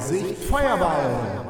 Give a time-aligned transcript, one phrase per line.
[0.00, 1.44] Vorsicht Feuerball!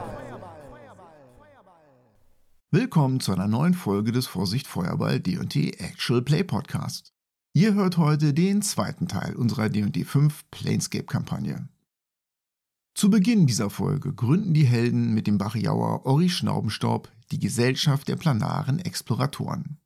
[2.73, 7.13] Willkommen zu einer neuen Folge des Vorsicht Feuerball D&D Actual Play Podcast.
[7.53, 11.69] Ihr hört heute den zweiten Teil unserer D&D 5 Planescape Kampagne.
[12.95, 18.17] Zu Beginn dieser Folge gründen die Helden mit dem Bariauer Ori Schnaubenstaub die Gesellschaft der
[18.17, 19.79] planaren Exploratoren.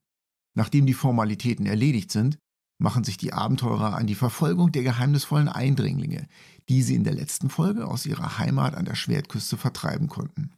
[0.54, 2.38] Nachdem die Formalitäten erledigt sind,
[2.78, 6.26] machen sich die Abenteurer an die Verfolgung der geheimnisvollen Eindringlinge,
[6.68, 10.50] die sie in der letzten Folge aus ihrer Heimat an der Schwertküste vertreiben konnten.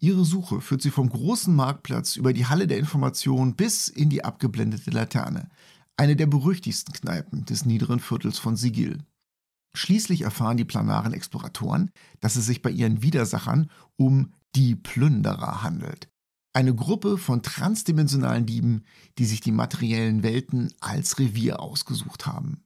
[0.00, 4.24] Ihre Suche führt sie vom großen Marktplatz über die Halle der Information bis in die
[4.24, 5.48] abgeblendete Laterne,
[5.96, 8.98] eine der berüchtigsten Kneipen des niederen Viertels von Sigil.
[9.74, 16.08] Schließlich erfahren die planaren Exploratoren, dass es sich bei ihren Widersachern um die Plünderer handelt,
[16.54, 18.84] eine Gruppe von transdimensionalen Dieben,
[19.18, 22.64] die sich die materiellen Welten als Revier ausgesucht haben.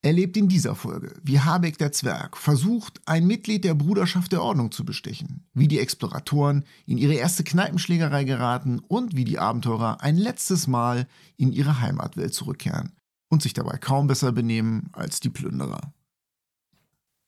[0.00, 4.70] Erlebt in dieser Folge, wie Habeck der Zwerg versucht, ein Mitglied der Bruderschaft der Ordnung
[4.70, 10.16] zu bestechen, wie die Exploratoren in ihre erste Kneipenschlägerei geraten und wie die Abenteurer ein
[10.16, 12.92] letztes Mal in ihre Heimatwelt zurückkehren
[13.28, 15.92] und sich dabei kaum besser benehmen als die Plünderer.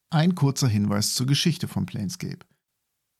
[0.09, 2.45] Ein kurzer Hinweis zur Geschichte von Planescape.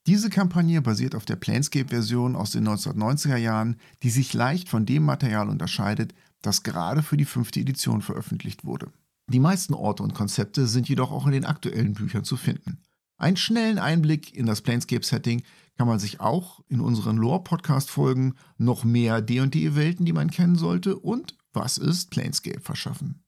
[0.08, 5.04] Diese Kampagne basiert auf der Planescape-Version aus den 1990er Jahren, die sich leicht von dem
[5.04, 8.92] Material unterscheidet, das gerade für die fünfte Edition veröffentlicht wurde.
[9.28, 12.82] Die meisten Orte und Konzepte sind jedoch auch in den aktuellen Büchern zu finden.
[13.18, 15.44] Einen schnellen Einblick in das Planescape-Setting
[15.78, 21.38] kann man sich auch in unseren Lore-Podcast-Folgen noch mehr D&D-Welten, die man kennen sollte und
[21.54, 23.24] was ist Planescape verschaffen.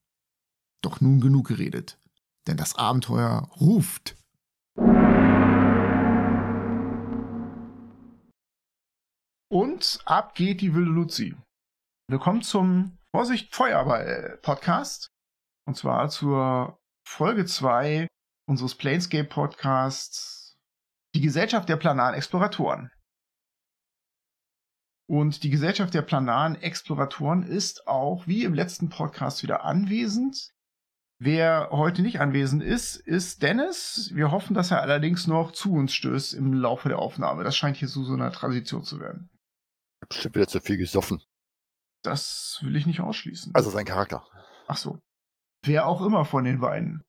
[0.81, 1.99] Doch nun genug geredet,
[2.47, 4.16] denn das Abenteuer ruft.
[9.54, 11.36] Und ab geht die wilde Luzi.
[12.09, 15.12] Willkommen zum Vorsicht Feuerball Podcast.
[15.68, 18.08] Und zwar zur Folge 2
[18.50, 20.58] unseres Planescape Podcasts
[21.13, 22.90] Die Gesellschaft der planaren Exploratoren.
[25.08, 30.50] Und die Gesellschaft der planaren Exploratoren ist auch wie im letzten Podcast wieder anwesend.
[31.22, 34.09] Wer heute nicht anwesend ist, ist Dennis.
[34.16, 37.44] Wir hoffen, dass er allerdings noch zu uns stößt im Laufe der Aufnahme.
[37.44, 39.30] Das scheint hier so, so eine Tradition zu werden
[40.09, 41.22] bestimmt wieder zu viel gesoffen.
[42.03, 43.53] Das will ich nicht ausschließen.
[43.56, 44.25] Also sein Charakter.
[44.68, 45.00] Ach so.
[45.64, 47.03] Wer auch immer von den beiden.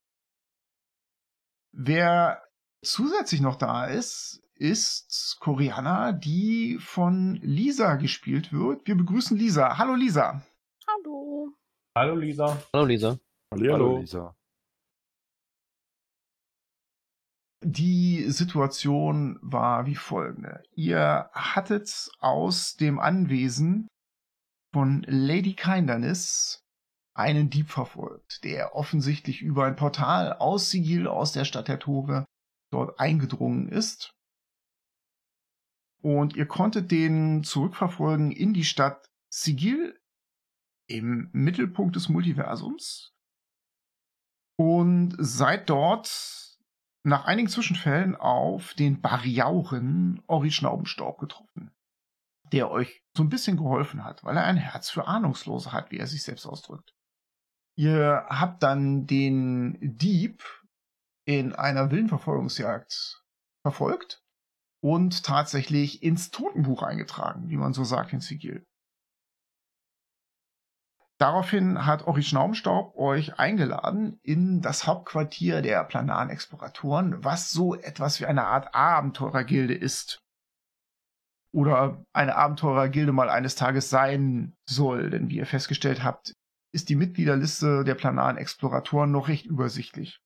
[1.73, 2.41] Wer
[2.81, 8.87] zusätzlich noch da ist, ist Koreana, die von Lisa gespielt wird.
[8.87, 9.77] Wir begrüßen Lisa.
[9.77, 10.41] Hallo Lisa.
[10.87, 11.51] Hallo.
[11.97, 12.61] Hallo Lisa.
[12.73, 13.19] Hallo Lisa.
[13.51, 14.35] Hallo, Hallo Lisa.
[17.67, 20.61] Die Situation war wie folgende.
[20.75, 23.87] Ihr hattet aus dem Anwesen
[24.71, 26.61] von Lady Kindernis
[27.15, 32.25] einen Dieb verfolgt, der offensichtlich über ein Portal aus Sigil, aus der Stadt der Tore,
[32.71, 34.11] dort eingedrungen ist.
[36.03, 39.99] Und ihr konntet den zurückverfolgen in die Stadt Sigil
[40.87, 43.11] im Mittelpunkt des Multiversums
[44.55, 46.44] und seid dort
[47.05, 51.71] nach einigen Zwischenfällen auf den Bariauren Ori Schnaubenstaub getroffen,
[52.51, 55.97] der euch so ein bisschen geholfen hat, weil er ein Herz für Ahnungslose hat, wie
[55.97, 56.95] er sich selbst ausdrückt.
[57.77, 60.43] Ihr habt dann den Dieb
[61.25, 63.23] in einer wilden Verfolgungsjagd
[63.63, 64.23] verfolgt
[64.81, 68.65] und tatsächlich ins Totenbuch eingetragen, wie man so sagt in Sigil.
[71.17, 78.19] Daraufhin hat Ori Schnaumstaub euch eingeladen in das Hauptquartier der planaren Exploratoren, was so etwas
[78.19, 80.21] wie eine Art Abenteurergilde ist.
[81.53, 86.33] Oder eine Abenteurergilde mal eines Tages sein soll, denn wie ihr festgestellt habt,
[86.73, 90.19] ist die Mitgliederliste der planaren Exploratoren noch recht übersichtlich.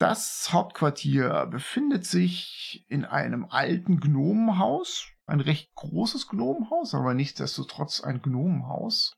[0.00, 8.20] Das Hauptquartier befindet sich in einem alten Gnomenhaus, ein recht großes Gnomenhaus, aber nichtsdestotrotz ein
[8.22, 9.16] Gnomenhaus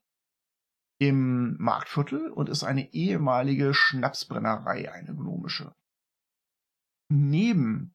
[0.99, 5.75] im Marktviertel und ist eine ehemalige Schnapsbrennerei, eine gnomische.
[7.09, 7.93] Neben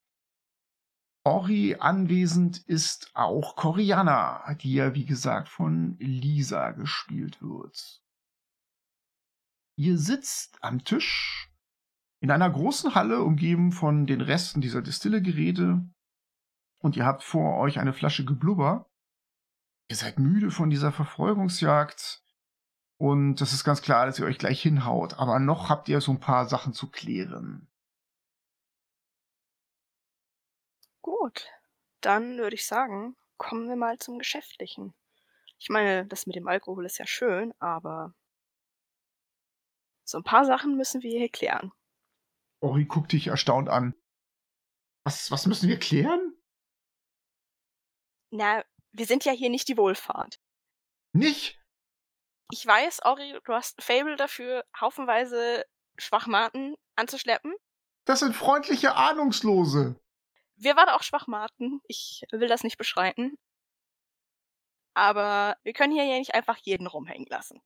[1.25, 8.03] Ori anwesend ist auch Coriana, die ja wie gesagt von Lisa gespielt wird.
[9.79, 11.53] Ihr sitzt am Tisch
[12.21, 15.89] in einer großen Halle, umgeben von den Resten dieser Distillegeräte,
[16.83, 18.91] und ihr habt vor euch eine Flasche Geblubber.
[19.89, 22.23] Ihr seid müde von dieser Verfolgungsjagd
[22.99, 26.13] und das ist ganz klar, dass ihr euch gleich hinhaut, aber noch habt ihr so
[26.13, 27.69] ein paar Sachen zu klären.
[31.01, 31.49] Gut,
[32.01, 34.95] dann würde ich sagen, kommen wir mal zum Geschäftlichen.
[35.59, 38.15] Ich meine, das mit dem Alkohol ist ja schön, aber
[40.05, 41.73] so ein paar Sachen müssen wir hier klären.
[42.61, 43.95] Ori guckt dich erstaunt an.
[45.05, 46.32] Was, was müssen wir klären?
[48.33, 50.41] Na, wir sind ja hier nicht die Wohlfahrt.
[51.13, 51.61] Nicht?
[52.51, 55.65] Ich weiß, Ori, du hast ein Fable dafür, haufenweise
[55.99, 57.55] Schwachmaten anzuschleppen.
[58.07, 60.01] Das sind freundliche Ahnungslose.
[60.57, 61.83] Wir waren auch Schwachmaten.
[61.87, 63.37] Ich will das nicht beschreiten.
[64.95, 67.61] Aber wir können hier ja nicht einfach jeden rumhängen lassen.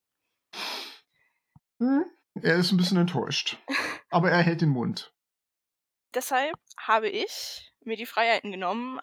[1.79, 2.05] Hm?
[2.43, 3.57] Er ist ein bisschen enttäuscht.
[4.11, 5.15] Aber er hält den Mund.
[6.13, 8.99] Deshalb habe ich mir die Freiheiten genommen,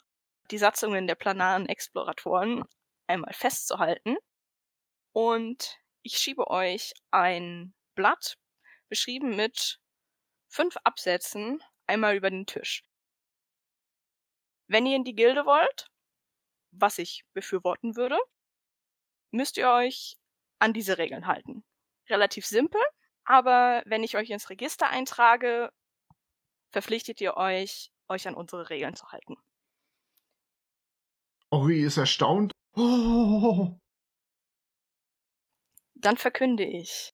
[0.51, 2.63] die Satzungen der planaren Exploratoren
[3.07, 4.17] einmal festzuhalten.
[5.11, 8.37] Und ich schiebe euch ein Blatt,
[8.89, 9.79] beschrieben mit
[10.47, 12.83] fünf Absätzen, einmal über den Tisch.
[14.67, 15.87] Wenn ihr in die Gilde wollt,
[16.71, 18.17] was ich befürworten würde,
[19.31, 20.17] müsst ihr euch
[20.59, 21.63] an diese Regeln halten.
[22.09, 22.81] Relativ simpel,
[23.25, 25.71] aber wenn ich euch ins Register eintrage,
[26.71, 29.37] verpflichtet ihr euch, euch an unsere Regeln zu halten.
[31.53, 32.51] Ori ist erstaunt.
[32.75, 33.77] Oh.
[35.93, 37.13] Dann verkünde ich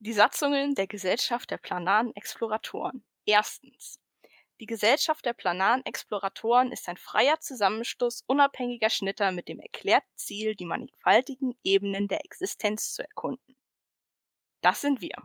[0.00, 3.06] die Satzungen der Gesellschaft der planaren Exploratoren.
[3.24, 3.98] Erstens.
[4.60, 10.54] Die Gesellschaft der planaren Exploratoren ist ein freier Zusammenschluss unabhängiger Schnitter mit dem erklärten Ziel,
[10.54, 13.56] die mannigfaltigen Ebenen der Existenz zu erkunden.
[14.60, 15.16] Das sind wir.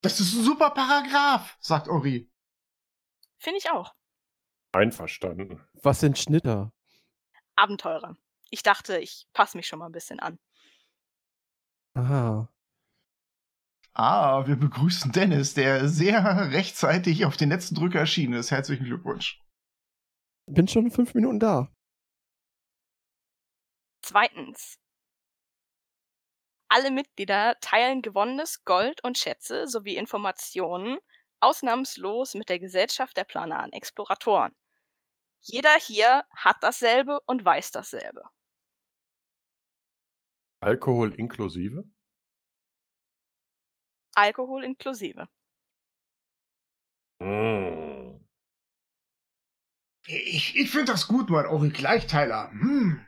[0.00, 2.30] Das ist ein super Paragraph, sagt Ori.
[3.36, 3.94] Finde ich auch.
[4.74, 5.60] Einverstanden.
[5.82, 6.72] Was sind Schnitter?
[7.56, 8.16] Abenteurer.
[8.50, 10.38] Ich dachte, ich passe mich schon mal ein bisschen an.
[11.94, 12.48] Aha.
[13.92, 18.50] Ah, wir begrüßen Dennis, der sehr rechtzeitig auf den letzten Drücker erschienen ist.
[18.50, 19.40] Herzlichen Glückwunsch.
[20.46, 21.72] Bin schon fünf Minuten da.
[24.02, 24.78] Zweitens.
[26.68, 30.98] Alle Mitglieder teilen gewonnenes Gold und Schätze sowie Informationen
[31.40, 34.54] ausnahmslos mit der Gesellschaft der planaren Exploratoren.
[35.46, 38.22] Jeder hier hat dasselbe und weiß dasselbe.
[40.60, 41.84] Alkohol inklusive?
[44.14, 45.28] Alkohol inklusive.
[47.20, 48.24] Mm.
[50.06, 52.50] Ich, ich finde das gut, mein Ori Gleichteiler.
[52.50, 53.06] Hm.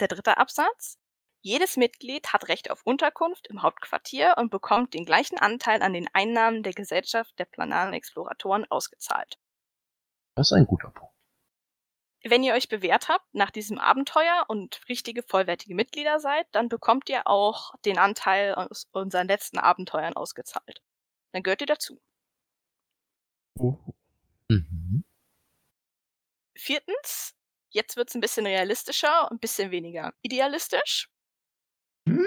[0.00, 0.98] Der dritte Absatz.
[1.40, 6.08] Jedes Mitglied hat Recht auf Unterkunft im Hauptquartier und bekommt den gleichen Anteil an den
[6.12, 9.38] Einnahmen der Gesellschaft der planaren Exploratoren ausgezahlt.
[10.38, 11.12] Das ist ein guter Punkt.
[12.22, 17.08] Wenn ihr euch bewährt habt nach diesem Abenteuer und richtige vollwertige Mitglieder seid, dann bekommt
[17.08, 20.80] ihr auch den Anteil aus unseren letzten Abenteuern ausgezahlt.
[21.32, 22.00] Dann gehört ihr dazu.
[23.58, 23.78] Oh.
[24.48, 25.02] Mhm.
[26.54, 27.34] Viertens,
[27.70, 31.10] jetzt wird's ein bisschen realistischer und ein bisschen weniger idealistisch.
[32.06, 32.24] Hm?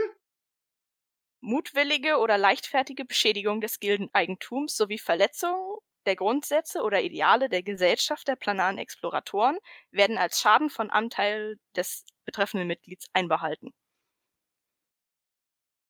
[1.40, 8.36] Mutwillige oder leichtfertige Beschädigung des Gildeneigentums sowie Verletzung der Grundsätze oder Ideale der Gesellschaft der
[8.36, 9.58] planaren Exploratoren
[9.92, 13.72] werden als Schaden von Anteil des betreffenden Mitglieds einbehalten.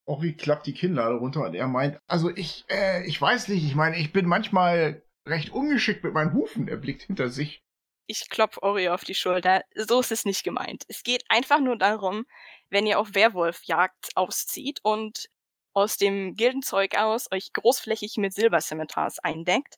[0.06, 3.76] Ori klappt die Kinnlade runter und er meint, also ich, äh, ich weiß nicht, ich
[3.76, 6.68] meine, ich bin manchmal recht ungeschickt mit meinen Hufen.
[6.68, 7.64] Er blickt hinter sich.
[8.08, 9.64] Ich klopf Ori auf die Schulter.
[9.76, 10.84] So ist es nicht gemeint.
[10.88, 12.26] Es geht einfach nur darum,
[12.70, 15.30] wenn ihr auf Werwolfjagd auszieht und
[15.74, 19.76] aus dem Gildenzeug aus euch großflächig mit Silberscimitars eindeckt,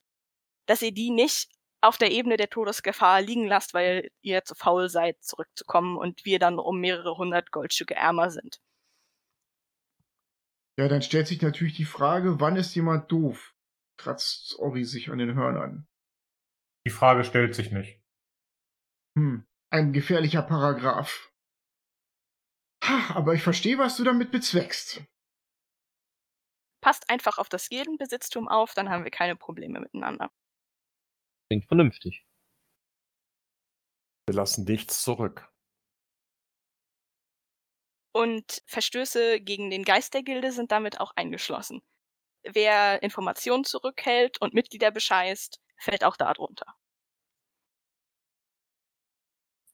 [0.65, 1.49] dass ihr die nicht
[1.81, 6.39] auf der Ebene der Todesgefahr liegen lasst, weil ihr zu faul seid, zurückzukommen und wir
[6.39, 8.61] dann um mehrere hundert Goldstücke ärmer sind.
[10.79, 13.53] Ja, dann stellt sich natürlich die Frage, wann ist jemand doof?
[13.97, 15.87] Kratzt Ori sich an den Hörnern.
[16.87, 18.01] Die Frage stellt sich nicht.
[19.17, 21.31] Hm, ein gefährlicher Paragraph.
[22.83, 25.03] Ha, aber ich verstehe, was du damit bezweckst.
[26.81, 30.31] Passt einfach auf das Gildenbesitztum auf, dann haben wir keine Probleme miteinander.
[31.49, 32.25] Klingt vernünftig.
[34.27, 35.49] Wir lassen nichts zurück.
[38.15, 41.81] Und Verstöße gegen den Geist der Gilde sind damit auch eingeschlossen.
[42.43, 46.75] Wer Informationen zurückhält und Mitglieder bescheißt, fällt auch darunter.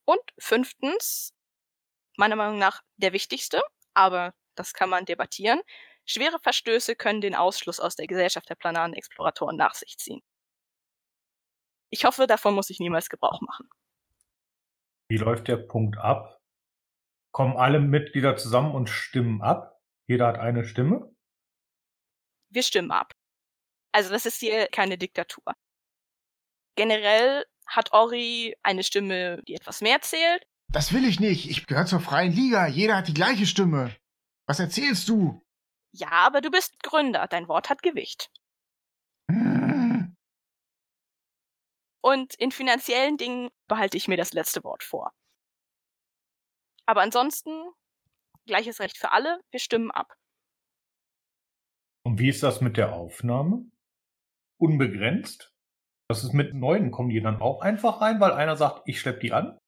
[0.06, 1.34] Und fünftens,
[2.18, 3.62] meiner Meinung nach der wichtigste,
[3.94, 5.62] aber das kann man debattieren,
[6.06, 10.22] schwere Verstöße können den Ausschluss aus der Gesellschaft der planaren Exploratoren nach sich ziehen.
[11.90, 13.70] Ich hoffe, davon muss ich niemals Gebrauch machen.
[15.10, 16.40] Wie läuft der Punkt ab?
[17.32, 19.80] Kommen alle Mitglieder zusammen und stimmen ab?
[20.08, 21.16] Jeder hat eine Stimme?
[22.50, 23.14] Wir stimmen ab.
[23.92, 25.54] Also das ist hier keine Diktatur.
[26.76, 30.46] Generell hat Ori eine Stimme, die etwas mehr zählt.
[30.72, 31.50] Das will ich nicht.
[31.50, 32.68] Ich gehöre zur freien Liga.
[32.68, 33.96] Jeder hat die gleiche Stimme.
[34.48, 35.44] Was erzählst du?
[35.92, 37.28] Ja, aber du bist Gründer.
[37.28, 38.32] Dein Wort hat Gewicht.
[42.02, 45.12] Und in finanziellen Dingen behalte ich mir das letzte Wort vor.
[46.86, 47.72] Aber ansonsten,
[48.46, 50.16] gleiches Recht für alle, wir stimmen ab.
[52.06, 53.70] Und wie ist das mit der Aufnahme?
[54.60, 55.54] Unbegrenzt?
[56.10, 59.20] Das ist mit neuen, kommen die dann auch einfach rein, weil einer sagt, ich schlepp
[59.20, 59.60] die an?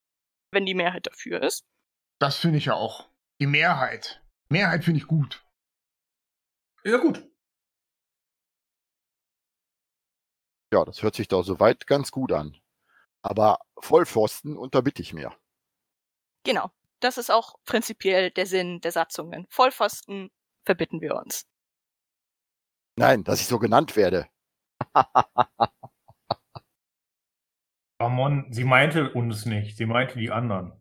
[0.51, 1.63] Wenn die Mehrheit dafür ist.
[2.19, 3.09] Das finde ich ja auch.
[3.39, 4.23] Die Mehrheit.
[4.49, 5.45] Mehrheit finde ich gut.
[6.83, 7.30] Ja, gut.
[10.73, 12.55] Ja, das hört sich doch soweit ganz gut an.
[13.21, 15.35] Aber Vollpfosten unterbitte ich mir.
[16.43, 16.71] Genau.
[17.01, 19.47] Das ist auch prinzipiell der Sinn der Satzungen.
[19.49, 20.29] Vollpfosten
[20.63, 21.47] verbitten wir uns.
[22.95, 24.27] Nein, dass ich so genannt werde.
[27.99, 30.73] Ramon, sie meinte uns nicht, sie meinte die anderen.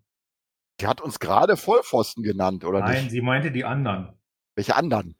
[0.80, 3.10] Sie hat uns gerade Vollpfosten genannt, oder Nein, nicht?
[3.10, 4.18] sie meinte die anderen.
[4.54, 5.16] Welche anderen?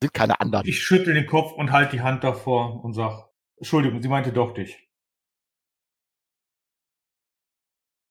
[0.00, 0.66] Sind keine anderen.
[0.66, 3.31] Ich schüttel den Kopf und halte die Hand davor und sag,
[3.62, 4.90] Entschuldigung, sie meinte doch dich.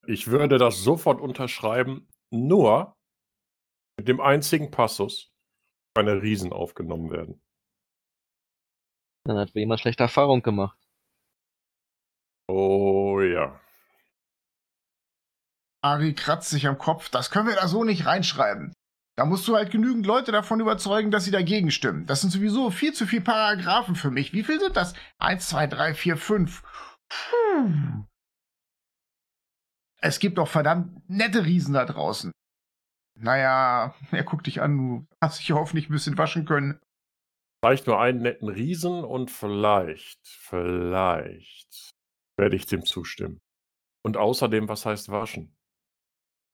[0.08, 2.96] Ich würde das sofort unterschreiben, nur
[3.98, 5.30] mit dem einzigen Passus,
[5.94, 7.44] keine Riesen aufgenommen werden.
[9.26, 10.80] Dann hat wohl jemand schlechte Erfahrung gemacht.
[12.48, 13.60] Oh ja.
[15.84, 17.10] Ari kratzt sich am Kopf.
[17.10, 18.72] Das können wir da so nicht reinschreiben.
[19.18, 22.06] Da musst du halt genügend Leute davon überzeugen, dass sie dagegen stimmen.
[22.06, 24.34] Das sind sowieso viel zu viele Paragraphen für mich.
[24.34, 24.94] Wie viel sind das?
[25.20, 26.64] Eins, zwei, drei, vier, fünf.
[27.10, 28.06] Puh.
[30.02, 32.32] Es gibt doch verdammt nette Riesen da draußen.
[33.20, 36.80] Naja, er guckt dich an, du hast dich hoffentlich ein bisschen waschen können.
[37.64, 41.92] Vielleicht nur einen netten Riesen und vielleicht, vielleicht
[42.38, 43.40] werde ich dem zustimmen.
[44.04, 45.56] Und außerdem, was heißt waschen?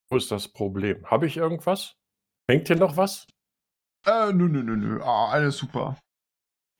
[0.10, 1.10] Wo ist das Problem?
[1.10, 1.96] Habe ich irgendwas?
[2.50, 3.28] Hängt hier noch was?
[4.06, 5.04] Äh, nö, nö, nö, nö.
[5.04, 6.00] Ah, alles super.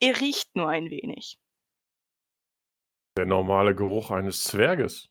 [0.02, 1.38] Ihr riecht nur ein wenig.
[3.18, 5.10] Der normale Geruch eines Zwerges.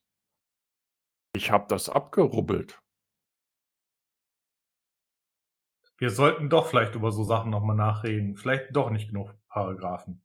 [1.34, 2.80] Ich habe das abgerubbelt.
[5.98, 8.36] Wir sollten doch vielleicht über so Sachen nochmal nachreden.
[8.36, 10.24] Vielleicht doch nicht genug Paragraphen.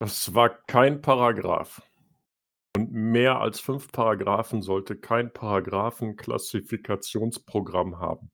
[0.00, 1.80] Das war kein Paragraph.
[2.76, 8.30] Und mehr als fünf Paragraphen sollte kein Paragraphenklassifikationsprogramm haben.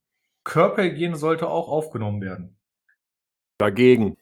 [0.47, 2.57] Körperhygiene sollte auch aufgenommen werden.
[3.59, 4.17] Dagegen.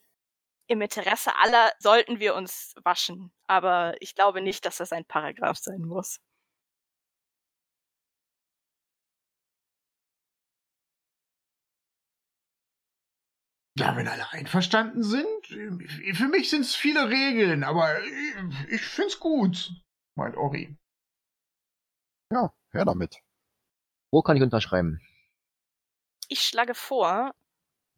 [0.67, 3.31] Im Interesse aller sollten wir uns waschen.
[3.47, 6.19] Aber ich glaube nicht, dass das ein Paragraph sein muss.
[13.77, 15.47] Ja, wenn alle einverstanden sind.
[15.47, 18.03] Für mich sind es viele Regeln, aber
[18.71, 19.73] ich find's gut,
[20.17, 20.79] meint Ori.
[22.33, 23.21] Ja, her damit.
[24.11, 25.01] Wo kann ich unterschreiben?
[26.35, 27.33] Ich schlage vor,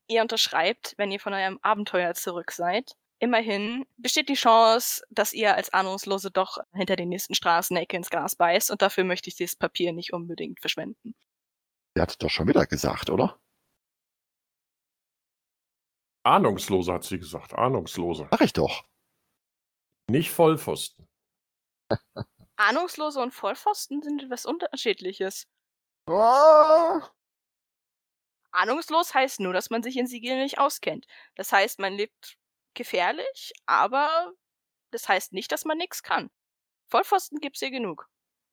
[0.08, 2.94] ihr unterschreibt, wenn ihr von eurem Abenteuer zurück seid.
[3.18, 8.36] Immerhin besteht die Chance, dass ihr als Ahnungslose doch hinter den nächsten Straßenecke ins Gras
[8.36, 11.14] beißt und dafür möchte ich dieses Papier nicht unbedingt verschwenden.
[11.96, 13.40] Der hat es doch schon wieder gesagt, oder?
[16.22, 17.54] Ahnungslose hat sie gesagt.
[17.54, 18.28] Ahnungslose.
[18.30, 18.84] Sag ich doch.
[20.10, 21.08] Nicht Vollpfosten.
[22.56, 25.46] Ahnungslose und Vollpfosten sind etwas Unterschiedliches.
[26.06, 27.15] Ah,
[28.56, 31.06] Ahnungslos heißt nur, dass man sich in Sigill nicht auskennt.
[31.34, 32.38] Das heißt, man lebt
[32.74, 34.32] gefährlich, aber
[34.90, 36.30] das heißt nicht, dass man nichts kann.
[36.88, 38.08] Vollpfosten gibt's hier genug.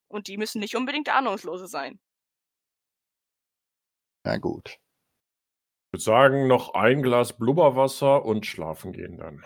[0.10, 2.00] Und die müssen nicht unbedingt Ahnungslose sein.
[4.25, 4.77] na gut.
[5.88, 9.43] Ich würde sagen, noch ein Glas Blubberwasser und schlafen gehen dann.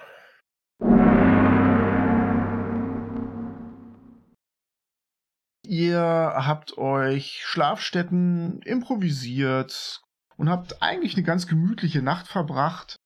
[5.64, 10.07] Ihr habt euch Schlafstätten improvisiert
[10.38, 12.98] und habt eigentlich eine ganz gemütliche Nacht verbracht.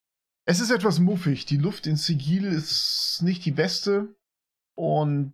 [0.45, 1.45] Es ist etwas muffig.
[1.45, 4.15] Die Luft in Sigil ist nicht die beste.
[4.75, 5.33] Und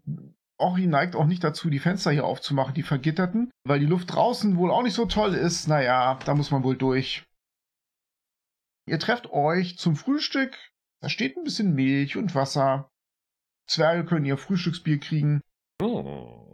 [0.57, 4.57] Ori neigt auch nicht dazu, die Fenster hier aufzumachen, die vergitterten, weil die Luft draußen
[4.57, 5.67] wohl auch nicht so toll ist.
[5.67, 7.25] Naja, da muss man wohl durch.
[8.87, 10.57] Ihr trefft euch zum Frühstück.
[11.01, 12.89] Da steht ein bisschen Milch und Wasser.
[13.67, 15.41] Zwerge können ihr Frühstücksbier kriegen.
[15.81, 16.46] Hm.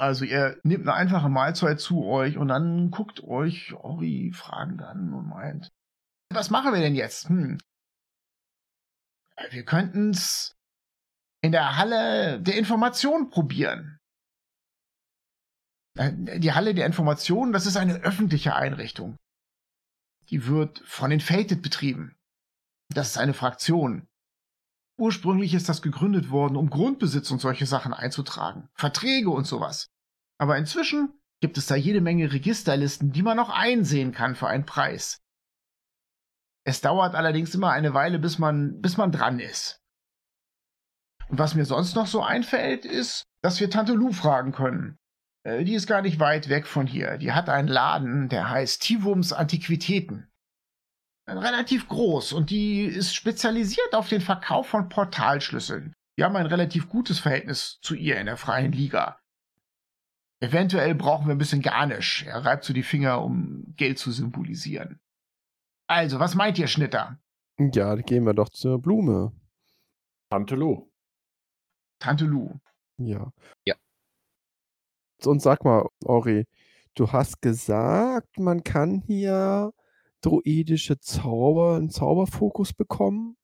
[0.00, 5.12] Also ihr nehmt eine einfache Mahlzeit zu euch und dann guckt euch Ori fragend an
[5.12, 5.68] und meint,
[6.32, 7.28] was machen wir denn jetzt?
[7.28, 7.58] Hm.
[9.50, 10.56] Wir könnten's
[11.42, 13.98] in der Halle der Information probieren.
[15.98, 19.16] Äh, Die Halle der Information, das ist eine öffentliche Einrichtung.
[20.30, 22.16] Die wird von den Fated betrieben.
[22.88, 24.08] Das ist eine Fraktion.
[25.00, 28.68] Ursprünglich ist das gegründet worden, um Grundbesitz und solche Sachen einzutragen.
[28.74, 29.88] Verträge und sowas.
[30.38, 34.66] Aber inzwischen gibt es da jede Menge Registerlisten, die man auch einsehen kann für einen
[34.66, 35.22] Preis.
[36.66, 39.80] Es dauert allerdings immer eine Weile, bis man, bis man dran ist.
[41.30, 44.98] Und was mir sonst noch so einfällt, ist, dass wir Tante Lou fragen können.
[45.44, 47.16] Äh, die ist gar nicht weit weg von hier.
[47.16, 50.29] Die hat einen Laden, der heißt Tivums Antiquitäten.
[51.38, 55.94] Relativ groß und die ist spezialisiert auf den Verkauf von Portalschlüsseln.
[56.16, 59.20] Wir haben ein relativ gutes Verhältnis zu ihr in der freien Liga.
[60.40, 62.24] Eventuell brauchen wir ein bisschen Garnisch.
[62.24, 65.00] Er reibt so die Finger, um Geld zu symbolisieren.
[65.86, 67.18] Also, was meint ihr, Schnitter?
[67.58, 69.32] Ja, dann gehen wir doch zur Blume.
[70.30, 70.90] Tante Lou.
[71.98, 72.58] Tante Lou.
[72.96, 73.32] Ja.
[73.66, 73.74] Ja.
[75.24, 76.46] Und sag mal, Ori,
[76.94, 79.72] du hast gesagt, man kann hier
[80.20, 83.36] druidische Zauber, einen Zauberfokus bekommen?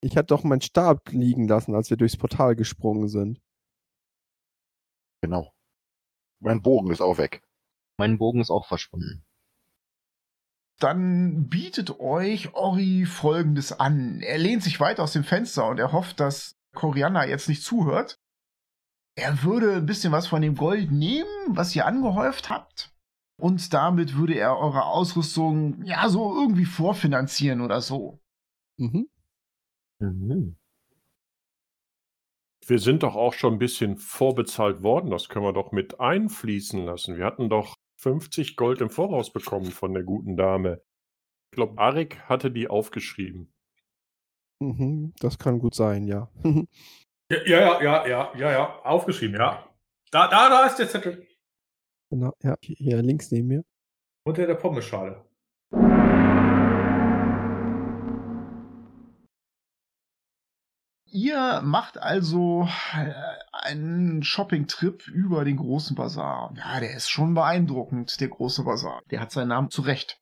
[0.00, 3.40] Ich hatte doch meinen Stab liegen lassen, als wir durchs Portal gesprungen sind.
[5.20, 5.52] Genau.
[6.40, 7.42] Mein Bogen ist auch weg.
[7.96, 9.24] Mein Bogen ist auch verschwunden.
[10.78, 14.20] Dann bietet euch Ori Folgendes an.
[14.20, 18.20] Er lehnt sich weit aus dem Fenster und er hofft, dass Corianna jetzt nicht zuhört.
[19.16, 22.94] Er würde ein bisschen was von dem Gold nehmen, was ihr angehäuft habt.
[23.38, 28.18] Und damit würde er eure Ausrüstung ja so irgendwie vorfinanzieren oder so.
[28.78, 29.08] Mhm.
[30.00, 30.56] Mhm.
[32.66, 35.10] Wir sind doch auch schon ein bisschen vorbezahlt worden.
[35.10, 37.16] Das können wir doch mit einfließen lassen.
[37.16, 40.82] Wir hatten doch 50 Gold im Voraus bekommen von der guten Dame.
[41.50, 43.52] Ich glaube, Arik hatte die aufgeschrieben.
[44.60, 45.14] Mhm.
[45.20, 46.30] Das kann gut sein, ja.
[47.30, 48.82] Ja, ja, ja, ja, ja, ja.
[48.84, 49.68] Aufgeschrieben, ja.
[50.10, 51.27] Da, da, da ist der Zettel.
[52.10, 52.56] Genau, ja.
[52.60, 53.64] Hier links neben mir.
[54.24, 55.24] Unter der Pommeschale.
[61.10, 63.12] Ihr macht also äh,
[63.52, 66.52] einen Shopping-Trip über den großen Bazar.
[66.56, 69.02] Ja, der ist schon beeindruckend, der große Bazar.
[69.10, 70.20] Der hat seinen Namen zurecht.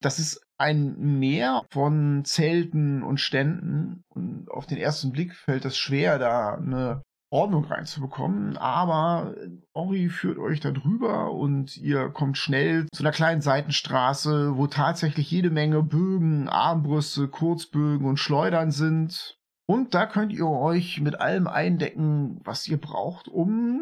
[0.00, 4.04] Das ist ein Meer von Zelten und Ständen.
[4.08, 7.02] Und auf den ersten Blick fällt es schwer, da eine
[7.34, 8.56] Ordnung reinzubekommen.
[8.56, 9.34] Aber
[9.72, 15.30] Ori führt euch da drüber und ihr kommt schnell zu einer kleinen Seitenstraße, wo tatsächlich
[15.30, 19.36] jede Menge Bögen, Armbrüste, Kurzbögen und Schleudern sind.
[19.66, 23.80] Und da könnt ihr euch mit allem eindecken, was ihr braucht, um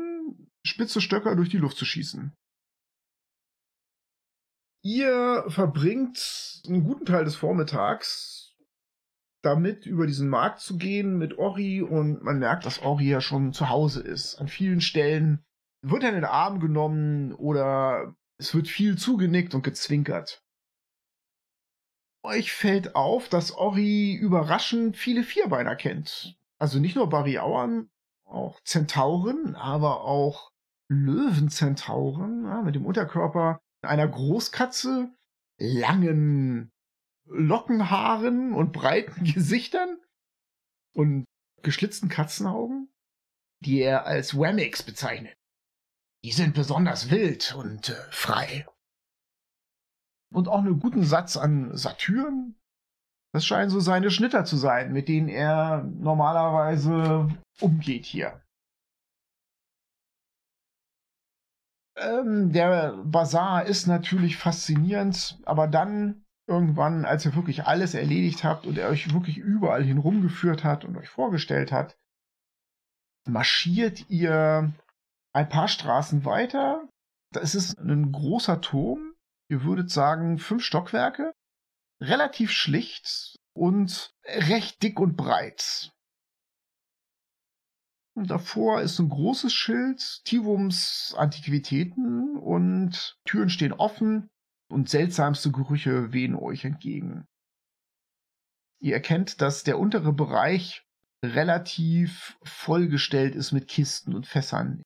[0.65, 2.33] spitze Stöcker durch die Luft zu schießen.
[4.85, 8.42] Ihr verbringt einen guten Teil des Vormittags
[9.43, 13.53] damit, über diesen Markt zu gehen mit Ori und man merkt, dass Ori ja schon
[13.53, 14.37] zu Hause ist.
[14.37, 15.45] An vielen Stellen
[15.83, 20.43] wird er in den Arm genommen oder es wird viel zugenickt und gezwinkert.
[22.25, 26.39] Euch fällt auf, dass Ori überraschend viele Vierbeiner kennt.
[26.59, 27.91] Also nicht nur Bariauern,
[28.25, 30.53] auch Zentauren, aber auch
[30.89, 35.13] Löwenzentauren ja, mit dem Unterkörper einer Großkatze,
[35.59, 36.71] langen
[37.27, 40.01] Lockenhaaren und breiten Gesichtern
[40.95, 41.25] und
[41.63, 42.93] geschlitzten Katzenaugen,
[43.65, 45.37] die er als Wemmix bezeichnet.
[46.25, 48.67] Die sind besonders wild und äh, frei.
[50.33, 52.57] Und auch einen guten Satz an Satyren.
[53.35, 57.29] Das scheinen so seine Schnitter zu sein, mit denen er normalerweise
[57.61, 58.43] umgeht hier.
[61.97, 68.67] Ähm, der Bazar ist natürlich faszinierend, aber dann irgendwann, als ihr wirklich alles erledigt habt
[68.67, 71.97] und er euch wirklich überall hin rumgeführt hat und euch vorgestellt hat,
[73.27, 74.73] marschiert ihr
[75.33, 76.89] ein paar Straßen weiter.
[77.33, 79.15] Da ist es ein großer Turm.
[79.49, 81.33] Ihr würdet sagen fünf Stockwerke.
[82.01, 85.93] Relativ schlicht und recht dick und breit.
[88.15, 94.29] Und davor ist ein großes Schild, Tivums Antiquitäten und Türen stehen offen
[94.73, 97.27] und seltsamste Gerüche wehen euch entgegen.
[98.81, 100.85] Ihr erkennt, dass der untere Bereich
[101.25, 104.83] relativ vollgestellt ist mit Kisten und Fässern.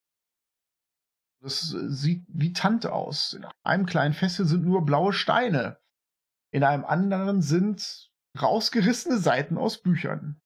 [1.42, 3.32] Das sieht wie Tante aus.
[3.32, 5.78] In einem kleinen Fässchen sind nur blaue Steine.
[6.52, 10.40] In einem anderen sind rausgerissene Seiten aus Büchern.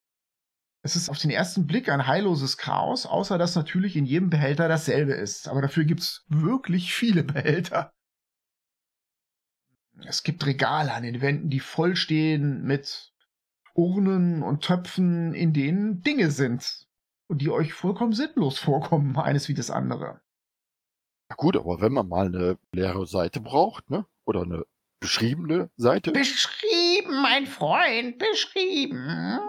[0.83, 4.67] Es ist auf den ersten Blick ein heilloses Chaos, außer dass natürlich in jedem Behälter
[4.67, 5.47] dasselbe ist.
[5.47, 7.91] Aber dafür gibt's wirklich viele Behälter.
[10.05, 13.13] Es gibt Regale an den Wänden, die vollstehen mit
[13.73, 16.87] Urnen und Töpfen, in denen Dinge sind.
[17.27, 20.19] Und die euch vollkommen sinnlos vorkommen, eines wie das andere.
[21.29, 24.05] Ja gut, aber wenn man mal eine leere Seite braucht, ne?
[24.25, 24.65] Oder eine
[24.99, 26.11] beschriebene Seite.
[26.11, 29.39] Beschrieben, mein Freund, beschrieben.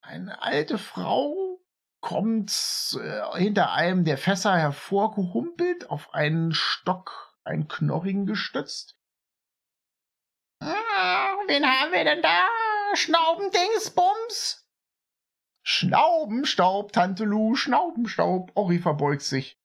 [0.00, 1.60] Eine alte Frau
[2.00, 8.94] kommt äh, hinter einem der Fässer hervorgehumpelt, auf einen Stock, einen Knorrigen gestützt.
[10.60, 12.46] wen haben wir denn da?
[12.94, 14.66] Schnaubendingsbums?
[15.64, 18.52] Schnaubenstaub, Tante Lu, Schnaubenstaub.
[18.54, 19.56] Ori verbeugt sich.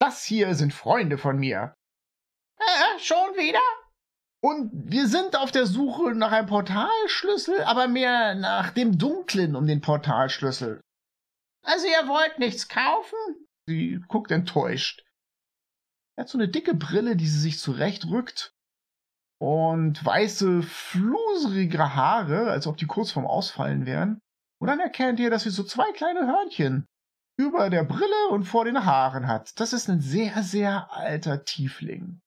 [0.00, 1.74] Das hier sind Freunde von mir.
[2.58, 3.60] Äh, schon wieder?
[4.42, 9.66] Und wir sind auf der Suche nach einem Portalschlüssel, aber mehr nach dem Dunklen um
[9.66, 10.80] den Portalschlüssel.
[11.64, 13.16] Also ihr wollt nichts kaufen?
[13.68, 15.04] Sie guckt enttäuscht.
[16.16, 18.54] Er hat so eine dicke Brille, die sie sich zurechtrückt.
[19.40, 24.20] Und weiße, fluserige Haare, als ob die kurz vorm Ausfallen wären.
[24.60, 26.86] Und dann erkennt ihr, dass sie so zwei kleine Hörnchen
[27.36, 29.58] über der Brille und vor den Haaren hat.
[29.58, 32.20] Das ist ein sehr, sehr alter Tiefling.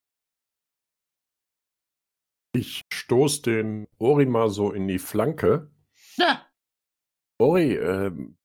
[2.54, 5.72] Ich stoß den Ori mal so in die Flanke.
[6.18, 6.46] Ja,
[7.38, 8.38] Ori, ähm,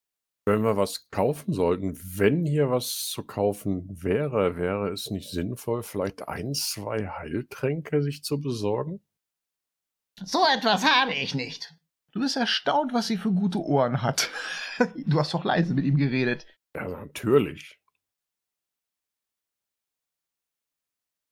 [0.50, 5.84] wenn wir was kaufen sollten, wenn hier was zu kaufen wäre, wäre es nicht sinnvoll,
[5.84, 9.00] vielleicht ein, zwei Heiltränke sich zu besorgen?
[10.22, 11.74] so etwas habe ich nicht.
[12.12, 14.28] Du bist erstaunt, was sie für gute Ohren hat.
[15.06, 16.46] Du hast doch leise mit ihm geredet.
[16.74, 17.78] Ja, natürlich.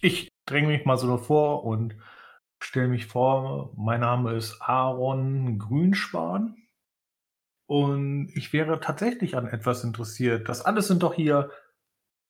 [0.03, 1.97] Ich dränge mich mal so vor und
[2.63, 6.68] stelle mich vor, mein Name ist Aaron Grünspan
[7.69, 10.49] und ich wäre tatsächlich an etwas interessiert.
[10.49, 11.51] Das alles sind doch hier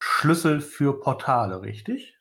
[0.00, 2.18] Schlüssel für Portale, richtig?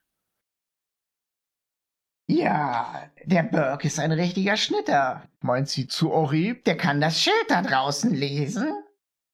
[2.30, 5.28] Ja, der Burke ist ein richtiger Schnitter.
[5.40, 6.62] Meint sie zu Ori?
[6.66, 8.72] Der kann das Schild da draußen lesen.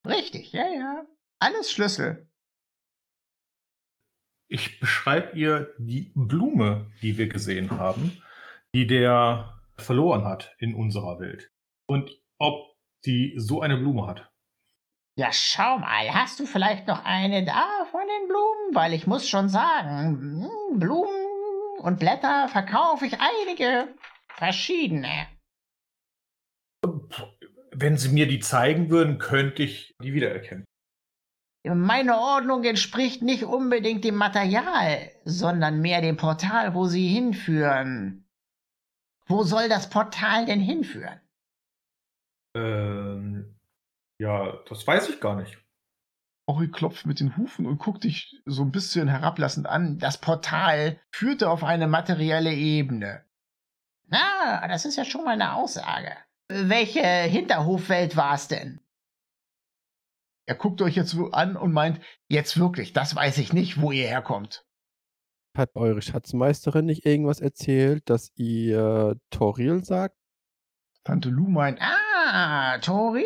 [0.07, 1.05] Richtig, ja, ja.
[1.39, 2.29] Alles Schlüssel.
[4.47, 8.21] Ich beschreibe ihr die Blume, die wir gesehen haben,
[8.73, 11.51] die der verloren hat in unserer Welt.
[11.87, 12.72] Und ob
[13.05, 14.29] die so eine Blume hat.
[15.15, 18.73] Ja, schau mal, hast du vielleicht noch eine da von den Blumen?
[18.73, 23.93] Weil ich muss schon sagen, hm, Blumen und Blätter verkaufe ich einige
[24.29, 25.27] verschiedene.
[27.71, 30.65] Wenn Sie mir die zeigen würden, könnte ich die wiedererkennen.
[31.65, 38.27] Meine Ordnung entspricht nicht unbedingt dem Material, sondern mehr dem Portal, wo sie hinführen.
[39.27, 41.22] Wo soll das Portal denn hinführen?
[42.55, 43.55] Ähm,
[44.19, 45.57] ja, das weiß ich gar nicht.
[46.45, 49.97] Ori klopft mit den Hufen und guckt dich so ein bisschen herablassend an.
[49.97, 53.23] Das Portal führte auf eine materielle Ebene.
[54.07, 56.11] Na, das ist ja schon mal eine Aussage.
[56.49, 58.81] Welche Hinterhofwelt war es denn?
[60.45, 64.07] Er guckt euch jetzt an und meint, jetzt wirklich, das weiß ich nicht, wo ihr
[64.07, 64.65] herkommt.
[65.57, 70.17] Hat eure Schatzmeisterin nicht irgendwas erzählt, dass ihr Toril sagt?
[71.05, 71.97] Tante Lu meint, Ah,
[72.81, 73.25] Toril.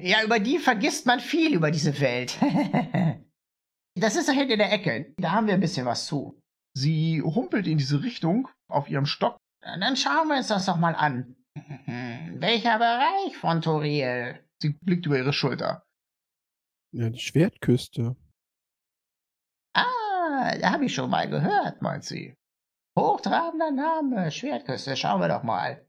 [0.00, 2.38] Ja, über die vergisst man viel über diese Welt.
[3.94, 5.12] das ist da hinten in der Ecke.
[5.18, 6.40] Da haben wir ein bisschen was zu.
[6.74, 9.36] sie humpelt in diese Richtung auf ihrem Stock.
[9.60, 11.36] Dann schauen wir uns das doch mal an.
[12.40, 14.38] Welcher Bereich von Toril?
[14.62, 15.82] Sie blickt über ihre Schulter.
[16.92, 18.16] Ja, die Schwertküste.
[19.74, 21.82] Ah, da habe ich schon mal gehört.
[21.82, 22.34] meint sie.
[22.98, 24.96] Hochtrabender Name, Schwertküste.
[24.96, 25.87] Schauen wir doch mal.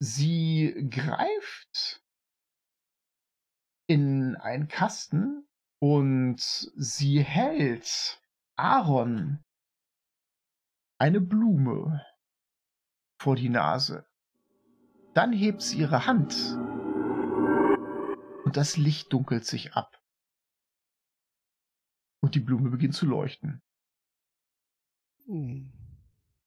[0.00, 2.04] Sie greift
[3.88, 5.48] in einen Kasten
[5.80, 8.22] und sie hält
[8.56, 9.44] Aaron
[10.98, 12.04] eine Blume
[13.20, 14.06] vor die Nase.
[15.14, 16.34] Dann hebt sie ihre Hand
[18.44, 20.00] und das Licht dunkelt sich ab.
[22.20, 23.62] Und die Blume beginnt zu leuchten.
[25.26, 25.72] Hm.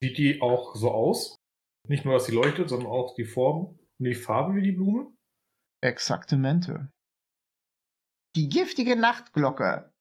[0.00, 1.41] Sieht die auch so aus?
[1.88, 5.12] Nicht nur, dass sie leuchtet, sondern auch die Form und die Farbe wie die Blume?
[5.82, 6.90] Exaktamente.
[8.36, 9.92] Die giftige Nachtglocke.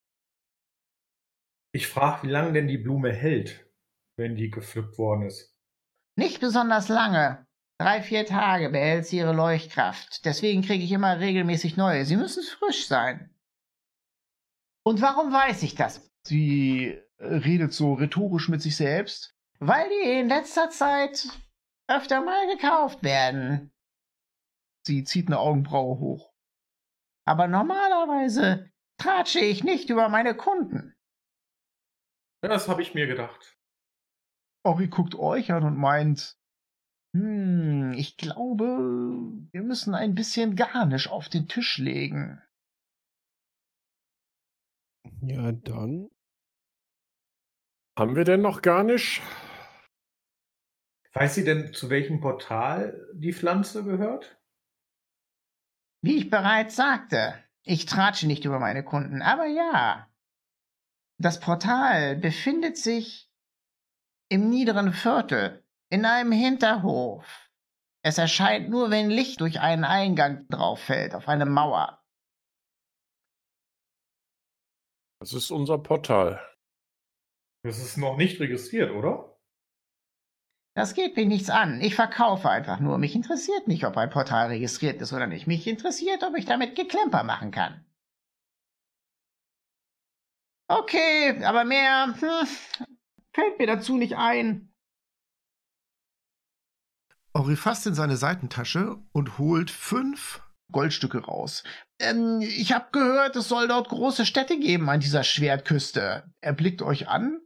[1.73, 3.65] Ich frage, wie lange denn die Blume hält,
[4.17, 5.57] wenn die gepflückt worden ist.
[6.17, 7.45] Nicht besonders lange.
[7.79, 10.23] Drei, vier Tage behält sie ihre Leuchtkraft.
[10.25, 12.05] Deswegen kriege ich immer regelmäßig neue.
[12.05, 13.33] Sie müssen frisch sein.
[14.83, 16.07] Und warum weiß ich das?
[16.27, 19.35] Sie redet so rhetorisch mit sich selbst.
[19.59, 21.27] Weil die in letzter Zeit
[21.87, 23.71] öfter mal gekauft werden.
[24.85, 26.33] Sie zieht eine Augenbraue hoch.
[27.27, 30.95] Aber normalerweise tratsche ich nicht über meine Kunden.
[32.41, 33.57] Das habe ich mir gedacht.
[34.63, 36.37] Ori guckt euch an und meint,
[37.15, 38.65] hm, ich glaube,
[39.51, 42.41] wir müssen ein bisschen Garnisch auf den Tisch legen.
[45.21, 46.09] Ja, dann.
[47.97, 49.21] Haben wir denn noch gar nicht?
[51.13, 54.39] Weiß sie denn, zu welchem Portal die Pflanze gehört?
[56.03, 60.09] Wie ich bereits sagte, ich tratsche nicht über meine Kunden, aber ja.
[61.19, 63.29] Das Portal befindet sich
[64.29, 67.49] im niederen Viertel In einem Hinterhof.
[68.03, 72.01] Es erscheint nur, wenn Licht durch einen Eingang drauf fällt, auf eine Mauer.
[75.19, 76.41] Das ist unser Portal.
[77.63, 79.30] Das ist noch nicht registriert, oder?
[80.73, 81.81] Das geht mich nichts an.
[81.81, 82.97] Ich verkaufe einfach nur.
[82.97, 85.45] Mich interessiert nicht, ob ein Portal registriert ist oder nicht.
[85.45, 87.85] Mich interessiert, ob ich damit Geklemper machen kann.
[90.69, 92.47] Okay, aber mehr hm,
[93.33, 94.73] fällt mir dazu nicht ein.
[97.33, 101.63] Ori fasst in seine Seitentasche und holt fünf Goldstücke raus.
[101.99, 106.31] Ähm, ich habe gehört, es soll dort große Städte geben an dieser Schwertküste.
[106.39, 107.41] Er blickt euch an.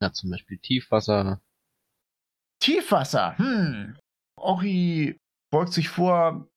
[0.00, 1.40] Ja, zum Beispiel Tiefwasser.
[2.64, 3.36] Tiefwasser.
[3.36, 3.98] Hm.
[4.40, 6.48] Ori beugt sich vor,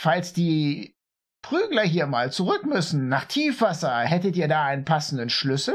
[0.00, 0.96] falls die
[1.42, 4.00] Prügler hier mal zurück müssen nach Tiefwasser.
[4.00, 5.74] Hättet ihr da einen passenden Schlüssel?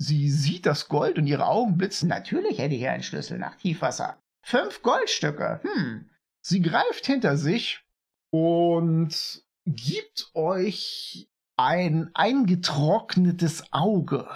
[0.00, 2.08] Sie sieht das Gold und ihre Augen blitzen.
[2.08, 4.18] Natürlich hätte ich hier einen Schlüssel nach Tiefwasser.
[4.42, 5.60] Fünf Goldstücke.
[5.62, 6.08] Hm.
[6.40, 7.84] Sie greift hinter sich
[8.30, 14.26] und gibt euch ein eingetrocknetes Auge.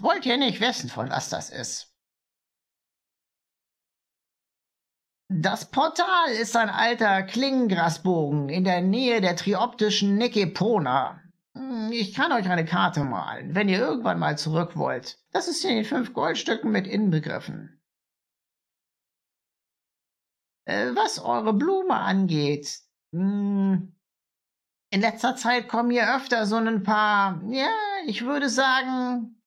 [0.00, 1.91] Wollt ihr nicht wissen, von was das ist?
[5.34, 11.22] Das Portal ist ein alter Klingengrasbogen in der Nähe der trioptischen Nikepona.
[11.56, 15.18] Hm, Ich kann euch eine Karte malen, wenn ihr irgendwann mal zurück wollt.
[15.30, 17.82] Das ist in den fünf Goldstücken mit inbegriffen.
[20.66, 22.80] Äh, Was eure Blume angeht,
[23.14, 23.96] hm,
[24.90, 27.70] in letzter Zeit kommen hier öfter so ein paar, ja,
[28.06, 29.42] ich würde sagen,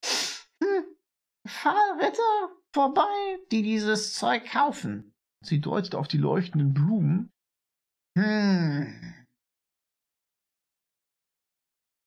[0.63, 0.85] hm,
[1.45, 5.14] Fahrritter vorbei, die dieses Zeug kaufen.
[5.45, 7.31] Sie deutet auf die leuchtenden Blumen.
[8.17, 9.15] Hm.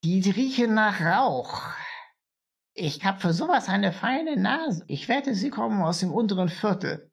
[0.03, 1.73] Die riechen nach Rauch.
[2.73, 4.83] Ich hab für sowas eine feine Nase.
[4.87, 7.11] Ich wette, sie kommen aus dem unteren Viertel.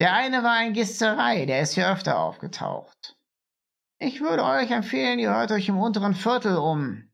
[0.00, 3.16] Der eine war ein Gisterei, der ist hier öfter aufgetaucht.
[3.98, 7.10] Ich würde euch empfehlen, ihr hört euch im unteren Viertel um.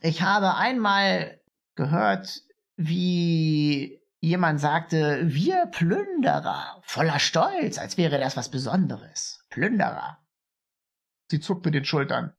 [0.00, 1.40] Ich habe einmal
[1.76, 2.42] gehört,
[2.76, 9.44] wie jemand sagte, wir Plünderer, voller Stolz, als wäre das was Besonderes.
[9.50, 10.18] Plünderer.
[11.30, 12.34] Sie zuckt mit den Schultern.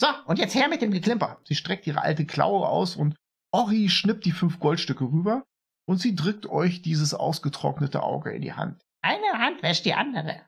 [0.00, 1.40] So, und jetzt her mit dem Geklimper.
[1.44, 3.16] Sie streckt ihre alte Klaue aus und
[3.52, 5.46] Ori schnippt die fünf Goldstücke rüber
[5.86, 8.84] und sie drückt euch dieses ausgetrocknete Auge in die Hand.
[9.02, 10.42] Eine Hand wäscht die andere.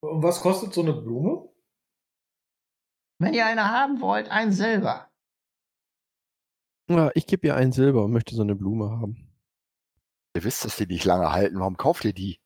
[0.00, 1.52] Und was kostet so eine Blume?
[3.18, 5.10] Wenn ihr eine haben wollt, ein Silber.
[6.88, 9.28] Ja, ich gebe ihr ein Silber und möchte so eine Blume haben.
[10.36, 11.58] Ihr wisst, dass die nicht lange halten.
[11.58, 12.38] Warum kauft ihr die?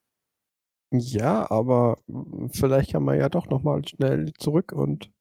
[0.93, 5.11] Ja, aber mm, vielleicht kann man ja doch noch mal schnell zurück und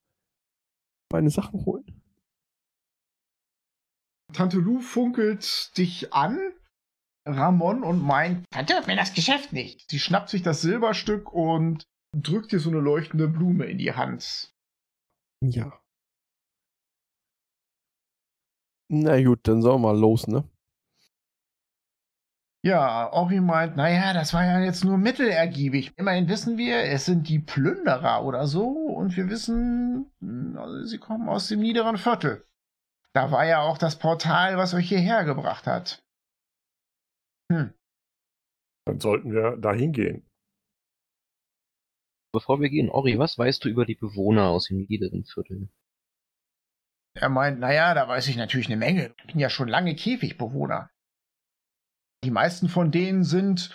[1.13, 2.03] meine Sachen holen.
[4.33, 6.39] Tante Lou funkelt dich an,
[7.27, 9.91] Ramon, und meint, Verdirb mir das Geschäft nicht.
[9.91, 11.85] sie schnappt sich das Silberstück und
[12.17, 14.55] drückt dir so eine leuchtende Blume in die Hand.
[15.43, 15.81] Ja.
[18.93, 20.43] Na gut, dann sollen wir mal los, ne?
[22.65, 25.97] Ja, Ori meint, naja, das war ja jetzt nur mittelergiebig.
[25.97, 30.99] Immerhin wissen wir, es sind die Plünderer oder so und wir wissen, hm, also sie
[30.99, 32.45] kommen aus dem niederen Viertel.
[33.15, 36.05] Da war ja auch das Portal, was euch hierher gebracht hat.
[37.53, 37.73] Hm.
[38.87, 40.27] Dann sollten wir dahin gehen.
[42.33, 45.69] Bevor wir gehen, Ori, was weißt du über die Bewohner aus dem niederen Viertel?
[47.21, 49.15] Er meint, naja, da weiß ich natürlich eine Menge.
[49.19, 50.91] Ich bin ja schon lange Käfigbewohner.
[52.25, 53.71] Die meisten von denen sind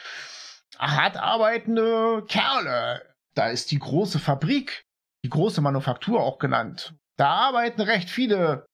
[0.77, 3.13] hart arbeitende Kerle.
[3.35, 4.83] Da ist die große Fabrik,
[5.23, 6.95] die große Manufaktur auch genannt.
[7.17, 8.65] Da arbeiten recht viele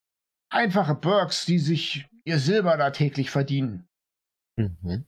[0.49, 3.89] einfache Burks, die sich ihr Silber da täglich verdienen.
[4.57, 5.05] Mhm.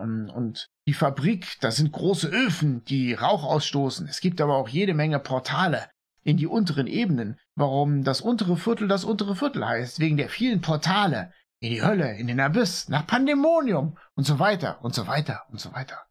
[0.00, 4.08] Ähm, Und die Fabrik, das sind große Öfen, die Rauch ausstoßen.
[4.08, 5.88] Es gibt aber auch jede Menge Portale
[6.22, 7.38] in die unteren Ebenen.
[7.54, 12.16] Warum das untere Viertel das untere Viertel heißt, wegen der vielen Portale in die Hölle,
[12.16, 16.04] in den Abyss, nach Pandemonium und so weiter und so weiter und so weiter.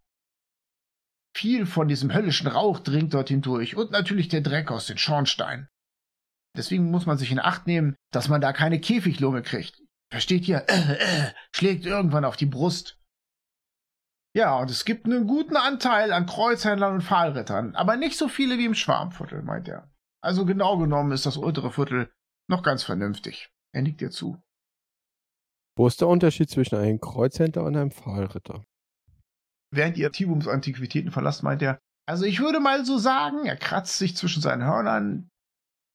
[1.36, 5.70] Viel von diesem höllischen Rauch dringt dort hindurch und natürlich der Dreck aus den Schornsteinen.
[6.56, 9.80] Deswegen muss man sich in Acht nehmen, dass man da keine Käfiglunge kriegt.
[10.10, 10.65] Versteht ihr?
[10.67, 13.00] Äh, äh, schlägt irgendwann auf die Brust.
[14.34, 18.58] Ja, und es gibt einen guten Anteil an Kreuzhändlern und Pfahlrittern, aber nicht so viele
[18.58, 19.89] wie im Schwarmviertel, meint er.
[20.28, 22.12] Also genau genommen ist das untere Viertel
[22.50, 23.50] noch ganz vernünftig.
[23.74, 24.38] Er nickt dir zu.
[25.78, 28.66] Wo ist der Unterschied zwischen einem Kreuzhändler und einem Pfahlritter?
[29.72, 34.00] Während ihr Tibums Antiquitäten verlasst, meint er, also ich würde mal so sagen, er kratzt
[34.00, 35.30] sich zwischen seinen Hörnern.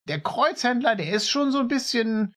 [0.08, 2.32] Der Kreuzhändler, der ist schon so ein bisschen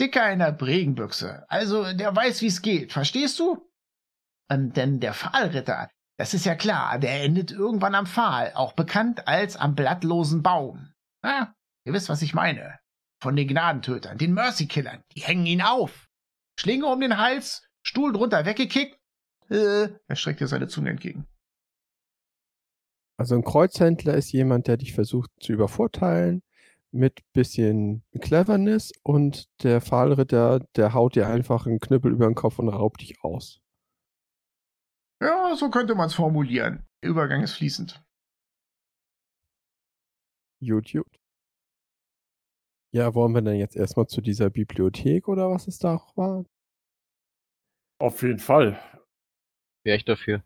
[0.00, 1.48] Dicker in der Bregenbüchse.
[1.48, 2.92] Also, der weiß, wie's geht.
[2.92, 3.70] Verstehst du?
[4.50, 9.28] Und denn der Pfahlritter, das ist ja klar, der endet irgendwann am Pfahl, auch bekannt
[9.28, 10.91] als am blattlosen Baum.
[11.22, 11.54] Na,
[11.84, 12.78] ihr wisst, was ich meine.
[13.20, 15.04] Von den Gnadentötern, den Mercy-Killern.
[15.14, 16.08] Die hängen ihn auf.
[16.58, 18.98] Schlinge um den Hals, Stuhl drunter weggekickt.
[19.48, 21.26] Äh, er streckt dir seine Zunge entgegen.
[23.16, 26.42] Also ein Kreuzhändler ist jemand, der dich versucht zu übervorteilen
[26.90, 32.58] mit bisschen Cleverness und der Pfahlritter, der haut dir einfach einen Knüppel über den Kopf
[32.58, 33.60] und raubt dich aus.
[35.22, 36.86] Ja, so könnte man es formulieren.
[37.02, 38.02] Der Übergang ist fließend.
[40.64, 41.18] Gut, gut.
[42.94, 46.44] Ja, wollen wir denn jetzt erstmal zu dieser Bibliothek oder was es da auch war?
[47.98, 48.78] Auf jeden Fall.
[49.84, 50.44] Wäre ich dafür.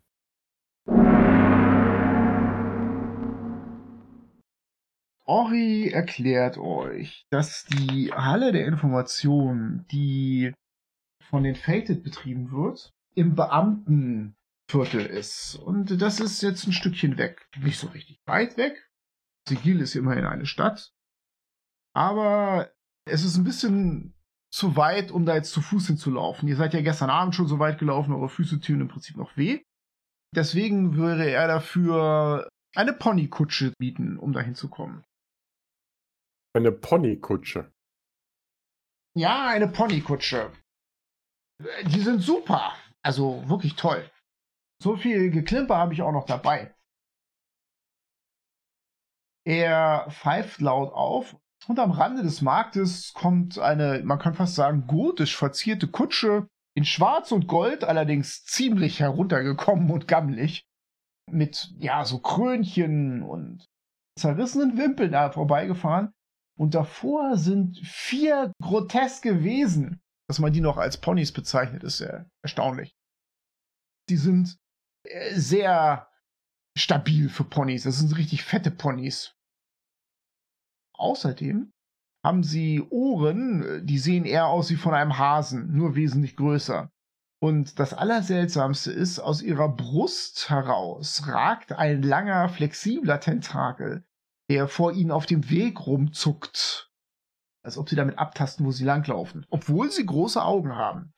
[5.25, 10.51] Ori erklärt euch, dass die Halle der Information, die
[11.29, 15.55] von den Fated betrieben wird, im Beamtenviertel ist.
[15.55, 17.47] Und das ist jetzt ein Stückchen weg.
[17.59, 18.86] Nicht so richtig weit weg.
[19.47, 20.93] Sigil ist immerhin eine Stadt.
[21.95, 22.71] Aber
[23.05, 24.13] es ist ein bisschen
[24.53, 26.47] zu weit, um da jetzt zu Fuß hinzulaufen.
[26.47, 29.35] Ihr seid ja gestern Abend schon so weit gelaufen, eure Füße tun im Prinzip noch
[29.35, 29.63] weh.
[30.35, 35.03] Deswegen würde er dafür eine Ponykutsche bieten, um da hinzukommen.
[36.55, 37.71] Eine Ponykutsche.
[39.15, 40.51] Ja, eine Ponykutsche.
[41.85, 42.73] Die sind super.
[43.01, 44.09] Also wirklich toll.
[44.81, 46.75] So viel Geklimper habe ich auch noch dabei.
[49.47, 51.37] Er pfeift laut auf
[51.69, 56.83] und am Rande des Marktes kommt eine, man kann fast sagen, gotisch verzierte Kutsche in
[56.83, 60.65] Schwarz und Gold, allerdings ziemlich heruntergekommen und gammelig.
[61.31, 63.65] Mit, ja, so Krönchen und
[64.19, 66.11] zerrissenen Wimpeln da vorbeigefahren.
[66.59, 70.01] Und davor sind vier groteske Wesen.
[70.27, 72.93] Dass man die noch als Ponys bezeichnet, ist sehr erstaunlich.
[74.09, 74.57] Die sind
[75.03, 76.09] äh, sehr
[76.77, 77.83] stabil für Ponys.
[77.83, 79.36] Das sind richtig fette Ponys.
[80.97, 81.71] Außerdem
[82.25, 86.91] haben sie Ohren, äh, die sehen eher aus wie von einem Hasen, nur wesentlich größer.
[87.39, 94.03] Und das Allerseltsamste ist, aus ihrer Brust heraus ragt ein langer, flexibler Tentakel,
[94.49, 96.91] der vor ihnen auf dem Weg rumzuckt.
[97.63, 99.45] Als ob sie damit abtasten, wo sie langlaufen.
[99.49, 101.13] Obwohl sie große Augen haben.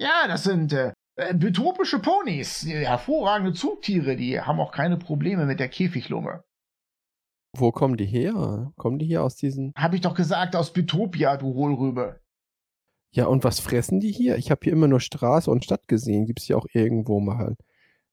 [0.00, 5.60] Ja, das sind äh, äh betopische Ponys, hervorragende Zugtiere, die haben auch keine Probleme mit
[5.60, 6.44] der Käfiglunge.
[7.52, 8.72] Wo kommen die her?
[8.76, 9.72] Kommen die hier aus diesen.
[9.76, 12.20] Hab ich doch gesagt, aus Betopia, du Hohlrübe.
[13.12, 14.36] Ja, und was fressen die hier?
[14.36, 16.26] Ich habe hier immer nur Straße und Stadt gesehen.
[16.26, 17.56] Gibt es hier auch irgendwo mal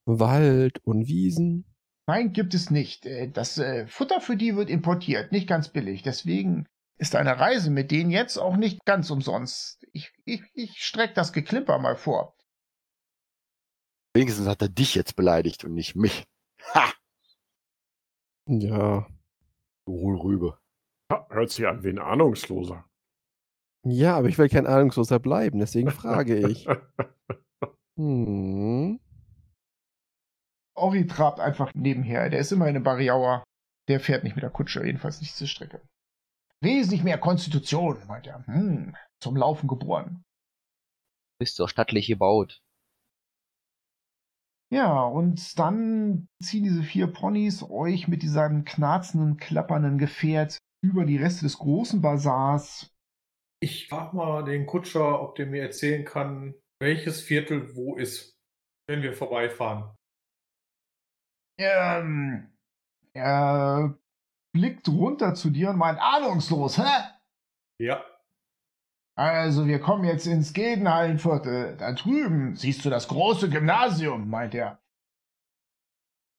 [0.06, 1.65] Wald und Wiesen?
[2.08, 3.06] Nein, gibt es nicht.
[3.06, 6.02] Äh, das äh, Futter für die wird importiert, nicht ganz billig.
[6.02, 9.86] Deswegen ist eine Reise mit denen jetzt auch nicht ganz umsonst.
[9.91, 12.36] Ich, ich, ich strecke das Geklimper mal vor.
[14.15, 16.26] Wenigstens hat er dich jetzt beleidigt und nicht mich.
[16.73, 16.91] Ha!
[18.47, 19.06] Ja.
[19.88, 20.60] Du Hohlrübe.
[21.10, 22.86] Ja, hört sich an wie ein Ahnungsloser.
[23.86, 26.67] Ja, aber ich will kein Ahnungsloser bleiben, deswegen frage ich.
[28.00, 29.00] Hm.
[30.76, 32.30] Ori trabt einfach nebenher.
[32.30, 33.43] Der ist immer eine Bariauer.
[33.88, 35.82] Der fährt nicht mit der Kutsche, jedenfalls nicht zur Strecke.
[36.62, 38.45] Wesentlich mehr Konstitution, meint er.
[38.45, 40.23] Hm, zum Laufen geboren.
[41.39, 42.62] Bist doch stattlich gebaut.
[44.70, 51.18] Ja, und dann ziehen diese vier Ponys euch mit diesem knarzenden, klappernden Gefährt über die
[51.18, 52.94] Reste des großen Bazars.
[53.62, 58.38] Ich frag mal den Kutscher, ob der mir erzählen kann, welches Viertel wo ist,
[58.88, 59.96] wenn wir vorbeifahren.
[61.60, 62.54] Ähm,
[63.14, 63.98] er
[64.54, 66.84] blickt runter zu dir und meint, ahnungslos, hä?
[67.82, 68.06] Ja.
[69.18, 71.76] Also, wir kommen jetzt ins Gildenhallenviertel.
[71.76, 74.80] Da drüben siehst du das große Gymnasium, meint er.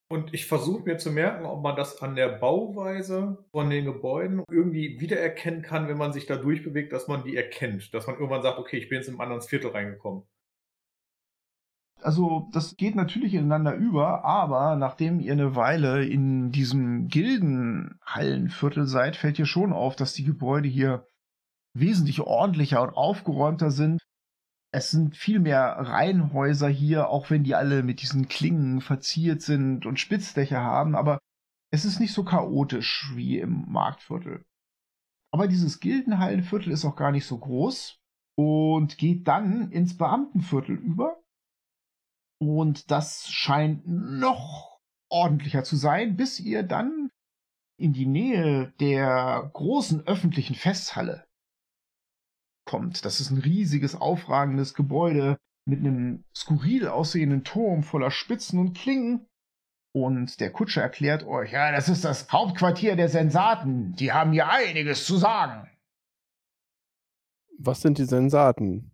[0.08, 4.44] Und ich versuche mir zu merken, ob man das an der Bauweise von den Gebäuden
[4.48, 7.92] irgendwie wiedererkennen kann, wenn man sich da durchbewegt, dass man die erkennt.
[7.92, 10.22] Dass man irgendwann sagt, okay, ich bin jetzt in ein anderes Viertel reingekommen.
[12.00, 19.16] Also, das geht natürlich ineinander über, aber nachdem ihr eine Weile in diesem Gildenhallenviertel seid,
[19.16, 21.08] fällt dir schon auf, dass die Gebäude hier
[21.74, 24.00] wesentlich ordentlicher und aufgeräumter sind.
[24.72, 29.86] Es sind viel mehr Reihenhäuser hier, auch wenn die alle mit diesen Klingen verziert sind
[29.86, 31.18] und Spitzdächer haben, aber
[31.70, 34.44] es ist nicht so chaotisch wie im Marktviertel.
[35.32, 37.98] Aber dieses Gildenhallenviertel ist auch gar nicht so groß
[38.36, 41.20] und geht dann ins Beamtenviertel über.
[42.40, 44.78] Und das scheint noch
[45.10, 47.10] ordentlicher zu sein, bis ihr dann
[47.78, 51.27] in die Nähe der großen öffentlichen Festhalle
[52.68, 53.04] kommt.
[53.04, 59.26] Das ist ein riesiges, aufragendes Gebäude mit einem skurril aussehenden Turm voller Spitzen und Klingen.
[59.92, 63.94] Und der Kutscher erklärt euch, ja, das ist das Hauptquartier der Sensaten.
[63.94, 65.68] Die haben hier einiges zu sagen.
[67.58, 68.92] Was sind die Sensaten?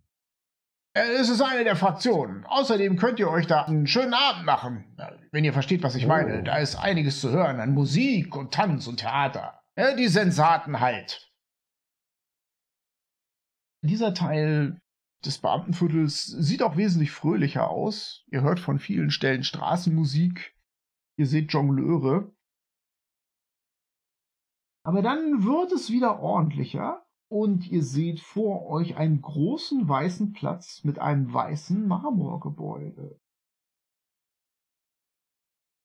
[0.93, 2.45] Äh, Es ist eine der Fraktionen.
[2.45, 4.85] Außerdem könnt ihr euch da einen schönen Abend machen.
[5.31, 6.09] Wenn ihr versteht, was ich Oh.
[6.09, 6.41] meine.
[6.43, 9.61] Da ist einiges zu hören an Musik und Tanz und Theater.
[9.99, 11.29] Die Sensaten halt.
[13.85, 14.81] Dieser Teil
[15.23, 18.23] des Beamtenviertels sieht auch wesentlich fröhlicher aus.
[18.31, 20.55] Ihr hört von vielen Stellen Straßenmusik.
[21.17, 22.33] Ihr seht Jongleure.
[24.83, 30.83] Aber dann wird es wieder ordentlicher und ihr seht vor euch einen großen weißen Platz
[30.83, 33.19] mit einem weißen Marmorgebäude.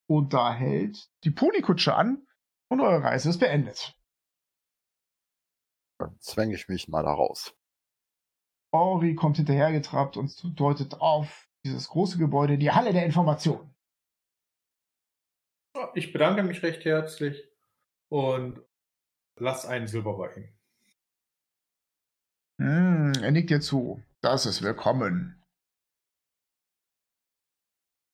[0.08, 2.26] Und da hält die Ponikutsche an
[2.68, 3.94] und eure Reise ist beendet.
[5.98, 7.54] Dann zwänge ich mich mal da raus.
[8.72, 13.74] Ori kommt hinterhergetrappt und deutet auf dieses große Gebäude, die Halle der Information.
[15.94, 17.48] Ich bedanke mich recht herzlich
[18.08, 18.62] und
[19.36, 20.48] lass einen Silber bei ihm.
[22.60, 24.02] Hm, er nickt dir zu.
[24.20, 25.42] Das ist willkommen.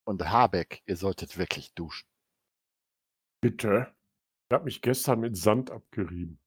[0.06, 2.08] Und Habeck, ihr solltet wirklich duschen.
[3.40, 3.92] Bitte?
[4.48, 6.38] Ich habe mich gestern mit Sand abgerieben.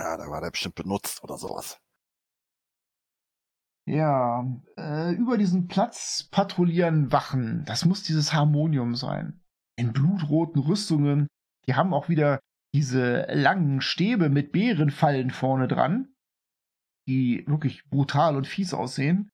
[0.00, 1.80] Ja, da war der bestimmt benutzt oder sowas.
[3.88, 4.44] Ja,
[4.76, 7.64] äh, über diesen Platz patrouillieren Wachen.
[7.66, 9.40] Das muss dieses Harmonium sein.
[9.76, 11.28] In blutroten Rüstungen.
[11.66, 12.40] Die haben auch wieder
[12.74, 16.14] diese langen Stäbe mit Bärenfallen vorne dran,
[17.08, 19.30] die wirklich brutal und fies aussehen.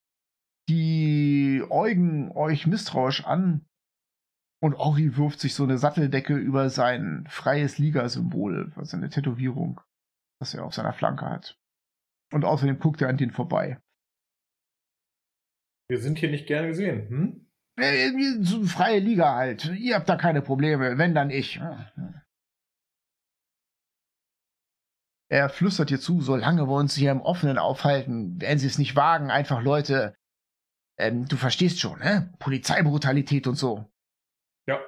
[0.68, 3.64] Die äugen euch misstrauisch an.
[4.62, 9.80] Und Ori wirft sich so eine Satteldecke über sein freies Liga-Symbol, also Tätowierung,
[10.38, 11.58] das er auf seiner Flanke hat.
[12.32, 13.80] Und außerdem guckt er an den vorbei.
[15.88, 17.42] Wir sind hier nicht gern gesehen, hm?
[17.76, 18.10] Äh,
[18.42, 19.66] so freie Liga halt.
[19.76, 20.98] Ihr habt da keine Probleme.
[20.98, 21.60] Wenn, dann ich.
[25.30, 28.96] Er flüstert dir zu, solange wir uns hier im Offenen aufhalten, werden sie es nicht
[28.96, 30.14] wagen, einfach Leute.
[30.98, 32.34] Ähm, du verstehst schon, ne?
[32.38, 33.90] Polizeibrutalität und so.
[34.66, 34.78] Ja.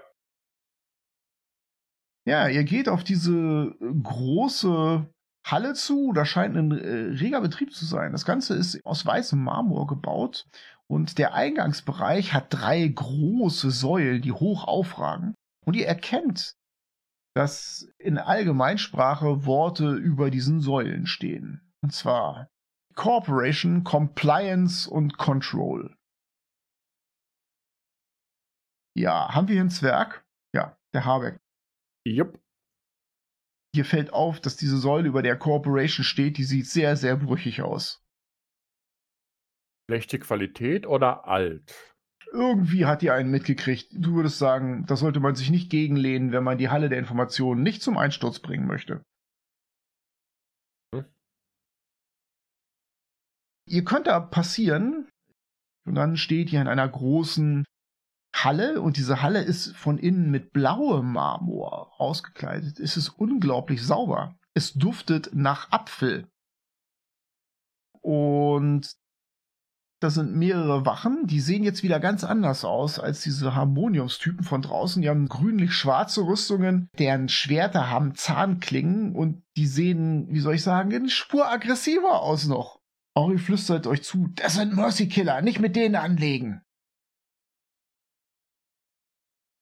[2.27, 5.11] Ja, ihr geht auf diese äh, große
[5.47, 6.13] Halle zu.
[6.13, 8.13] Da scheint ein äh, reger Betrieb zu sein.
[8.13, 10.47] Das Ganze ist aus weißem Marmor gebaut
[10.91, 15.35] und der Eingangsbereich hat drei große Säulen, die hoch aufragen.
[15.65, 16.57] Und ihr erkennt,
[17.35, 21.73] dass in Allgemeinsprache Worte über diesen Säulen stehen.
[21.83, 22.49] Und zwar
[22.95, 25.97] Corporation, Compliance und Control.
[28.97, 30.25] Ja, haben wir hier einen Zwerg?
[30.55, 31.41] Ja, der Habeck.
[32.07, 32.39] Jupp.
[33.75, 37.63] Hier fällt auf, dass diese Säule über der Corporation steht, die sieht sehr, sehr brüchig
[37.63, 38.04] aus.
[39.89, 41.75] Schlechte Qualität oder alt?
[42.33, 43.89] Irgendwie hat die einen mitgekriegt.
[43.93, 47.63] Du würdest sagen, da sollte man sich nicht gegenlehnen, wenn man die Halle der Informationen
[47.63, 49.03] nicht zum Einsturz bringen möchte.
[50.95, 51.05] Hm.
[53.69, 55.09] Ihr könnt da passieren
[55.87, 57.65] und dann steht ihr in einer großen
[58.35, 62.81] Halle und diese Halle ist von innen mit blauem Marmor ausgekleidet.
[62.81, 64.37] Es ist unglaublich sauber.
[64.55, 66.27] Es duftet nach Apfel.
[68.01, 68.97] Und
[70.05, 74.61] das sind mehrere Wachen, die sehen jetzt wieder ganz anders aus als diese Harmoniumstypen von
[74.61, 75.01] draußen.
[75.01, 80.95] Die haben grünlich-schwarze Rüstungen, deren Schwerter haben Zahnklingen und die sehen, wie soll ich sagen,
[80.95, 82.81] eine Spur aggressiver aus noch.
[83.15, 86.61] Ori flüstert euch zu, das sind Mercy Killer, nicht mit denen anlegen.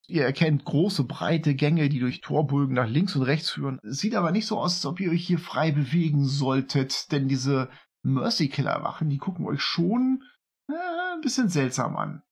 [0.09, 3.79] Ihr erkennt große, breite Gänge, die durch Torbögen nach links und rechts führen.
[3.85, 7.71] Sieht aber nicht so aus, als ob ihr euch hier frei bewegen solltet, denn diese
[8.03, 10.25] Mercy Killer Wachen, die gucken euch schon
[10.69, 12.23] äh, ein bisschen seltsam an.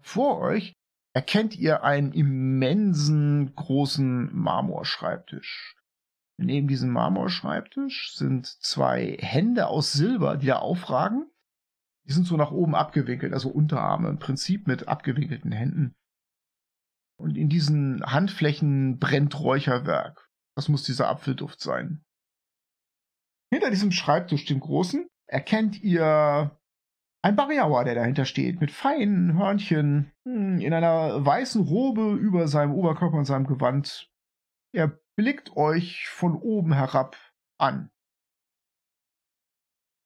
[0.00, 0.74] Vor euch
[1.14, 5.76] erkennt ihr einen immensen großen Marmorschreibtisch.
[6.36, 11.30] Neben diesem Marmorschreibtisch sind zwei Hände aus Silber, die da aufragen.
[12.06, 15.94] Die sind so nach oben abgewinkelt, also Unterarme im Prinzip mit abgewinkelten Händen.
[17.16, 20.28] Und in diesen Handflächen brennt Räucherwerk.
[20.56, 22.04] Das muss dieser Apfelduft sein.
[23.50, 26.56] Hinter diesem Schreibtisch, dem großen, erkennt ihr
[27.22, 32.72] ein Bariawa, der dahinter steht, mit feinen Hörnchen, hm, in einer weißen Robe über seinem
[32.72, 34.12] Oberkörper und seinem Gewand.
[34.72, 37.16] Er blickt euch von oben herab
[37.58, 37.90] an.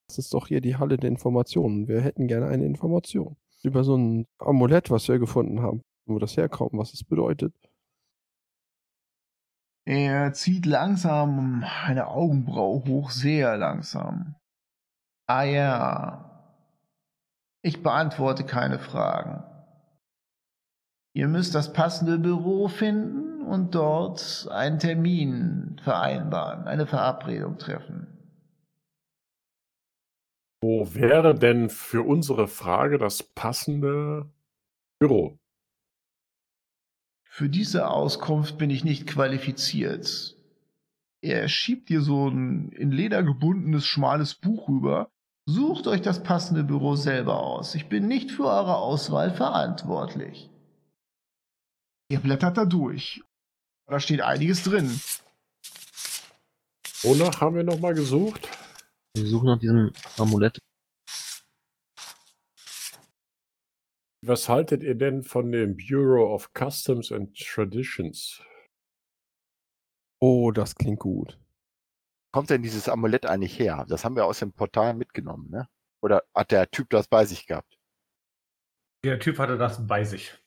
[0.09, 1.89] Das ist doch hier die Halle der Informationen.
[1.89, 5.83] Wir hätten gerne eine Information über so ein Amulett, was wir gefunden haben.
[6.07, 7.55] wo das herkommt, was es bedeutet.
[9.87, 14.38] Er zieht langsam eine Augenbraue hoch, sehr langsam.
[15.29, 16.25] Ah ja.
[17.63, 19.45] Ich beantworte keine Fragen.
[21.15, 28.07] Ihr müsst das passende Büro finden und dort einen Termin vereinbaren, eine Verabredung treffen.
[30.63, 34.31] Wo wäre denn für unsere Frage das passende
[34.99, 35.39] Büro?
[37.25, 40.37] Für diese Auskunft bin ich nicht qualifiziert.
[41.21, 45.11] Er schiebt dir so ein in Leder gebundenes schmales Buch rüber.
[45.49, 47.75] Sucht euch das passende Büro selber aus.
[47.75, 50.51] Ich bin nicht für eure Auswahl verantwortlich.
[52.11, 53.23] Ihr blättert da durch.
[53.87, 55.01] Da steht einiges drin.
[57.01, 58.47] Wonach haben wir nochmal gesucht?
[59.15, 60.59] Wir suchen nach diesem Amulett.
[64.21, 68.43] Was haltet ihr denn von dem Bureau of Customs and Traditions?
[70.21, 71.39] Oh, das klingt gut.
[72.39, 73.85] Kommt denn dieses Amulett eigentlich her?
[73.89, 75.69] Das haben wir aus dem Portal mitgenommen, ne?
[76.01, 77.77] Oder hat der Typ das bei sich gehabt?
[79.03, 80.39] Der Typ hatte das bei sich.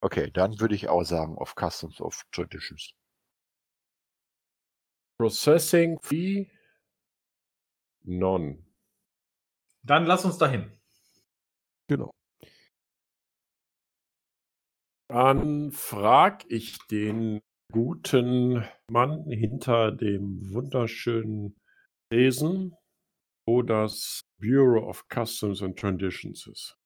[0.00, 2.94] Okay, dann würde ich auch sagen, of Customs of Traditions.
[5.18, 6.50] Processing Fee?
[8.04, 8.64] None.
[9.82, 10.72] Dann lass uns dahin.
[11.86, 12.14] Genau.
[15.08, 21.56] Dann frag ich den guten Mann hinter dem wunderschönen
[22.10, 22.74] Wesen,
[23.46, 26.76] wo das Bureau of Customs and Traditions ist.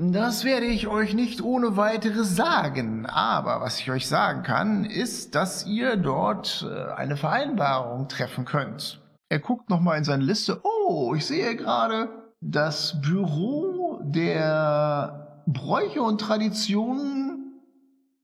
[0.00, 5.34] Das werde ich euch nicht ohne weiteres sagen, aber was ich euch sagen kann, ist,
[5.34, 9.02] dass ihr dort äh, eine Vereinbarung treffen könnt.
[9.28, 10.60] Er guckt nochmal in seine Liste.
[10.62, 12.08] Oh, ich sehe gerade,
[12.40, 17.27] das Büro der Bräuche und Traditionen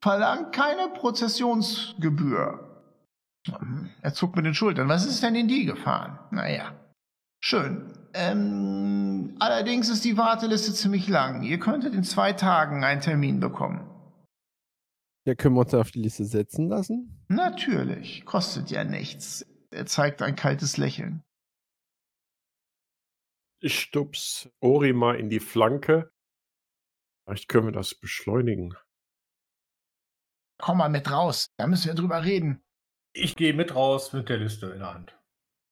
[0.04, 2.60] verlangt keine Prozessionsgebühr.
[4.02, 4.86] Er zuckt mit den Schultern.
[4.86, 6.18] Was ist denn in die gefahren?
[6.30, 6.78] Naja,
[7.42, 7.90] schön.
[8.12, 11.42] Ähm, allerdings ist die Warteliste ziemlich lang.
[11.42, 13.90] Ihr könntet in zwei Tagen einen Termin bekommen.
[15.26, 17.24] Ja, können wir uns auf die Liste setzen lassen?
[17.28, 19.46] Natürlich, kostet ja nichts.
[19.70, 21.22] Er zeigt ein kaltes Lächeln.
[23.62, 26.12] Ich stups Ori mal in die Flanke.
[27.24, 28.74] Vielleicht können wir das beschleunigen.
[30.64, 32.64] Komm mal mit raus, da müssen wir drüber reden.
[33.12, 35.14] Ich gehe mit raus mit der Liste in der Hand.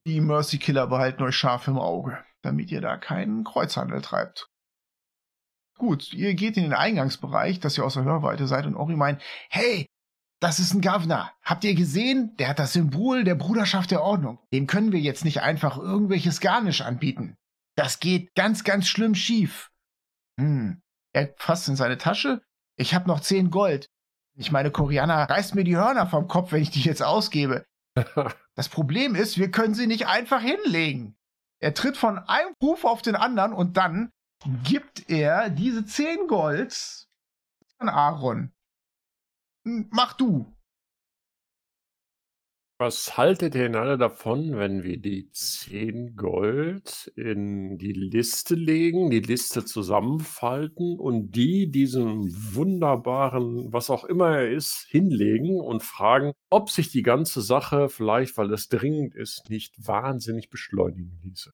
[0.05, 4.51] Die Mercy Killer behalten euch scharf im Auge, damit ihr da keinen Kreuzhandel treibt.
[5.79, 9.19] Gut, ihr geht in den Eingangsbereich, dass ihr aus der Hörweite seid und Ori meint,
[9.49, 9.87] hey,
[10.39, 11.31] das ist ein Governor.
[11.41, 12.37] Habt ihr gesehen?
[12.37, 14.45] Der hat das Symbol der Bruderschaft der Ordnung.
[14.53, 17.35] Dem können wir jetzt nicht einfach irgendwelches Garnisch anbieten.
[17.75, 19.71] Das geht ganz, ganz schlimm schief.
[20.39, 20.83] Hm.
[21.13, 22.43] Er fasst in seine Tasche.
[22.77, 23.89] Ich hab noch zehn Gold.
[24.35, 27.65] Ich meine, Koreaner reißt mir die Hörner vom Kopf, wenn ich die jetzt ausgebe.
[28.55, 31.17] Das Problem ist, wir können sie nicht einfach hinlegen.
[31.59, 34.11] Er tritt von einem Ruf auf den anderen und dann
[34.63, 37.09] gibt er diese zehn Golds
[37.79, 38.53] an Aaron.
[39.65, 40.53] Hm, Mach du.
[42.85, 49.09] Was haltet ihr denn alle davon, wenn wir die 10 Gold in die Liste legen,
[49.09, 56.33] die Liste zusammenfalten und die diesem wunderbaren, was auch immer er ist, hinlegen und fragen,
[56.49, 61.53] ob sich die ganze Sache vielleicht, weil es dringend ist, nicht wahnsinnig beschleunigen ließe?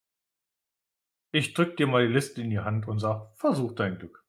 [1.31, 4.25] Ich drück dir mal die Liste in die Hand und sag, versuch dein Glück.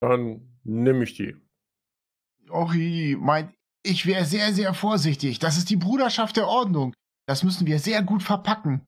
[0.00, 1.34] Dann nehme ich die.
[2.50, 3.52] Ori meint,
[3.86, 5.38] ich wäre sehr, sehr vorsichtig.
[5.38, 6.92] Das ist die Bruderschaft der Ordnung.
[7.26, 8.84] Das müssen wir sehr gut verpacken.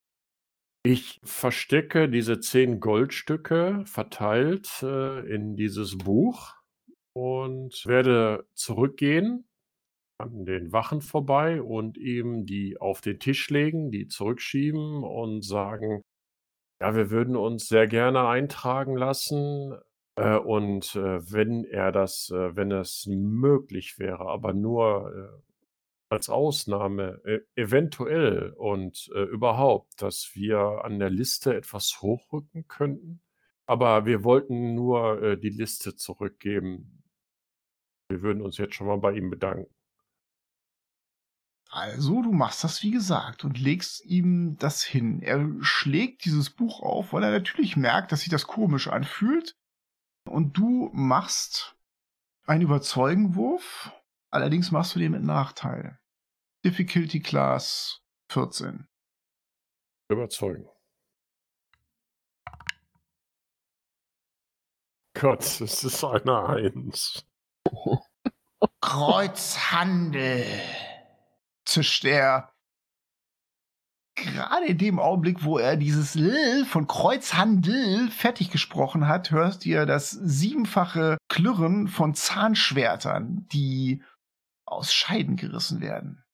[0.85, 6.55] Ich verstecke diese 10 Goldstücke verteilt äh, in dieses Buch
[7.15, 9.49] und werde zurückgehen
[10.21, 16.03] an den Wachen vorbei und ihm die auf den Tisch legen, die zurückschieben und sagen,
[16.81, 19.77] ja, wir würden uns sehr gerne eintragen lassen.
[20.19, 25.43] Äh, und äh, wenn er das, äh, wenn es möglich wäre, aber nur
[26.11, 27.21] als Ausnahme,
[27.55, 33.21] eventuell und überhaupt, dass wir an der Liste etwas hochrücken könnten.
[33.67, 37.05] Aber wir wollten nur die Liste zurückgeben.
[38.09, 39.71] Wir würden uns jetzt schon mal bei ihm bedanken.
[41.69, 45.21] Also, du machst das wie gesagt und legst ihm das hin.
[45.21, 49.58] Er schlägt dieses Buch auf, weil er natürlich merkt, dass sich das komisch anfühlt.
[50.25, 51.77] Und du machst
[52.47, 53.93] einen Überzeugenwurf.
[54.31, 55.99] Allerdings machst du den mit Nachteil.
[56.65, 58.89] Difficulty Class 14.
[60.11, 60.69] Überzeugen.
[65.15, 67.27] Gott, es ist eine Eins.
[68.81, 70.47] Kreuzhandel.
[71.65, 72.53] Zischt er.
[74.25, 79.87] Gerade in dem Augenblick, wo er dieses L von Kreuzhandel fertig gesprochen hat, hörst ihr
[79.87, 84.03] das siebenfache Klirren von Zahnschwertern, die
[84.65, 86.25] aus Scheiden gerissen werden.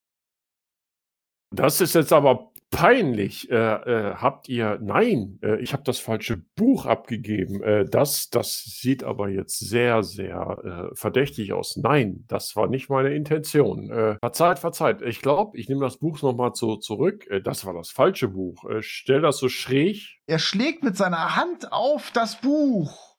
[1.50, 3.50] Das ist jetzt aber peinlich.
[3.50, 7.62] Äh, äh, habt ihr, nein, äh, ich habe das falsche Buch abgegeben.
[7.62, 11.76] Äh, das, das sieht aber jetzt sehr, sehr äh, verdächtig aus.
[11.76, 13.90] Nein, das war nicht meine Intention.
[13.90, 15.02] Äh, verzeiht, verzeiht.
[15.02, 17.26] Ich glaube, ich nehme das Buch nochmal zu, zurück.
[17.44, 18.64] Das war das falsche Buch.
[18.80, 20.18] Stell das so schräg.
[20.26, 23.16] Er schlägt mit seiner Hand auf das Buch.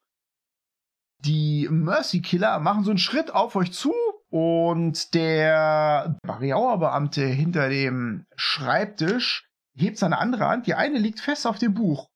[1.19, 3.93] Die Mercy Killer machen so einen Schritt auf euch zu
[4.36, 10.67] und der Bariauer Beamte hinter dem Schreibtisch hebt seine andere Hand.
[10.67, 12.09] Die eine liegt fest auf dem Buch.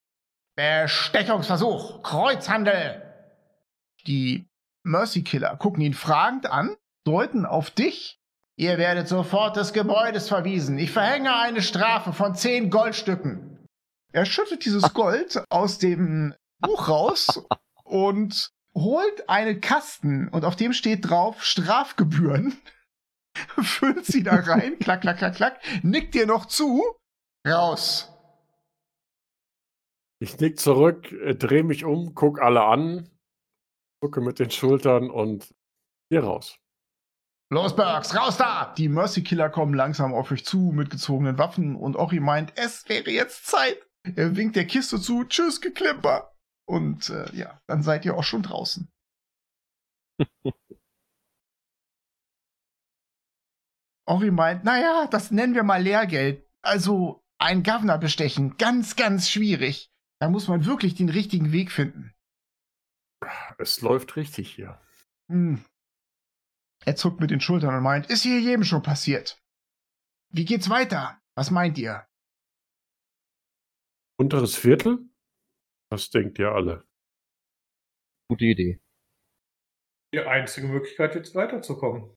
[0.57, 3.01] Bestechungsversuch, Kreuzhandel.
[4.05, 4.49] Die
[4.83, 8.19] Mercy Killer gucken ihn fragend an, deuten auf dich.
[8.57, 10.77] Ihr werdet sofort des Gebäudes verwiesen.
[10.77, 13.65] Ich verhänge eine Strafe von zehn Goldstücken.
[14.11, 17.45] Er schüttet dieses Gold aus dem Buch raus
[17.85, 18.51] und
[18.81, 22.57] holt einen Kasten und auf dem steht drauf Strafgebühren.
[23.61, 26.83] Füllt sie da rein, klack, klack, klack, klack, nickt dir noch zu.
[27.47, 28.11] Raus.
[30.21, 33.09] Ich nick zurück, äh, drehe mich um, guck alle an,
[34.01, 35.53] gucke mit den Schultern und
[36.11, 36.57] hier raus.
[37.51, 38.73] Los, Burks, raus da!
[38.77, 42.87] Die Mercy Killer kommen langsam auf euch zu mit gezogenen Waffen und Ori meint, es
[42.89, 43.79] wäre jetzt Zeit.
[44.15, 46.31] Er winkt der Kiste zu, tschüss, Geklimper.
[46.69, 48.87] Und äh, ja, dann seid ihr auch schon draußen.
[54.05, 56.47] Ori meint, naja, das nennen wir mal Lehrgeld.
[56.61, 59.91] Also ein Governor bestechen, ganz, ganz schwierig.
[60.19, 62.13] Da muss man wirklich den richtigen Weg finden.
[63.57, 64.79] Es läuft richtig hier.
[65.27, 65.65] Hm.
[66.85, 69.41] Er zuckt mit den Schultern und meint, ist hier jedem schon passiert.
[70.31, 71.19] Wie geht's weiter?
[71.35, 72.05] Was meint ihr?
[74.19, 75.08] Unteres Viertel?
[75.91, 76.87] Was denkt ihr alle?
[78.29, 78.79] Gute Idee.
[80.13, 82.15] Die einzige Möglichkeit, jetzt weiterzukommen.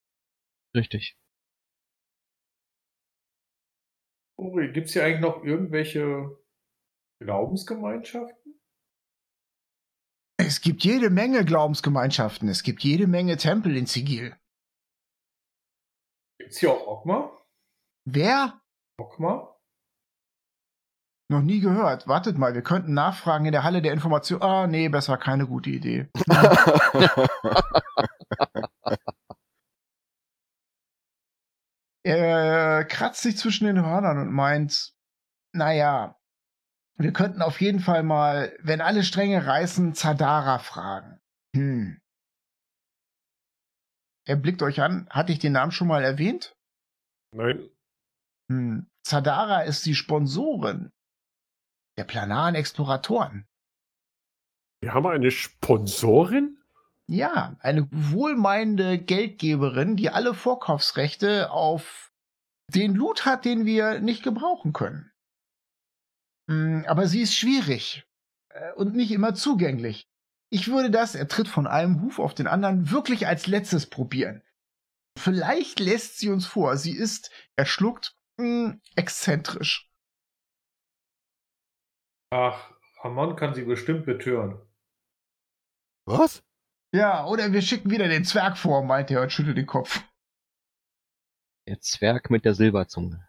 [0.77, 1.19] Richtig.
[4.39, 6.39] Uri, gibt es hier eigentlich noch irgendwelche
[7.23, 8.61] Glaubensgemeinschaften?
[10.39, 12.49] Es gibt jede Menge Glaubensgemeinschaften.
[12.49, 14.37] Es gibt jede Menge Tempel in Sigil.
[16.39, 17.47] Gibt es hier auch Okma?
[18.05, 18.61] Wer?
[18.99, 19.52] Okma?
[21.33, 22.07] Noch nie gehört.
[22.07, 24.43] Wartet mal, wir könnten nachfragen in der Halle der Information.
[24.43, 26.11] Ah, nee, besser keine gute Idee.
[32.05, 34.93] er kratzt sich zwischen den Hörnern und meint,
[35.55, 36.21] naja,
[36.99, 41.19] wir könnten auf jeden Fall mal, wenn alle Stränge reißen, Zadara fragen.
[41.57, 41.99] Hm.
[44.27, 45.09] Er blickt euch an.
[45.09, 46.55] Hatte ich den Namen schon mal erwähnt?
[47.35, 47.71] Nein.
[48.51, 48.91] Hm.
[49.03, 50.93] Zadara ist die Sponsorin
[51.97, 53.47] der planaren Exploratoren.
[54.81, 56.59] Wir haben eine Sponsorin?
[57.07, 62.13] Ja, eine wohlmeinende Geldgeberin, die alle Vorkaufsrechte auf
[62.69, 65.13] den Loot hat, den wir nicht gebrauchen können.
[66.49, 68.05] Hm, aber sie ist schwierig
[68.49, 70.09] äh, und nicht immer zugänglich.
[70.51, 74.43] Ich würde das, er tritt von einem Huf auf den anderen, wirklich als letztes probieren.
[75.19, 79.92] Vielleicht lässt sie uns vor, sie ist, er schluckt, mh, hm, exzentrisch.
[82.35, 82.73] Ach,
[83.03, 84.59] Ramon kann sie bestimmt betören.
[86.07, 86.43] Was?
[86.91, 90.03] Ja, oder wir schicken wieder den Zwerg vor, meint er und schüttelt den Kopf.
[91.69, 93.29] Der Zwerg mit der Silberzunge.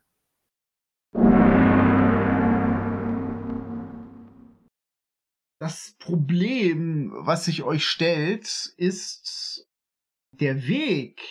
[5.59, 9.69] Das Problem, was sich euch stellt, ist
[10.31, 11.21] der Weg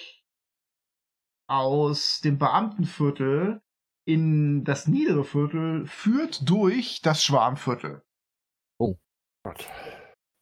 [1.49, 3.62] aus dem Beamtenviertel
[4.05, 8.03] in das niedere Viertel führt durch das Schwarmviertel.
[8.78, 8.96] Oh
[9.44, 9.68] Gott.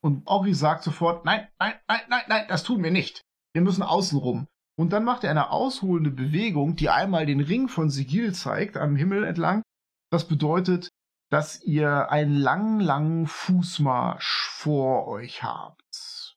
[0.02, 3.22] Und Ori sagt sofort, nein, nein, nein, nein, nein, das tun wir nicht.
[3.52, 4.46] Wir müssen außen rum.
[4.78, 8.96] Und dann macht er eine ausholende Bewegung, die einmal den Ring von Sigil zeigt, am
[8.96, 9.62] Himmel entlang.
[10.10, 10.88] Das bedeutet,
[11.30, 16.36] dass ihr einen langen, langen Fußmarsch vor euch habt.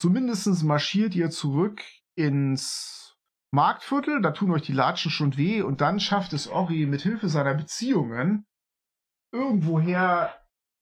[0.00, 1.80] Zumindest marschiert ihr zurück
[2.16, 3.11] ins
[3.54, 7.28] Marktviertel, da tun euch die Latschen schon weh und dann schafft es Ori mit Hilfe
[7.28, 8.46] seiner Beziehungen
[9.30, 10.34] irgendwoher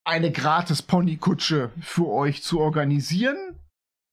[0.04, 3.58] eine gratis Ponykutsche für euch zu organisieren.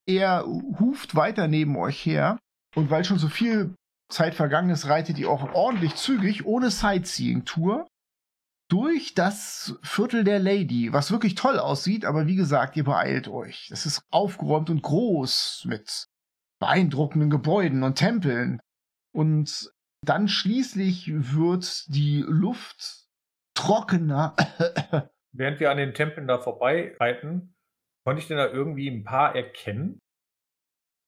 [0.07, 2.39] Er huft weiter neben euch her
[2.75, 3.75] und weil schon so viel
[4.09, 7.87] Zeit vergangen ist, reitet ihr auch ordentlich zügig ohne Sightseeing-Tour
[8.69, 13.69] durch das Viertel der Lady, was wirklich toll aussieht, aber wie gesagt, ihr beeilt euch.
[13.71, 16.07] Es ist aufgeräumt und groß mit
[16.59, 18.59] beeindruckenden Gebäuden und Tempeln.
[19.13, 19.71] Und
[20.05, 23.07] dann schließlich wird die Luft
[23.55, 24.35] trockener.
[25.31, 27.55] Während wir an den Tempeln da vorbeireiten,
[28.05, 29.99] konnte ich denn da irgendwie ein paar erkennen?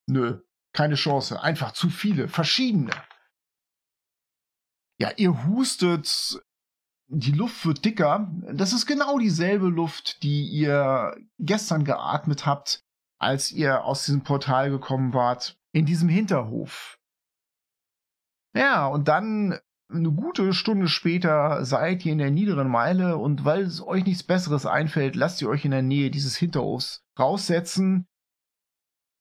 [0.07, 0.41] Nö,
[0.73, 1.41] keine Chance.
[1.41, 2.91] Einfach zu viele, verschiedene.
[4.99, 6.43] Ja, ihr hustet,
[7.07, 8.31] die Luft wird dicker.
[8.51, 12.83] Das ist genau dieselbe Luft, die ihr gestern geatmet habt,
[13.19, 16.97] als ihr aus diesem Portal gekommen wart, in diesem Hinterhof.
[18.55, 19.59] Ja, und dann
[19.91, 24.23] eine gute Stunde später seid ihr in der niederen Meile und weil es euch nichts
[24.23, 28.05] Besseres einfällt, lasst ihr euch in der Nähe dieses Hinterhofs raussetzen.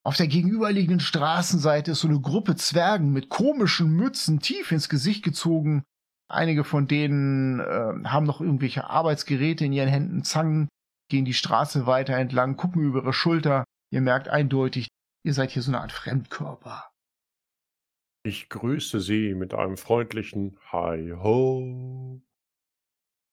[0.04, 5.24] Auf der gegenüberliegenden Straßenseite ist so eine Gruppe Zwergen mit komischen Mützen tief ins Gesicht
[5.24, 5.82] gezogen.
[6.30, 10.68] Einige von denen äh, haben noch irgendwelche Arbeitsgeräte in ihren Händen, Zangen,
[11.10, 13.64] gehen die Straße weiter entlang, gucken über ihre Schulter.
[13.90, 14.88] Ihr merkt eindeutig,
[15.24, 16.90] ihr seid hier so eine Art Fremdkörper.
[18.24, 22.20] Ich grüße Sie mit einem freundlichen Hi ho.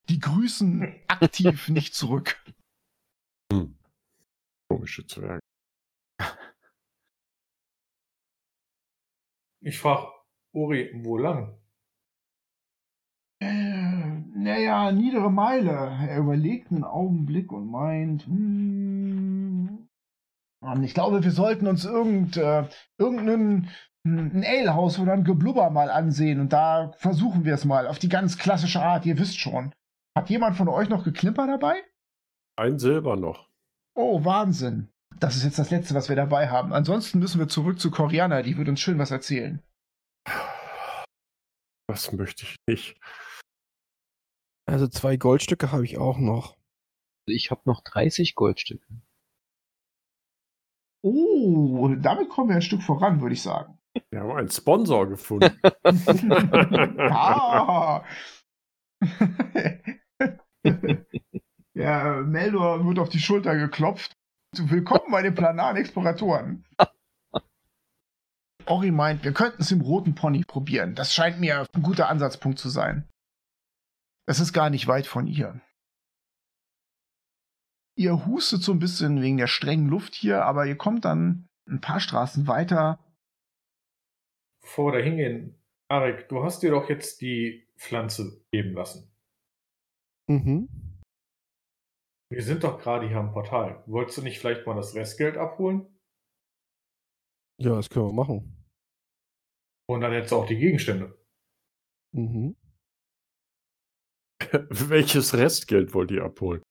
[0.08, 2.41] Die grüßen aktiv nicht zurück.
[3.51, 3.78] Hm.
[4.70, 5.39] Komische Zwerge.
[9.62, 10.12] Ich frage
[10.53, 11.60] Uri, wo lang?
[13.41, 15.72] Äh, naja, niedere Meile.
[16.08, 19.35] Er überlegt einen Augenblick und meint, hm,
[20.66, 23.70] Mann, ich glaube, wir sollten uns irgend, äh, irgendeinen
[24.03, 28.09] ein Alehouse oder ein Geblubber mal ansehen und da versuchen wir es mal auf die
[28.09, 29.74] ganz klassische Art, ihr wisst schon.
[30.16, 31.82] Hat jemand von euch noch Geklimper dabei?
[32.55, 33.49] Ein Silber noch.
[33.95, 34.89] Oh, Wahnsinn.
[35.20, 36.74] Das ist jetzt das Letzte, was wir dabei haben.
[36.74, 39.61] Ansonsten müssen wir zurück zu Coriana, die wird uns schön was erzählen.
[41.88, 42.99] Das möchte ich nicht.
[44.68, 46.57] Also zwei Goldstücke habe ich auch noch.
[47.28, 48.86] Ich habe noch 30 Goldstücke.
[51.08, 53.78] Oh, damit kommen wir ein Stück voran, würde ich sagen.
[54.10, 55.56] Wir haben einen Sponsor gefunden.
[57.12, 58.03] ah.
[61.76, 64.18] ja, Meldor wird auf die Schulter geklopft.
[64.58, 66.66] Willkommen bei den planaren Exploratoren.
[68.66, 70.95] Ori meint, wir könnten es im roten Pony probieren.
[70.95, 73.08] Das scheint mir ein guter Ansatzpunkt zu sein.
[74.26, 75.62] Es ist gar nicht weit von ihr.
[77.98, 81.80] Ihr hustet so ein bisschen wegen der strengen Luft hier, aber ihr kommt dann ein
[81.80, 83.00] paar Straßen weiter.
[84.62, 89.16] Bevor wir da hingehen, Arek, du hast dir doch jetzt die Pflanze geben lassen.
[90.28, 90.70] Mhm.
[92.30, 93.84] Wir sind doch gerade hier am Portal.
[93.86, 95.88] Wolltest du nicht vielleicht mal das Restgeld abholen?
[97.62, 98.66] Ja, das können wir machen.
[99.88, 101.18] Und dann jetzt auch die Gegenstände.
[102.14, 102.56] Mhm.
[104.70, 106.62] Welches Restgeld wollt ihr abholen?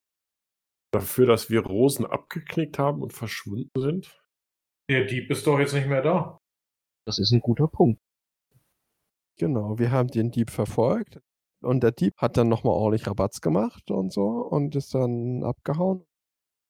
[0.95, 4.17] Dafür, dass wir Rosen abgeknickt haben und verschwunden sind?
[4.89, 6.39] Der Dieb ist doch jetzt nicht mehr da.
[7.05, 8.01] Das ist ein guter Punkt.
[9.37, 11.21] Genau, wir haben den Dieb verfolgt
[11.63, 16.07] und der Dieb hat dann nochmal ordentlich Rabatz gemacht und so und ist dann abgehauen.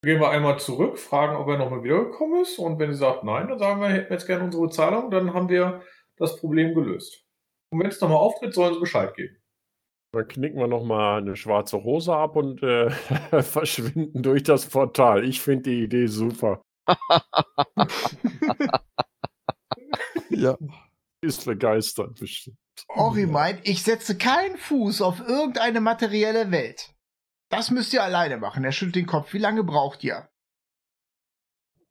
[0.02, 3.48] Gehen wir einmal zurück, fragen, ob er nochmal wiedergekommen ist und wenn sie sagt nein,
[3.48, 5.82] dann sagen wir, hätten wir jetzt gerne unsere Bezahlung, dann haben wir
[6.16, 7.26] das Problem gelöst.
[7.70, 9.36] Und wenn es nochmal auftritt, sollen sie Bescheid geben.
[10.14, 12.90] Dann knicken wir nochmal eine schwarze Rose ab und äh,
[13.42, 15.24] verschwinden durch das Portal.
[15.24, 16.62] Ich finde die Idee super.
[20.36, 20.58] Ja.
[21.20, 22.58] Ist begeistert bestimmt.
[22.88, 26.94] Ori meint, ich setze keinen Fuß auf irgendeine materielle Welt.
[27.50, 28.64] Das müsst ihr alleine machen.
[28.64, 29.32] Er schüttelt den Kopf.
[29.32, 30.28] Wie lange braucht ihr?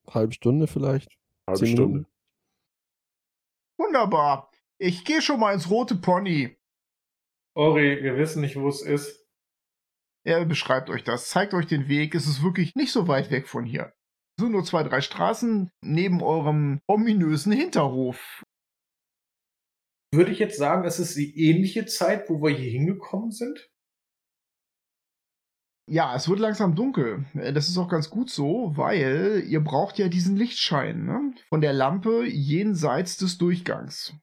[0.09, 1.17] Halbe Stunde vielleicht.
[1.47, 1.93] Halbe Zehn Stunde.
[1.93, 2.11] Minuten.
[3.77, 4.51] Wunderbar.
[4.77, 6.57] Ich gehe schon mal ins rote Pony.
[7.55, 9.23] Ori, wir wissen nicht, wo es ist.
[10.25, 12.15] Er beschreibt euch das, zeigt euch den Weg.
[12.15, 13.93] Es ist wirklich nicht so weit weg von hier.
[14.37, 18.43] Es sind nur zwei, drei Straßen neben eurem ominösen Hinterhof.
[20.13, 23.69] Würde ich jetzt sagen, es ist die ähnliche Zeit, wo wir hier hingekommen sind?
[25.89, 27.25] Ja, es wird langsam dunkel.
[27.33, 31.33] Äh, Das ist auch ganz gut so, weil ihr braucht ja diesen Lichtschein ne?
[31.49, 34.15] von der Lampe jenseits des Durchgangs.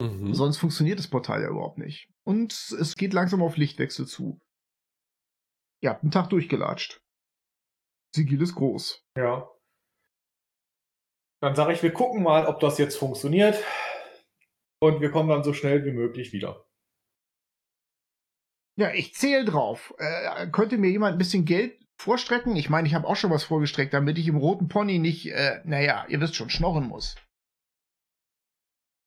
[0.00, 0.34] Mhm.
[0.34, 2.08] Sonst funktioniert das Portal ja überhaupt nicht.
[2.26, 4.40] Und es geht langsam auf Lichtwechsel zu.
[5.82, 7.00] Ihr habt einen Tag durchgelatscht.
[8.14, 9.04] Sigil ist groß.
[9.16, 9.48] Ja.
[11.42, 13.62] Dann sage ich, wir gucken mal, ob das jetzt funktioniert.
[14.82, 16.66] Und wir kommen dann so schnell wie möglich wieder.
[18.78, 19.94] Ja, ich zähle drauf.
[19.98, 22.56] Äh, könnte mir jemand ein bisschen Geld vorstrecken?
[22.56, 25.60] Ich meine, ich habe auch schon was vorgestreckt, damit ich im roten Pony nicht, äh,
[25.64, 27.16] naja, ihr wisst schon, schnorren muss.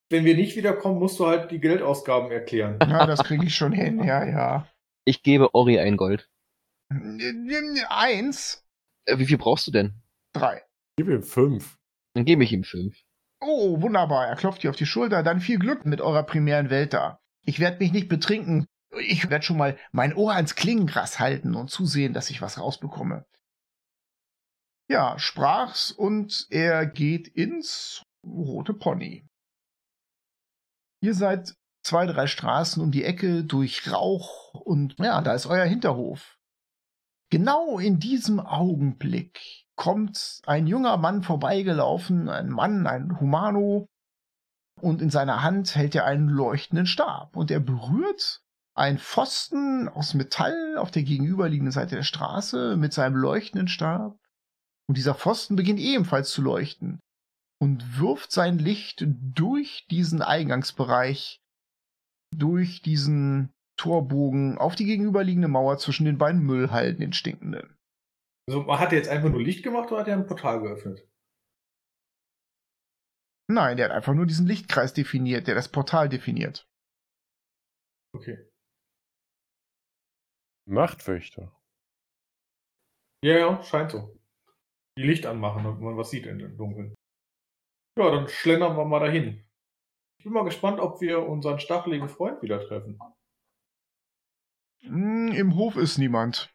[0.10, 2.78] Wenn wir nicht wiederkommen, musst du halt die Geldausgaben erklären.
[2.82, 4.68] Ja, das kriege ich schon hin, ja, ja.
[5.06, 6.30] Ich gebe Ori ein Gold.
[7.90, 8.64] Eins,
[9.06, 9.96] Äh, wie viel brauchst du denn?
[10.34, 10.64] drei.
[10.98, 11.78] Gib ihm fünf.
[12.16, 12.96] Dann gebe ich ihm fünf.
[13.42, 14.28] Oh, wunderbar.
[14.28, 15.22] Er klopft dir auf die Schulter.
[15.24, 17.20] Dann viel Glück mit eurer primären Welt da.
[17.46, 18.66] Ich werde mich nicht betrinken.
[19.00, 23.26] Ich werde schon mal mein Ohr ans Klingengras halten und zusehen, dass ich was rausbekomme.
[24.90, 29.26] Ja, sprach's und er geht ins Rote Pony.
[31.04, 31.54] Ihr seid
[31.86, 36.38] zwei, drei Straßen um die Ecke durch Rauch und ja, da ist euer Hinterhof.
[37.30, 43.90] Genau in diesem Augenblick kommt ein junger Mann vorbeigelaufen, ein Mann, ein Humano,
[44.80, 48.42] und in seiner Hand hält er einen leuchtenden Stab und er berührt
[48.74, 54.18] einen Pfosten aus Metall auf der gegenüberliegenden Seite der Straße mit seinem leuchtenden Stab.
[54.88, 57.02] Und dieser Pfosten beginnt ebenfalls zu leuchten
[57.62, 61.42] und wirft sein Licht durch diesen Eingangsbereich,
[62.36, 67.78] durch diesen Torbogen auf die gegenüberliegende Mauer zwischen den beiden Müllhalden, den stinkenden.
[68.48, 71.08] Also, hat er jetzt einfach nur Licht gemacht oder hat er ein Portal geöffnet?
[73.50, 76.68] Nein, der hat einfach nur diesen Lichtkreis definiert, der das Portal definiert.
[78.16, 78.50] Okay.
[80.66, 81.52] Nachtwächter.
[83.24, 84.18] Ja, ja, scheint so.
[84.98, 86.94] Die Licht anmachen, damit man was sieht in dem Dunkeln.
[87.98, 89.44] Ja, dann schlendern wir mal dahin.
[90.18, 93.00] Ich bin mal gespannt, ob wir unseren stacheligen Freund wieder treffen.
[94.82, 96.54] Hm, Im Hof ist niemand.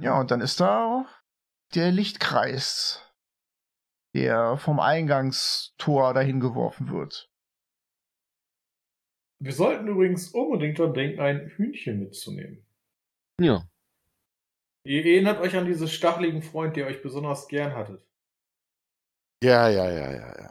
[0.00, 1.06] Ja, und dann ist da
[1.74, 3.02] der Lichtkreis,
[4.14, 7.30] der vom Eingangstor dahin geworfen wird.
[9.40, 12.64] Wir sollten übrigens unbedingt daran denken, ein Hühnchen mitzunehmen.
[13.40, 13.66] Ja.
[14.84, 18.06] Ihr erinnert euch an diesen stacheligen Freund, der euch besonders gern hattet.
[19.42, 20.50] Ja, ja, ja, ja, ja.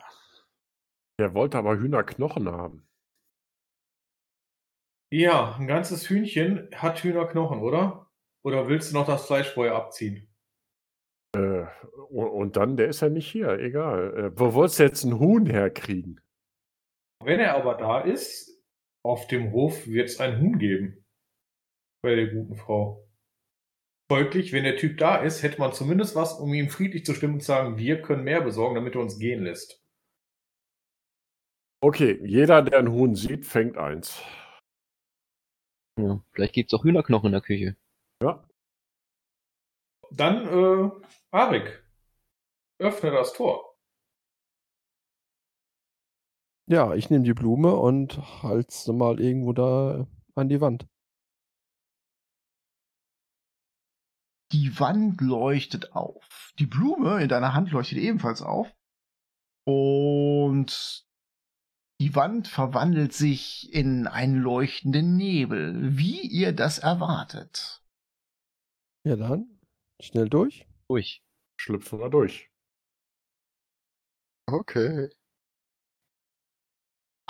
[1.17, 2.85] Der wollte aber Hühnerknochen haben.
[5.13, 8.11] Ja, ein ganzes Hühnchen hat Hühnerknochen, oder?
[8.43, 10.27] Oder willst du noch das Fleisch vorher abziehen?
[11.33, 11.67] Äh,
[12.09, 14.17] und, dann, der ist ja nicht hier, egal.
[14.17, 16.19] Äh, wo wolltest du jetzt einen Huhn herkriegen?
[17.23, 18.61] Wenn er aber da ist,
[19.05, 21.05] auf dem Hof wird es ein Huhn geben.
[22.03, 23.07] Bei der guten Frau.
[24.12, 27.36] Folglich, wenn der Typ da ist, hätte man zumindest was, um ihm friedlich zu stimmen
[27.36, 29.82] und zu sagen, wir können mehr besorgen, damit er uns gehen lässt.
[31.82, 34.22] Okay, jeder, der einen Huhn sieht, fängt eins.
[35.97, 36.22] ja.
[36.34, 37.78] Vielleicht gibt's auch Hühnerknochen in der Küche.
[38.22, 38.45] Ja.
[40.09, 40.91] Dann, äh,
[41.32, 41.82] Arik,
[42.80, 43.78] öffne das Tor.
[46.68, 50.05] Ja, ich nehme die Blume und halte sie mal irgendwo da
[50.36, 50.86] an die Wand.
[54.51, 56.53] Die Wand leuchtet auf.
[56.59, 58.67] Die Blume in deiner Hand leuchtet ebenfalls auf.
[59.65, 61.05] Und
[62.01, 67.83] die Wand verwandelt sich in einen leuchtenden Nebel, wie ihr das erwartet.
[69.05, 69.59] Ja, dann
[70.01, 70.67] schnell durch.
[70.87, 71.23] Durch.
[71.59, 72.49] Schlüpfen wir durch.
[74.47, 75.09] Okay.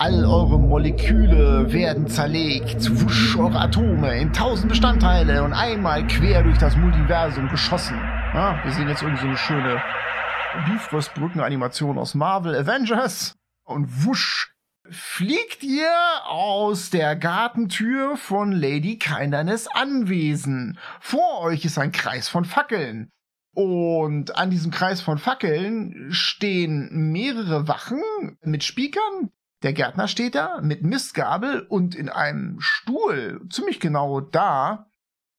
[0.04, 6.58] All eure Moleküle werden zerlegt, wusch eure Atome in tausend Bestandteile und einmal quer durch
[6.58, 8.00] das Multiversum geschossen.
[8.34, 9.84] Ja, wir sehen jetzt irgendwie so eine schöne
[10.66, 13.36] Bifrostbrücken-Animation aus Marvel Avengers.
[13.64, 14.56] Und wusch
[14.90, 15.94] fliegt ihr
[16.26, 20.80] aus der Gartentür von Lady Kindernes Anwesen.
[21.00, 23.12] Vor euch ist ein Kreis von Fackeln.
[23.54, 28.02] Und an diesem Kreis von Fackeln stehen mehrere Wachen
[28.42, 29.30] mit Speakern.
[29.64, 34.90] Der Gärtner steht da mit Mistgabel und in einem Stuhl, ziemlich genau da,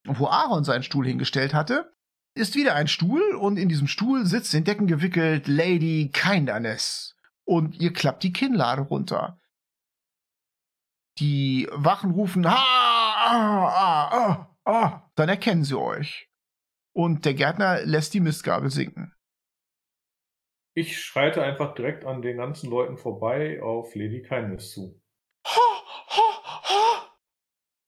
[0.04, 1.92] wo Aaron seinen Stuhl hingestellt hatte,
[2.34, 7.16] ist wieder ein Stuhl und in diesem Stuhl sitzt in Decken gewickelt Lady Kinderness.
[7.44, 9.38] Und ihr klappt die Kinnlade runter.
[11.18, 15.10] Die Wachen rufen, ha, ah, ah, ah, ah.
[15.16, 16.30] Dann erkennen sie euch.
[16.94, 19.12] Und der Gärtner lässt die Mistgabel sinken.
[20.74, 25.00] Ich schreite einfach direkt an den ganzen Leuten vorbei auf Lady Kindness zu.
[25.46, 27.16] Ha, ha, ha.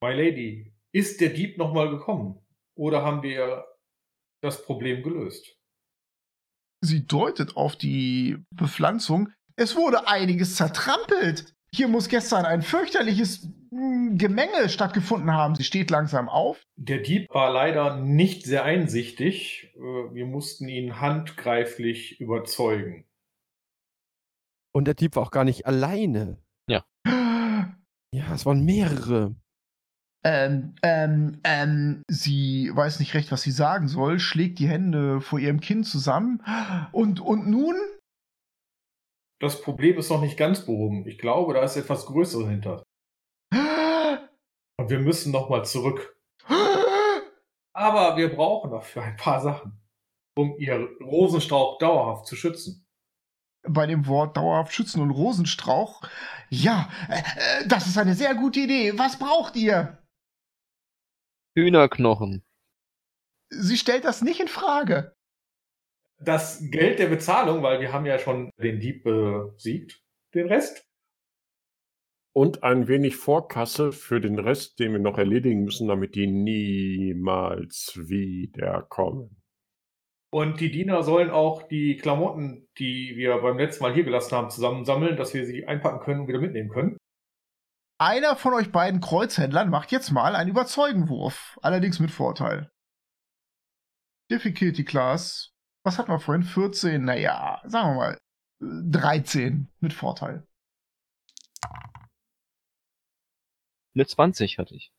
[0.02, 2.38] My Lady, ist der Dieb nochmal gekommen?
[2.76, 3.64] Oder haben wir
[4.42, 5.56] das Problem gelöst?
[6.82, 9.30] Sie deutet auf die Bepflanzung.
[9.56, 11.53] Es wurde einiges zertrampelt.
[11.74, 15.56] Hier muss gestern ein fürchterliches mm, Gemenge stattgefunden haben.
[15.56, 16.62] Sie steht langsam auf.
[16.76, 19.72] Der Dieb war leider nicht sehr einsichtig.
[19.74, 23.06] Äh, Wir mussten ihn handgreiflich überzeugen.
[24.72, 26.38] Und der Dieb war auch gar nicht alleine.
[26.68, 26.84] Ja,
[28.32, 29.34] es waren mehrere.
[30.22, 35.40] Ähm, ähm, ähm, sie weiß nicht recht, was sie sagen soll, schlägt die Hände vor
[35.40, 36.40] ihrem Kinn zusammen.
[36.92, 37.74] Und, und nun?
[39.44, 41.06] Das Problem ist noch nicht ganz behoben.
[41.06, 42.82] Ich glaube, da ist etwas Größeres hinter.
[43.52, 46.18] Und wir müssen nochmal zurück.
[47.74, 49.78] Aber wir brauchen dafür ein paar Sachen,
[50.34, 52.86] um ihr Rosenstrauch dauerhaft zu schützen.
[53.68, 56.00] Bei dem Wort dauerhaft schützen und Rosenstrauch.
[56.48, 58.98] Ja, äh, äh, das ist eine sehr gute Idee.
[58.98, 60.02] Was braucht ihr?
[61.54, 62.42] Hühnerknochen.
[63.50, 65.13] Sie stellt das nicht in Frage.
[66.20, 70.02] Das Geld der Bezahlung, weil wir haben ja schon den Dieb besiegt.
[70.34, 70.86] Den Rest?
[72.32, 77.92] Und ein wenig Vorkasse für den Rest, den wir noch erledigen müssen, damit die niemals
[77.96, 79.40] wiederkommen.
[80.32, 84.50] Und die Diener sollen auch die Klamotten, die wir beim letzten Mal hier gelassen haben,
[84.50, 86.96] zusammensammeln, dass wir sie einpacken können und wieder mitnehmen können.
[88.00, 92.68] Einer von euch beiden Kreuzhändlern macht jetzt mal einen Überzeugenwurf, allerdings mit Vorteil.
[94.28, 95.53] Difficulty Class,
[95.84, 96.42] was hatten wir vorhin?
[96.42, 98.18] 14, naja, sagen wir mal
[98.60, 100.46] 13 mit Vorteil.
[103.94, 104.92] Eine 20 hatte ich.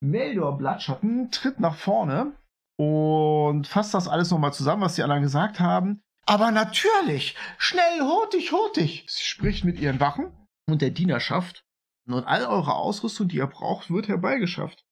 [0.00, 2.36] Meldor Blattschatten tritt nach vorne
[2.76, 6.02] und fasst das alles nochmal zusammen, was die anderen gesagt haben.
[6.26, 9.04] Aber natürlich, schnell, hurtig, hurtig.
[9.08, 10.32] Sie spricht mit ihren Wachen
[10.66, 11.64] und der Dienerschaft.
[12.06, 14.84] Und all eure Ausrüstung, die ihr braucht, wird herbeigeschafft.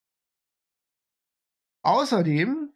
[1.83, 2.73] Außerdem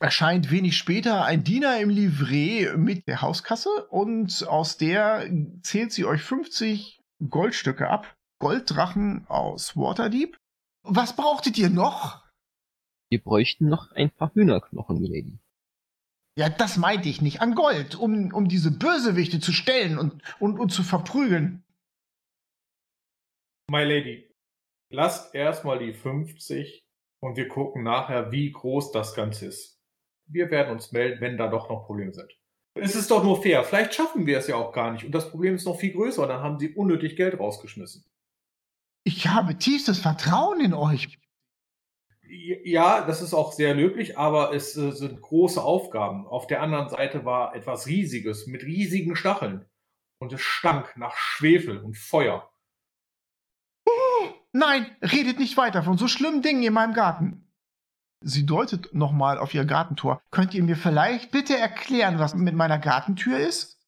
[0.00, 5.28] erscheint wenig später ein Diener im Livret mit der Hauskasse und aus der
[5.62, 8.16] zählt sie euch 50 Goldstücke ab.
[8.38, 10.36] Golddrachen aus Waterdeep.
[10.82, 12.22] Was brauchtet ihr noch?
[13.10, 15.38] Wir bräuchten noch ein paar Hühnerknochen, Milady.
[16.36, 17.40] Ja, das meinte ich nicht.
[17.40, 21.64] An Gold, um, um diese Bösewichte zu stellen und, und, und zu verprügeln.
[23.70, 24.30] My Lady,
[24.90, 26.84] lasst erstmal die 50
[27.22, 29.73] und wir gucken nachher, wie groß das Ganze ist.
[30.26, 32.32] Wir werden uns melden, wenn da doch noch Probleme sind.
[32.74, 33.62] Es ist doch nur fair.
[33.62, 35.04] Vielleicht schaffen wir es ja auch gar nicht.
[35.04, 36.26] Und das Problem ist noch viel größer.
[36.26, 38.04] Dann haben sie unnötig Geld rausgeschmissen.
[39.04, 41.18] Ich habe tiefstes Vertrauen in euch.
[42.26, 46.26] Ja, das ist auch sehr löblich, aber es äh, sind große Aufgaben.
[46.26, 49.66] Auf der anderen Seite war etwas Riesiges mit riesigen Stacheln.
[50.18, 52.50] Und es stank nach Schwefel und Feuer.
[54.52, 57.43] Nein, redet nicht weiter von so schlimmen Dingen in meinem Garten.
[58.26, 60.22] Sie deutet nochmal auf ihr Gartentor.
[60.30, 63.78] Könnt ihr mir vielleicht bitte erklären, was mit meiner Gartentür ist?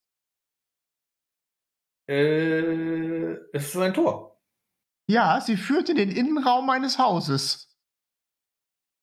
[2.06, 4.38] Äh, es ist ein Tor.
[5.08, 7.74] Ja, sie führt in den Innenraum meines Hauses.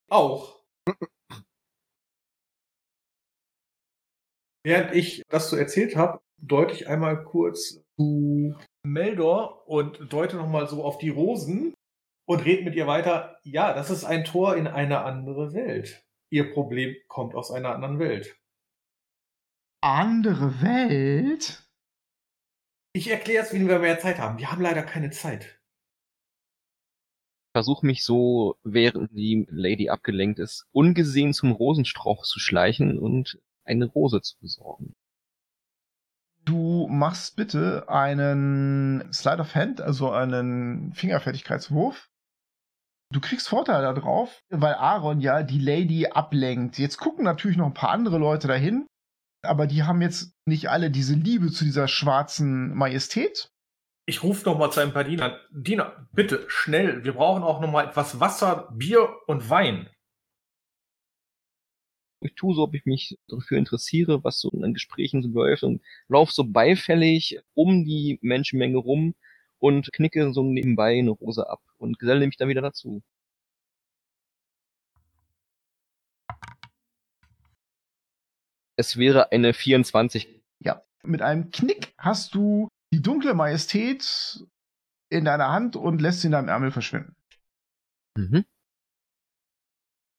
[0.08, 0.64] Auch.
[4.64, 8.56] Während ich das so erzählt habe, deute ich einmal kurz zu
[8.86, 11.74] Meldor und deute nochmal so auf die Rosen
[12.26, 13.38] und rede mit ihr weiter.
[13.44, 16.06] Ja, das ist ein Tor in eine andere Welt.
[16.30, 18.36] Ihr Problem kommt aus einer anderen Welt.
[19.82, 21.64] Andere Welt?
[22.94, 24.38] Ich erkläre es, wenn wir mehr Zeit haben.
[24.38, 25.60] Wir haben leider keine Zeit
[27.54, 33.86] versuche mich so, während die Lady abgelenkt ist, ungesehen zum Rosenstrauch zu schleichen und eine
[33.86, 34.96] Rose zu besorgen.
[36.44, 42.10] Du machst bitte einen Slide of Hand, also einen Fingerfertigkeitswurf.
[43.14, 46.80] Du kriegst Vorteil darauf, weil Aaron ja die Lady ablenkt.
[46.80, 48.88] Jetzt gucken natürlich noch ein paar andere Leute dahin,
[49.44, 53.52] aber die haben jetzt nicht alle diese Liebe zu dieser schwarzen Majestät.
[54.08, 55.40] Ich rufe noch mal zu ein paar Dienern.
[55.52, 57.04] Diener, bitte, schnell.
[57.04, 59.92] Wir brauchen auch noch mal etwas Wasser, Bier und Wein.
[62.22, 65.84] Ich tue so, ob ich mich dafür interessiere, was so in Gesprächen so läuft und
[66.08, 69.14] laufe so beifällig um die Menschenmenge rum
[69.64, 73.02] und knicke so nebenbei eine Rose ab und geselle mich dann wieder dazu.
[78.76, 80.44] Es wäre eine 24.
[80.60, 84.46] Ja, mit einem Knick hast du die dunkle Majestät
[85.10, 87.16] in deiner Hand und lässt sie in deinem Ärmel verschwinden.
[88.18, 88.44] Mhm.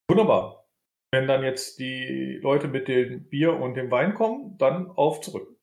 [0.09, 0.67] Wunderbar.
[1.13, 5.61] Wenn dann jetzt die Leute mit dem Bier und dem Wein kommen, dann auf zurück.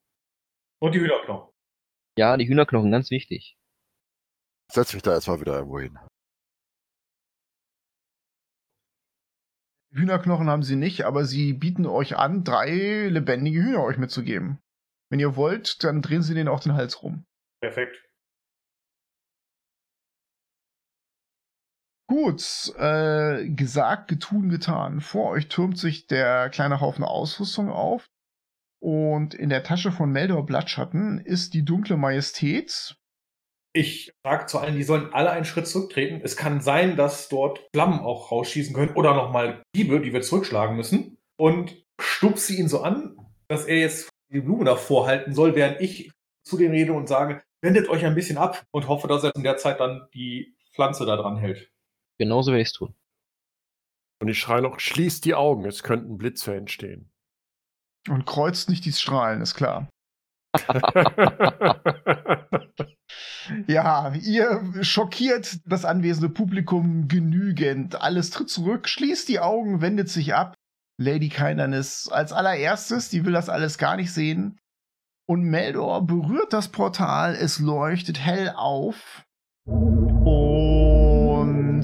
[0.80, 1.52] Und die Hühnerknochen.
[2.16, 3.58] Ja, die Hühnerknochen, ganz wichtig.
[4.72, 6.00] Setz mich da erstmal wieder irgendwo hin.
[9.94, 14.60] Hühnerknochen haben sie nicht, aber sie bieten euch an, drei lebendige Hühner euch mitzugeben.
[15.10, 17.26] Wenn ihr wollt, dann drehen sie denen auch den Hals rum.
[17.62, 18.02] Perfekt.
[22.08, 25.02] Gut, äh, gesagt, getun, getan.
[25.02, 28.08] Vor euch türmt sich der kleine Haufen Ausrüstung auf.
[28.82, 32.96] Und in der Tasche von Meldor Blattschatten ist die dunkle Majestät.
[33.74, 36.22] Ich sage zu allen, die sollen alle einen Schritt zurücktreten.
[36.24, 40.76] Es kann sein, dass dort Flammen auch rausschießen können oder nochmal Diebe, die wir zurückschlagen
[40.76, 41.18] müssen.
[41.38, 43.18] Und stupse ihn so an,
[43.48, 46.12] dass er jetzt die Blume davor halten soll, während ich
[46.44, 49.44] zu den rede und sage, wendet euch ein bisschen ab und hoffe, dass er in
[49.44, 51.72] der Zeit dann die Pflanze da dran hält.
[52.20, 52.96] Genauso werde ich es tun.
[54.22, 57.12] Und ich schreie noch, schließt die Augen, es könnten Blitze entstehen.
[58.10, 59.90] Und kreuzt nicht die Strahlen, ist klar.
[63.68, 68.02] Ja, ihr schockiert das anwesende Publikum genügend.
[68.02, 70.56] Alles tritt zurück, schließt die Augen, wendet sich ab.
[70.98, 74.60] Lady Keinernis als allererstes, die will das alles gar nicht sehen.
[75.28, 79.24] Und Meldor berührt das Portal, es leuchtet hell auf
[79.66, 81.84] und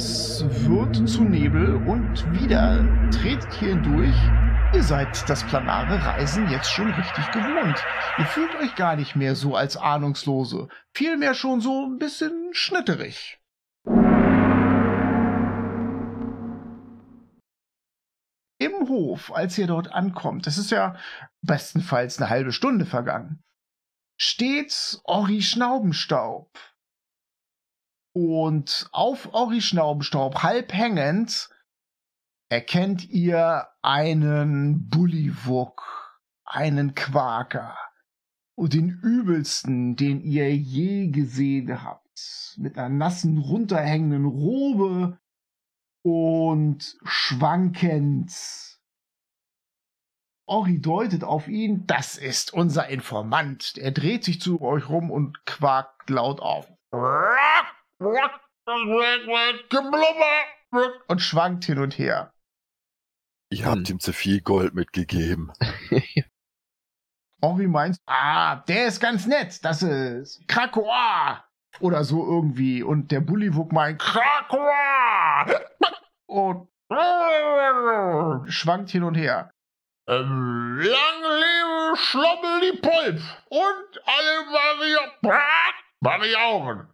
[0.50, 4.16] wird zu Nebel und wieder tretet hier hindurch.
[4.74, 7.84] Ihr seid das planare Reisen jetzt schon richtig gewohnt.
[8.18, 13.40] Ihr fühlt euch gar nicht mehr so als Ahnungslose, vielmehr schon so ein bisschen schnitterig.
[18.60, 20.96] Im Hof, als ihr dort ankommt, es ist ja
[21.42, 23.44] bestenfalls eine halbe Stunde vergangen,
[24.18, 26.50] steht Ori Schnaubenstaub.
[28.20, 31.52] Und auf Ori Schnaubenstaub, halb hängend,
[32.50, 35.84] erkennt ihr einen Bullywug,
[36.44, 37.78] einen Quaker
[38.56, 45.20] und den übelsten, den ihr je gesehen habt, mit einer nassen, runterhängenden Robe
[46.02, 48.34] und schwankend.
[50.48, 53.78] Ori deutet auf ihn, das ist unser Informant.
[53.78, 56.68] Er dreht sich zu euch rum und quakt laut auf.
[61.08, 62.34] Und schwankt hin und her.
[63.50, 65.54] Ihr habt ihm zu viel Gold mitgegeben.
[67.42, 71.46] Ori meint, ah, der ist ganz nett, das ist Krakoa.
[71.80, 72.84] Oder so irgendwie.
[72.84, 75.46] Und der Bullywug meint, Krakoa.
[76.26, 76.68] Und
[78.52, 79.52] schwankt hin und her.
[80.08, 84.96] Ähm, lang lebe Schlommel die Pulp und alle Vari
[86.00, 86.88] Variauren.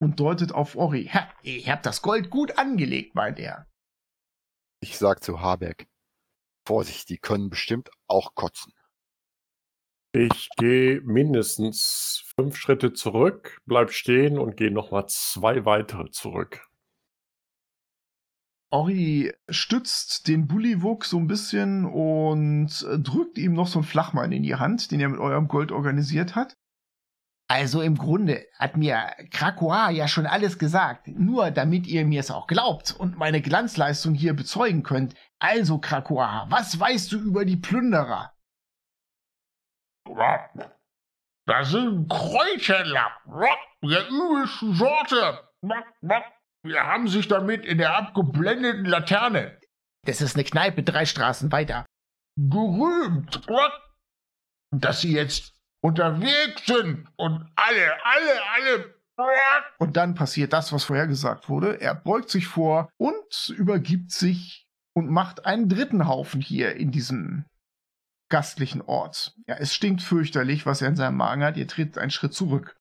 [0.00, 1.06] Und deutet auf Ori.
[1.12, 3.66] Ha, ich hab das Gold gut angelegt, meint er.
[4.82, 5.88] Ich sag zu Habeck,
[6.66, 8.72] Vorsicht, die können bestimmt auch kotzen.
[10.12, 16.66] Ich gehe mindestens fünf Schritte zurück, bleib stehen und gehe nochmal zwei weitere zurück.
[18.72, 24.42] Ori stützt den Bullywug so ein bisschen und drückt ihm noch so einen Flachmann in
[24.42, 26.56] die Hand, den er mit eurem Gold organisiert hat.
[27.50, 32.30] Also im Grunde hat mir Krakoa ja schon alles gesagt, nur damit ihr mir es
[32.30, 35.16] auch glaubt und meine Glanzleistung hier bezeugen könnt.
[35.40, 38.32] Also Krakoa, was weißt du über die Plünderer?
[41.44, 43.10] Das sind Kräuterhändler
[43.82, 45.50] der übelsten Sorte.
[46.62, 49.58] Wir haben sich damit in der abgeblendeten Laterne.
[50.06, 51.84] Das ist eine Kneipe drei Straßen weiter.
[52.36, 53.44] Gerühmt,
[54.70, 58.94] dass sie jetzt unterwegs sind und alle, alle, alle.
[59.78, 61.80] Und dann passiert das, was vorher gesagt wurde.
[61.80, 67.44] Er beugt sich vor und übergibt sich und macht einen dritten Haufen hier in diesem
[68.30, 69.34] gastlichen Ort.
[69.46, 71.56] Ja, es stinkt fürchterlich, was er in seinem Magen hat.
[71.56, 72.76] Ihr tretet einen Schritt zurück.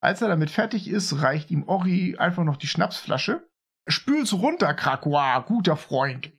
[0.00, 3.46] Als er damit fertig ist, reicht ihm Ori einfach noch die Schnapsflasche.
[3.86, 6.32] Spül's runter, Krakoa, guter Freund.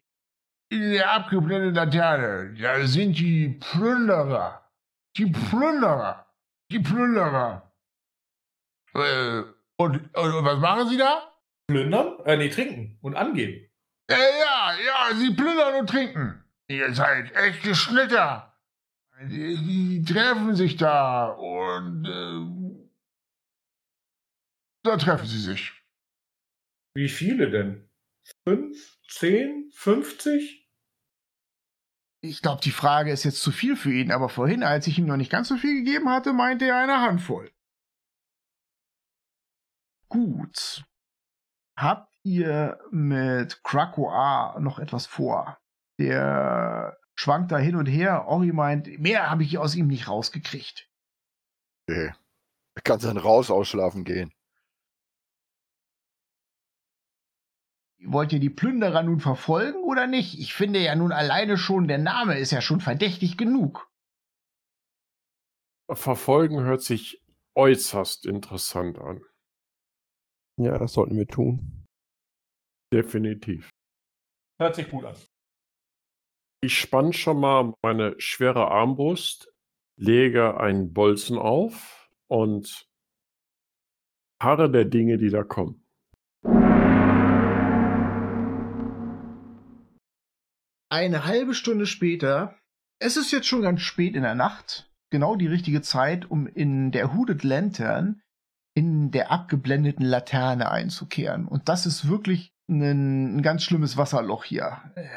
[0.70, 4.65] In der abgeblendeten Laterne, da sind die Plünderer.
[5.18, 6.26] Die Plünderer.
[6.72, 7.74] Die Plünderer.
[8.94, 9.44] Äh,
[9.78, 11.32] und, und, was machen sie da?
[11.68, 12.20] Plündern?
[12.26, 13.70] Äh, nee, trinken und angeben.
[14.08, 16.44] Äh, ja, ja, sie plündern und trinken.
[16.68, 18.58] Ihr seid echte Schnitter.
[19.22, 22.86] Die, die treffen sich da und äh,
[24.84, 25.72] da treffen sie sich.
[26.96, 27.90] Wie viele denn?
[28.48, 28.98] Fünf?
[29.08, 29.72] Zehn?
[29.74, 30.65] Fünfzig?
[32.28, 35.06] Ich glaube, die Frage ist jetzt zu viel für ihn, aber vorhin, als ich ihm
[35.06, 37.52] noch nicht ganz so viel gegeben hatte, meinte er eine Handvoll.
[40.10, 40.84] Gut.
[41.78, 45.60] Habt ihr mit Krakoa noch etwas vor?
[46.00, 48.26] Der schwankt da hin und her.
[48.28, 50.90] Ori meint, mehr habe ich aus ihm nicht rausgekriegt.
[51.88, 52.14] Okay.
[52.76, 54.34] Er kann dann raus ausschlafen gehen.
[58.08, 60.40] Wollt ihr die Plünderer nun verfolgen oder nicht?
[60.40, 63.90] Ich finde ja nun alleine schon, der Name ist ja schon verdächtig genug.
[65.92, 67.24] Verfolgen hört sich
[67.56, 69.24] äußerst interessant an.
[70.58, 71.86] Ja, das sollten wir tun.
[72.94, 73.70] Definitiv.
[74.60, 75.16] Hört sich gut an.
[76.62, 79.54] Ich spann schon mal meine schwere Armbrust,
[79.98, 82.88] lege einen Bolzen auf und
[84.42, 85.85] harre der Dinge, die da kommen.
[90.96, 92.58] Eine halbe Stunde später,
[93.00, 96.94] es ist jetzt schon ganz spät in der Nacht, genau die richtige Zeit, um in
[96.94, 98.22] der Hooded Lantern
[98.78, 101.50] in der abgeblendeten Laterne einzukehren.
[101.50, 104.84] Und das ist wirklich ein, ein ganz schlimmes Wasserloch hier.
[104.96, 105.10] Äh,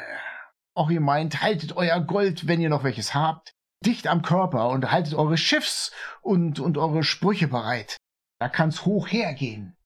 [0.75, 3.53] auch ihr meint, haltet euer Gold, wenn ihr noch welches habt,
[3.85, 7.95] dicht am Körper und haltet eure Schiffs und, und eure Sprüche bereit.
[8.41, 9.77] Da kann's hoch hergehen.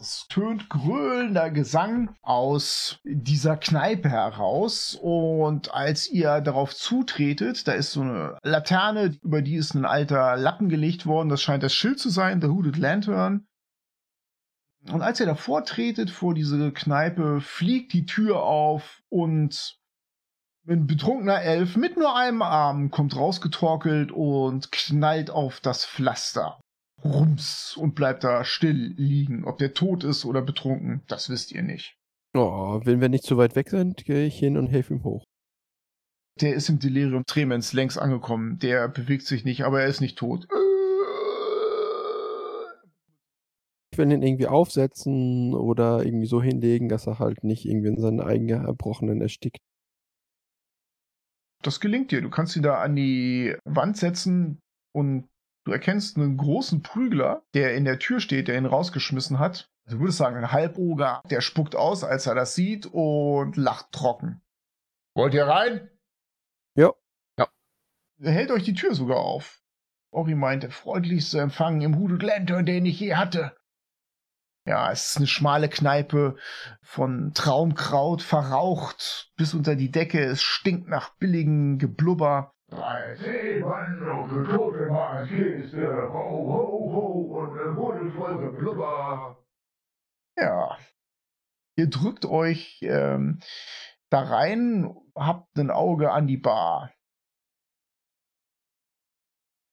[0.00, 4.96] Es tönt gröhlender Gesang aus dieser Kneipe heraus.
[5.00, 10.36] Und als ihr darauf zutretet, da ist so eine Laterne, über die ist ein alter
[10.36, 11.28] Lappen gelegt worden.
[11.28, 13.48] Das scheint das Schild zu sein, der Hooded Lantern.
[14.88, 19.78] Und als ihr davor tretet vor diese Kneipe, fliegt die Tür auf und
[20.68, 26.60] ein betrunkener Elf mit nur einem Arm kommt rausgetorkelt und knallt auf das Pflaster.
[27.04, 29.44] Rums und bleibt da still liegen.
[29.44, 31.96] Ob der tot ist oder betrunken, das wisst ihr nicht.
[32.34, 35.24] Oh, wenn wir nicht zu weit weg sind, gehe ich hin und helfe ihm hoch.
[36.40, 38.58] Der ist im Delirium Tremens längst angekommen.
[38.58, 40.46] Der bewegt sich nicht, aber er ist nicht tot.
[43.90, 48.00] Ich will ihn irgendwie aufsetzen oder irgendwie so hinlegen, dass er halt nicht irgendwie in
[48.00, 49.58] seinen eigenen Erbrochenen erstickt.
[51.62, 52.20] Das gelingt dir.
[52.20, 54.60] Du kannst ihn da an die Wand setzen
[54.94, 55.28] und
[55.68, 59.70] du erkennst einen großen Prügler, der in der Tür steht, der ihn rausgeschmissen hat.
[59.84, 63.92] Also du würdest sagen, ein Halboger, der spuckt aus, als er das sieht und lacht
[63.92, 64.40] trocken.
[65.14, 65.90] Wollt ihr rein?
[66.74, 66.92] Ja.
[67.38, 67.48] Ja.
[68.20, 69.62] Er hält euch die Tür sogar auf.
[70.10, 73.54] Ori meint, der freundlichste Empfang im Hooded Lantern, den ich je hatte.
[74.64, 76.36] Ja, es ist eine schmale Kneipe
[76.82, 80.22] von Traumkraut verraucht bis unter die Decke.
[80.22, 82.54] Es stinkt nach billigem Geblubber.
[82.70, 83.98] Drei Seemann
[84.46, 89.42] tote Kiste, ho, ho, ho, und eine wundervoll Geblubber.
[90.36, 90.78] Ja.
[91.76, 93.40] Ihr drückt euch ähm,
[94.10, 96.92] da rein, habt ein Auge an die Bar.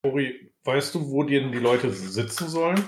[0.06, 2.82] Ori, weißt du, wo denn die Leute sitzen sollen?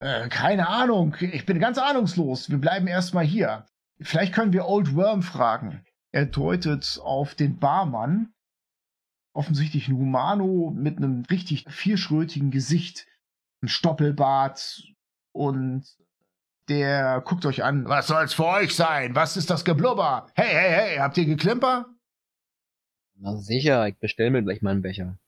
[0.00, 2.50] Äh, keine Ahnung, ich bin ganz ahnungslos.
[2.50, 3.66] Wir bleiben erstmal hier.
[4.00, 5.84] Vielleicht können wir Old Worm fragen.
[6.12, 8.34] Er deutet auf den Barmann.
[9.32, 13.06] Offensichtlich ein Humano mit einem richtig vierschrötigen Gesicht.
[13.62, 14.82] Ein Stoppelbart.
[15.32, 15.84] Und
[16.68, 17.88] der guckt euch an.
[17.88, 19.14] Was soll's für euch sein?
[19.14, 20.26] Was ist das Geblubber?
[20.34, 21.86] Hey, hey, hey, habt ihr Geklimper?
[23.16, 25.18] Na sicher, ich bestell mir gleich mal einen Becher.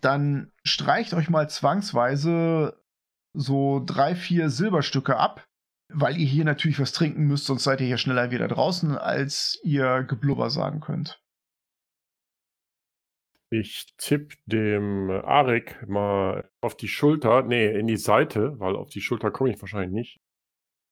[0.00, 2.82] Dann streicht euch mal zwangsweise
[3.32, 5.46] so drei, vier Silberstücke ab,
[5.88, 9.60] weil ihr hier natürlich was trinken müsst, sonst seid ihr hier schneller wieder draußen, als
[9.62, 11.21] ihr Geblubber sagen könnt.
[13.52, 19.02] Ich tipp dem Arik mal auf die Schulter, nee, in die Seite, weil auf die
[19.02, 20.20] Schulter komme ich wahrscheinlich nicht.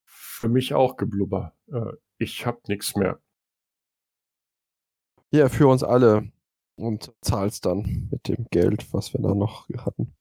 [0.04, 1.56] Für mich auch Geblubber.
[1.72, 3.18] Äh, ich hab nichts mehr.
[5.30, 6.30] Ja, für uns alle.
[6.76, 10.14] Und zahlst dann mit dem Geld, was wir da noch hatten.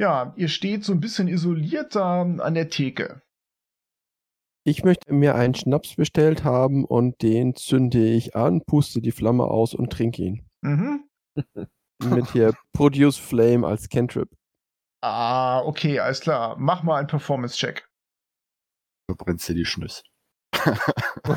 [0.00, 3.22] Ja, ihr steht so ein bisschen isoliert da an der Theke.
[4.68, 9.44] Ich möchte mir einen Schnaps bestellt haben und den zünde ich an, puste die Flamme
[9.44, 10.46] aus und trinke ihn.
[10.60, 11.08] Mhm.
[12.04, 14.28] Mit hier Produce Flame als Cantrip.
[15.02, 16.56] Ah, okay, alles klar.
[16.58, 17.88] Mach mal einen Performance-Check.
[19.08, 20.02] Du brennst dir die Schnüss.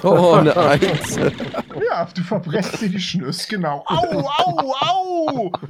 [0.03, 1.17] Oh, eine Eins.
[1.91, 3.83] Ja, du verbrennst dir die Schnüss, genau.
[3.87, 5.51] Au, au, au!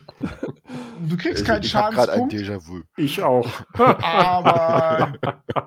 [1.04, 2.84] Du kriegst keinen Schadenspunkt, Déjà-vu.
[2.96, 3.50] Ich auch.
[3.74, 5.14] aber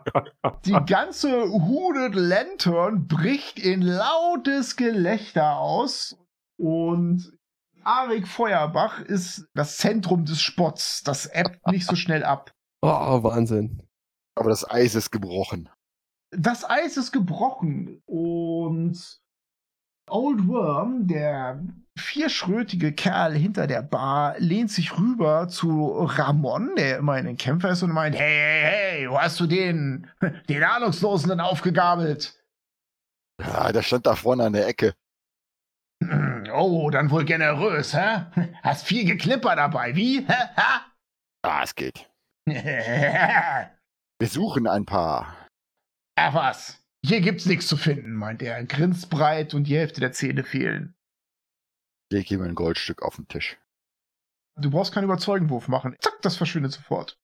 [0.65, 6.17] die ganze Hooded Lantern bricht in lautes Gelächter aus
[6.57, 7.37] und
[7.83, 11.03] Arik Feuerbach ist das Zentrum des Spotts.
[11.03, 12.53] Das ebbt nicht so schnell ab.
[12.81, 13.83] Oh, Wahnsinn.
[14.37, 15.69] Aber das Eis ist gebrochen.
[16.31, 19.21] Das Eis ist gebrochen und
[20.11, 21.61] Old Worm, der
[21.99, 27.83] vierschrötige Kerl hinter der Bar, lehnt sich rüber zu Ramon, der immerhin ein Kämpfer ist
[27.83, 30.11] und meint, hey, hey, hey, wo hast du den,
[30.49, 32.39] den Ahnungslosen denn aufgegabelt?
[33.41, 34.95] Ja, der stand da vorne an der Ecke.
[36.57, 38.27] Oh, dann wohl generös, hä?
[38.63, 40.25] Hast viel Geklimper dabei, wie?
[41.45, 42.09] Ah, es geht.
[42.47, 43.69] Wir
[44.23, 45.49] suchen ein paar.
[46.17, 50.13] Ach was, hier gibt's nichts zu finden, meint er, grinst breit und die Hälfte der
[50.13, 50.95] Zähne fehlen.
[52.11, 53.59] Leg ihm ein Goldstück auf den Tisch.
[54.57, 55.97] Du brauchst keinen Überzeugenwurf machen.
[56.01, 57.19] Zack, das verschwindet sofort.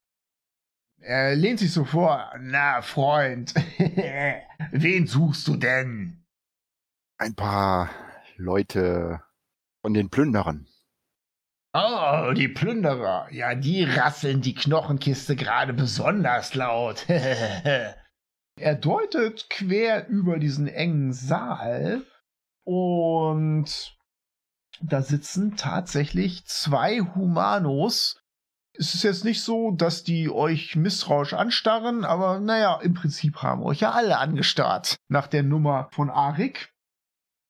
[0.98, 2.30] Er lehnt sich so vor.
[2.40, 3.54] Na, Freund,
[4.72, 6.26] wen suchst du denn?
[7.16, 7.88] Ein paar
[8.36, 9.22] Leute
[9.80, 10.66] von den Plünderern.
[11.72, 13.28] Oh, die Plünderer.
[13.30, 17.06] Ja, die rasseln die Knochenkiste gerade besonders laut.
[18.60, 22.02] er deutet quer über diesen engen Saal
[22.64, 23.96] und
[24.82, 28.22] Da sitzen tatsächlich zwei Humanos.
[28.72, 33.62] Es ist jetzt nicht so, dass die euch misstrauisch anstarren, aber naja, im Prinzip haben
[33.62, 36.72] euch ja alle angestarrt nach der Nummer von Arik.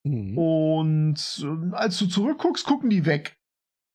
[0.02, 0.36] Mhm.
[0.36, 3.36] Und äh, als du zurückguckst, gucken die weg.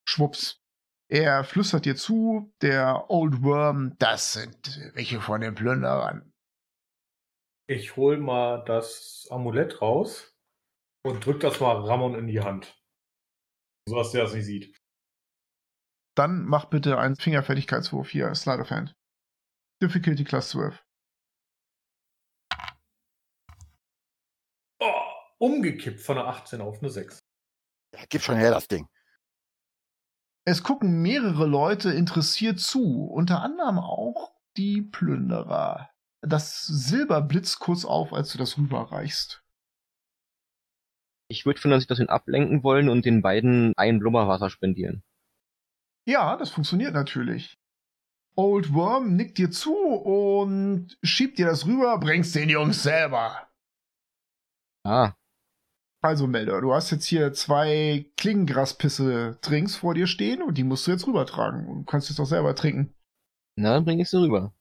[0.08, 0.62] Schwupps.
[1.10, 6.32] Er flüstert dir zu, der Old Worm, das sind welche von den Plünderern.
[7.68, 10.38] Ich hol mal das Amulett raus
[11.04, 12.80] und drück das mal Ramon in die Hand.
[13.88, 14.78] So dass der das nicht sieht.
[16.16, 18.96] Dann mach bitte einen Fingerfertigkeitswurf hier, of Hand.
[19.82, 20.82] Difficulty Class 12.
[24.80, 25.02] Oh,
[25.40, 27.20] umgekippt von einer 18 auf eine 6.
[27.96, 28.88] Ja, gib schon her das Ding.
[30.48, 35.90] Es gucken mehrere Leute interessiert zu, unter anderem auch die Plünderer.
[36.28, 39.44] Das Silber blitzt kurz auf, als du das rüberreichst.
[41.28, 45.04] Ich würde von der Situation ablenken wollen und den beiden ein Blubberwasser spendieren.
[46.08, 47.58] Ja, das funktioniert natürlich.
[48.38, 53.48] Old Worm nickt dir zu und schiebt dir das rüber, bringst den Jungs selber.
[54.84, 55.14] Ah,
[56.04, 60.92] Also, Melder, du hast jetzt hier zwei Klingengraspisse-Drinks vor dir stehen und die musst du
[60.92, 61.66] jetzt rübertragen.
[61.66, 62.94] Und du kannst jetzt auch selber trinken.
[63.58, 64.54] na, dann bring ich sie rüber.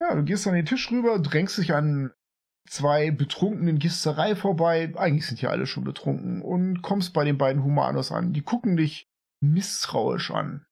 [0.00, 2.12] Ja, du gehst an den Tisch rüber, drängst dich an
[2.68, 4.92] zwei betrunkenen Gisterei vorbei.
[4.96, 6.42] Eigentlich sind ja alle schon betrunken.
[6.42, 8.32] Und kommst bei den beiden Humanos an.
[8.32, 9.08] Die gucken dich
[9.40, 10.66] misstrauisch an.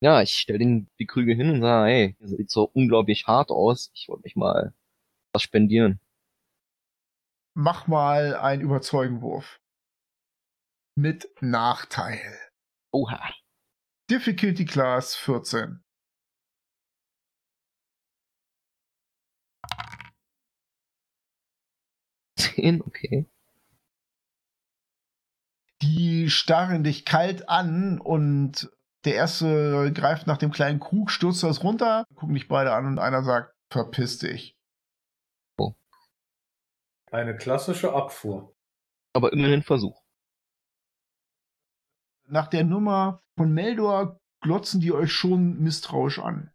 [0.00, 3.50] Ja, ich stell den die Krüge hin und sage, hey, ihr sieht so unglaublich hart
[3.50, 3.90] aus.
[3.94, 4.74] Ich wollte mich mal
[5.32, 5.98] was spendieren.
[7.56, 9.60] Mach mal einen Überzeugenwurf.
[10.96, 12.38] Mit Nachteil.
[12.92, 13.32] Oha.
[14.10, 15.83] Difficulty Class 14.
[22.54, 23.26] Zehn, okay.
[25.82, 28.70] Die starren dich kalt an und
[29.04, 32.98] der erste greift nach dem kleinen Krug, stürzt das runter, gucken dich beide an und
[32.98, 34.56] einer sagt, verpiss dich.
[37.10, 38.56] Eine klassische Abfuhr.
[39.12, 40.02] Aber immerhin Versuch.
[42.26, 46.52] Nach der Nummer von Meldor glotzen die euch schon misstrauisch an.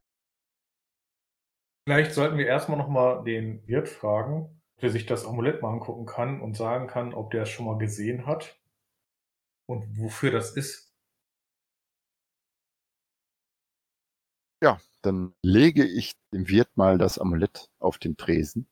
[1.86, 6.42] Vielleicht sollten wir erstmal nochmal den Wirt fragen, der sich das Amulett mal angucken kann
[6.42, 8.60] und sagen kann, ob der es schon mal gesehen hat
[9.68, 10.94] und wofür das ist.
[14.62, 18.68] Ja, dann lege ich dem Wirt mal das Amulett auf den Tresen.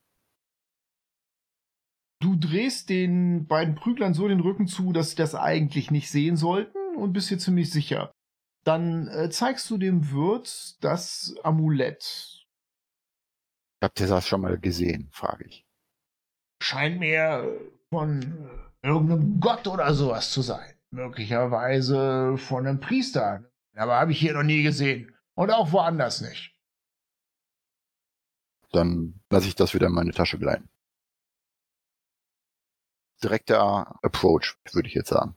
[2.19, 6.35] Du drehst den beiden Prüglern so den Rücken zu, dass sie das eigentlich nicht sehen
[6.35, 8.11] sollten und bist dir ziemlich sicher.
[8.65, 12.45] Dann äh, zeigst du dem Wirt das Amulett.
[13.83, 15.66] Habt ihr das schon mal gesehen, frage ich.
[16.61, 17.59] Scheint mir
[17.89, 18.21] von
[18.83, 20.73] äh, irgendeinem Gott oder sowas zu sein.
[20.91, 23.43] Möglicherweise von einem Priester.
[23.75, 25.15] Aber habe ich hier noch nie gesehen.
[25.35, 26.55] Und auch woanders nicht.
[28.71, 30.69] Dann lasse ich das wieder in meine Tasche gleiten.
[33.23, 35.35] Direkter Approach, würde ich jetzt sagen.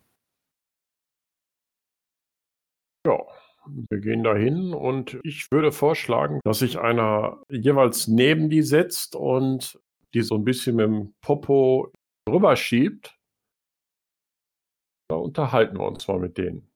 [3.07, 3.19] Ja,
[3.67, 9.81] wir gehen dahin und ich würde vorschlagen, dass sich einer jeweils neben die setzt und
[10.15, 11.93] die so ein bisschen mit dem Popo
[12.29, 13.17] rüberschiebt.
[15.09, 16.71] Da unterhalten wir uns mal mit denen.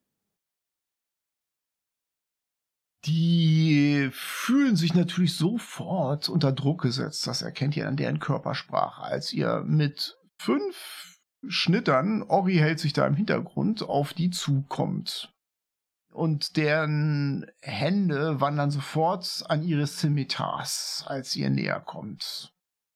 [3.04, 7.26] Die fühlen sich natürlich sofort unter Druck gesetzt.
[7.26, 9.02] Das erkennt ihr an deren Körpersprache.
[9.02, 15.34] Als ihr mit fünf Schnittern, Ori hält sich da im Hintergrund, auf die zukommt.
[16.12, 22.53] Und deren Hände wandern sofort an ihre Scimitars, als ihr näher kommt.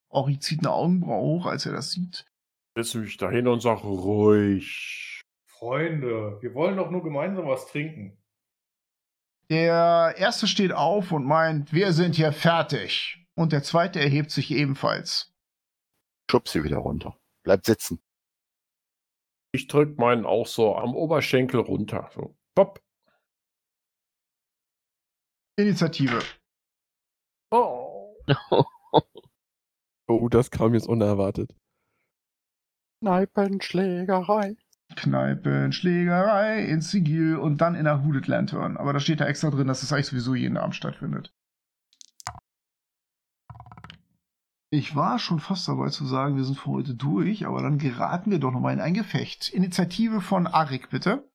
[0.09, 2.25] Ori zieht eine Augenbraue hoch, als er das sieht.
[2.77, 5.23] Setze mich dahin und sage ruhig.
[5.47, 8.17] Freunde, wir wollen doch nur gemeinsam was trinken.
[9.51, 13.27] Der erste steht auf und meint, wir sind hier fertig.
[13.35, 15.33] Und der zweite erhebt sich ebenfalls.
[16.31, 17.17] Schub sie wieder runter.
[17.45, 18.01] Bleibt sitzen.
[19.53, 22.11] Ich drück meinen auch so am Oberschenkel runter.
[22.15, 22.83] So, pop.
[25.57, 26.21] Initiative.
[27.51, 28.15] Oh.
[30.09, 31.55] Oh, das kam jetzt unerwartet.
[33.03, 34.57] Kneipenschlägerei.
[34.97, 38.79] Kneipenschlägerei ins Sigil und dann in der Hooded Lantern.
[38.79, 41.33] Aber da steht da extra drin, dass das eigentlich sowieso jeden Abend stattfindet.
[44.71, 48.31] Ich war schon fast dabei zu sagen, wir sind für heute durch, aber dann geraten
[48.31, 49.51] wir doch nochmal in ein Gefecht.
[49.51, 51.31] Initiative von Arik, bitte.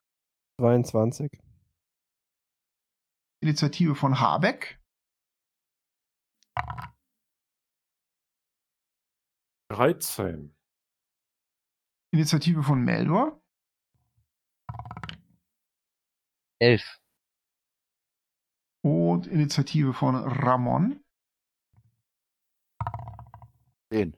[0.59, 1.31] 22.
[3.41, 4.79] Initiative von Habeck.
[9.73, 10.55] 13.
[12.13, 13.41] Initiative von Meldor.
[16.61, 16.99] Elf.
[18.83, 21.03] Und Initiative von Ramon.
[23.91, 24.15] Den.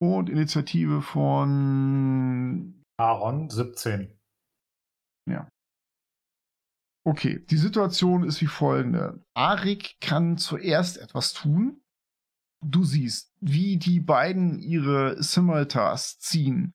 [0.00, 2.84] Und Initiative von.
[2.98, 4.20] Aaron, 17.
[7.06, 9.24] Okay, die Situation ist wie folgende.
[9.34, 11.82] Arik kann zuerst etwas tun.
[12.62, 16.74] Du siehst, wie die beiden ihre Simultas ziehen.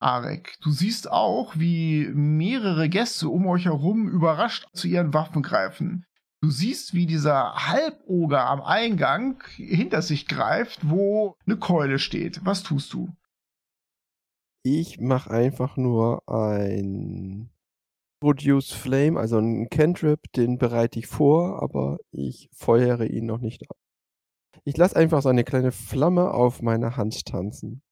[0.00, 6.04] Arek, du siehst auch, wie mehrere Gäste um euch herum überrascht zu ihren Waffen greifen.
[6.42, 12.44] Du siehst, wie dieser Halboger am Eingang hinter sich greift, wo eine Keule steht.
[12.44, 13.08] Was tust du?
[14.62, 17.50] Ich mache einfach nur ein
[18.20, 23.70] Produce Flame, also ein Cantrip, den bereite ich vor, aber ich feuere ihn noch nicht
[23.70, 23.76] ab.
[24.62, 27.82] Ich lasse einfach so eine kleine Flamme auf meiner Hand tanzen.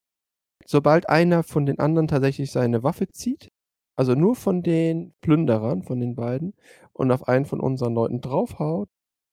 [0.65, 3.51] Sobald einer von den anderen tatsächlich seine Waffe zieht,
[3.97, 6.55] also nur von den Plünderern, von den beiden,
[6.93, 8.89] und auf einen von unseren Leuten draufhaut,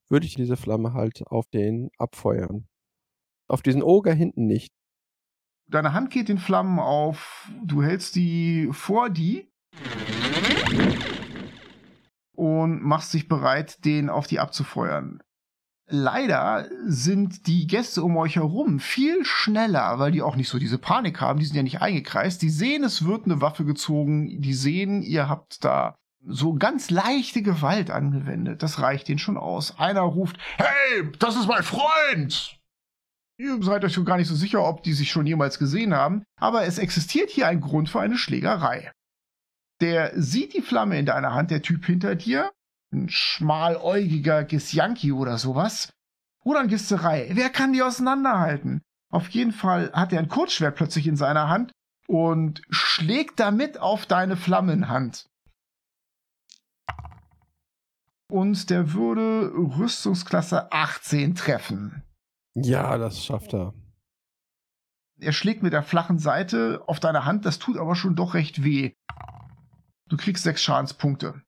[0.09, 2.67] würde ich diese Flamme halt auf den abfeuern.
[3.47, 4.73] Auf diesen Oger hinten nicht.
[5.67, 9.51] Deine Hand geht in Flammen auf, du hältst die vor die
[12.35, 15.21] und machst dich bereit, den auf die abzufeuern.
[15.91, 20.77] Leider sind die Gäste um euch herum viel schneller, weil die auch nicht so diese
[20.77, 22.41] Panik haben, die sind ja nicht eingekreist.
[22.43, 25.95] Die sehen, es wird eine Waffe gezogen, die sehen, ihr habt da
[26.25, 28.61] so ganz leichte Gewalt angewendet.
[28.61, 29.79] Das reicht ihnen schon aus.
[29.79, 32.59] Einer ruft, hey, das ist mein Freund!
[33.39, 36.23] Ihr seid euch schon gar nicht so sicher, ob die sich schon jemals gesehen haben,
[36.39, 38.91] aber es existiert hier ein Grund für eine Schlägerei.
[39.79, 42.51] Der sieht die Flamme in deiner Hand, der Typ hinter dir.
[42.91, 45.93] Ein schmaläugiger Gisjanki oder sowas.
[46.43, 47.29] Oder ein Gisterei.
[47.33, 48.81] Wer kann die auseinanderhalten?
[49.11, 51.71] Auf jeden Fall hat er ein Kurzschwert plötzlich in seiner Hand
[52.07, 55.27] und schlägt damit auf deine Flammenhand.
[58.31, 62.03] Und der würde Rüstungsklasse 18 treffen.
[62.55, 63.73] Ja, das schafft er.
[65.19, 68.63] Er schlägt mit der flachen Seite auf deine Hand, das tut aber schon doch recht
[68.63, 68.93] weh.
[70.07, 71.41] Du kriegst sechs Schadenspunkte.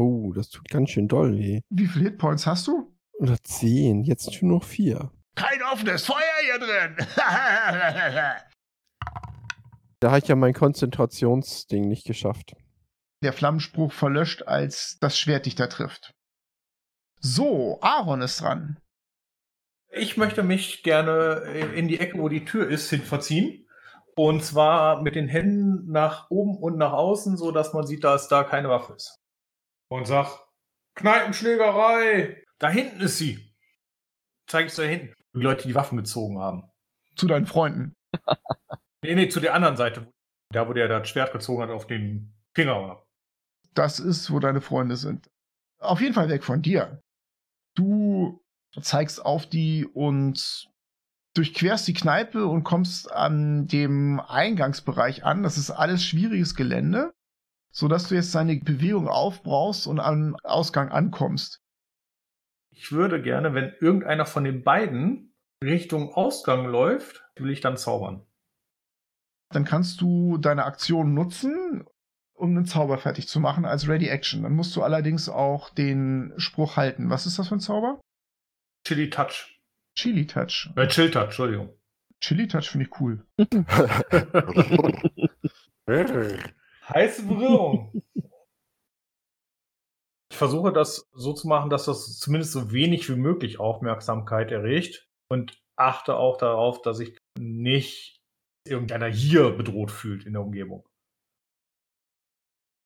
[0.00, 1.60] Oh, das tut ganz schön doll weh.
[1.68, 2.96] Wie viele Hitpoints hast du?
[3.18, 5.10] Oder zehn, jetzt schon noch vier.
[5.34, 6.96] Kein offenes Feuer hier drin!
[10.02, 12.56] Da habe ich ja mein Konzentrationsding nicht geschafft.
[13.22, 16.14] Der Flammenspruch verlöscht, als das Schwert dich da trifft.
[17.18, 18.78] So, Aaron ist dran.
[19.90, 21.42] Ich möchte mich gerne
[21.76, 23.66] in die Ecke, wo die Tür ist, hin verziehen.
[24.16, 28.28] Und zwar mit den Händen nach oben und nach außen, so dass man sieht, dass
[28.28, 29.20] da keine Waffe ist.
[29.90, 30.38] Und sag,
[30.94, 32.44] Kneipenschlägerei!
[32.58, 33.54] Da hinten ist sie!
[34.46, 35.14] Zeig ich da hinten.
[35.34, 36.70] Die Leute, die Waffen gezogen haben.
[37.16, 37.94] Zu deinen Freunden.
[39.02, 40.12] Nee, nee, zu der anderen Seite.
[40.50, 43.02] Da, wo der das Schwert gezogen hat auf den Finger.
[43.72, 45.30] Das ist, wo deine Freunde sind.
[45.78, 47.00] Auf jeden Fall weg von dir.
[47.74, 48.44] Du
[48.82, 50.68] zeigst auf die und
[51.34, 55.42] durchquerst die Kneipe und kommst an dem Eingangsbereich an.
[55.42, 57.14] Das ist alles schwieriges Gelände,
[57.70, 61.62] sodass du jetzt deine Bewegung aufbrauchst und am Ausgang ankommst.
[62.70, 68.26] Ich würde gerne, wenn irgendeiner von den beiden Richtung Ausgang läuft, will ich dann zaubern.
[69.52, 71.84] Dann kannst du deine Aktion nutzen,
[72.32, 74.44] um einen Zauber fertig zu machen als Ready Action.
[74.44, 77.10] Dann musst du allerdings auch den Spruch halten.
[77.10, 78.00] Was ist das für ein Zauber?
[78.86, 79.60] Chili Touch.
[79.94, 80.70] Chili Touch.
[80.76, 81.74] Äh, Chill Touch, Entschuldigung.
[82.20, 83.26] Chili Touch finde ich cool.
[86.94, 88.02] Heiße Berührung.
[90.32, 95.06] Ich versuche das so zu machen, dass das zumindest so wenig wie möglich Aufmerksamkeit erregt
[95.28, 98.20] und achte auch darauf, dass sich nicht
[98.66, 100.86] irgendeiner hier bedroht fühlt in der Umgebung.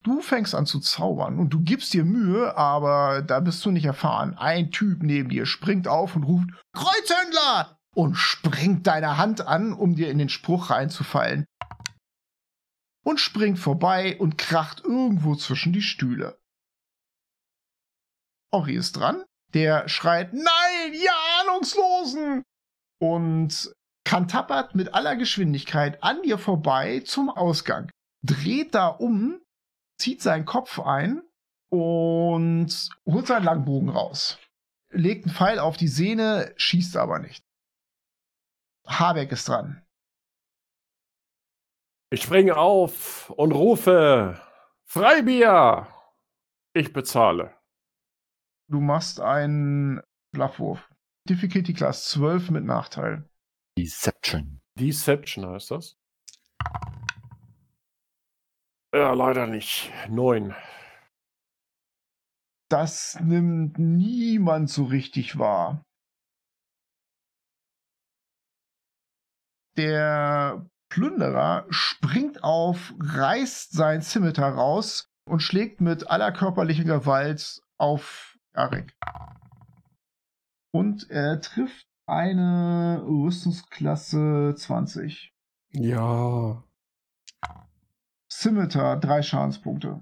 [0.04, 3.86] Du fängst an zu zaubern und du gibst dir Mühe, aber da bist du nicht
[3.86, 4.34] erfahren.
[4.36, 9.94] Ein Typ neben dir springt auf und ruft Kreuzhändler und springt deine Hand an, um
[9.94, 11.46] dir in den Spruch reinzufallen.
[13.04, 16.38] Und springt vorbei und kracht irgendwo zwischen die Stühle.
[18.50, 19.24] Ori ist dran.
[19.52, 22.42] Der schreit, nein, ihr Ahnungslosen!
[23.00, 23.72] Und
[24.04, 27.90] kantappert mit aller Geschwindigkeit an dir vorbei zum Ausgang.
[28.22, 29.40] Dreht da um
[29.98, 31.22] zieht seinen Kopf ein
[31.70, 34.38] und holt seinen Langbogen raus.
[34.90, 37.42] Legt einen Pfeil auf die Sehne, schießt aber nicht.
[38.86, 39.83] Habeck ist dran.
[42.14, 44.40] Ich springe auf und rufe:
[44.84, 45.88] Freibier!
[46.72, 47.58] Ich bezahle.
[48.70, 50.00] Du machst einen
[50.30, 50.88] Bluffwurf.
[51.28, 53.28] Difficulty Class 12 mit Nachteil.
[53.76, 54.60] Deception.
[54.78, 55.96] Deception heißt das?
[58.94, 59.90] Ja, leider nicht.
[60.08, 60.54] Neun.
[62.70, 65.82] Das nimmt niemand so richtig wahr.
[69.76, 78.38] Der Plünderer springt auf, reißt sein Scimitar raus und schlägt mit aller körperlicher Gewalt auf
[78.52, 78.96] Arik.
[80.72, 85.34] Und er trifft eine Rüstungsklasse 20.
[85.72, 86.62] Ja.
[88.30, 90.00] Scimitar, drei Schadenspunkte.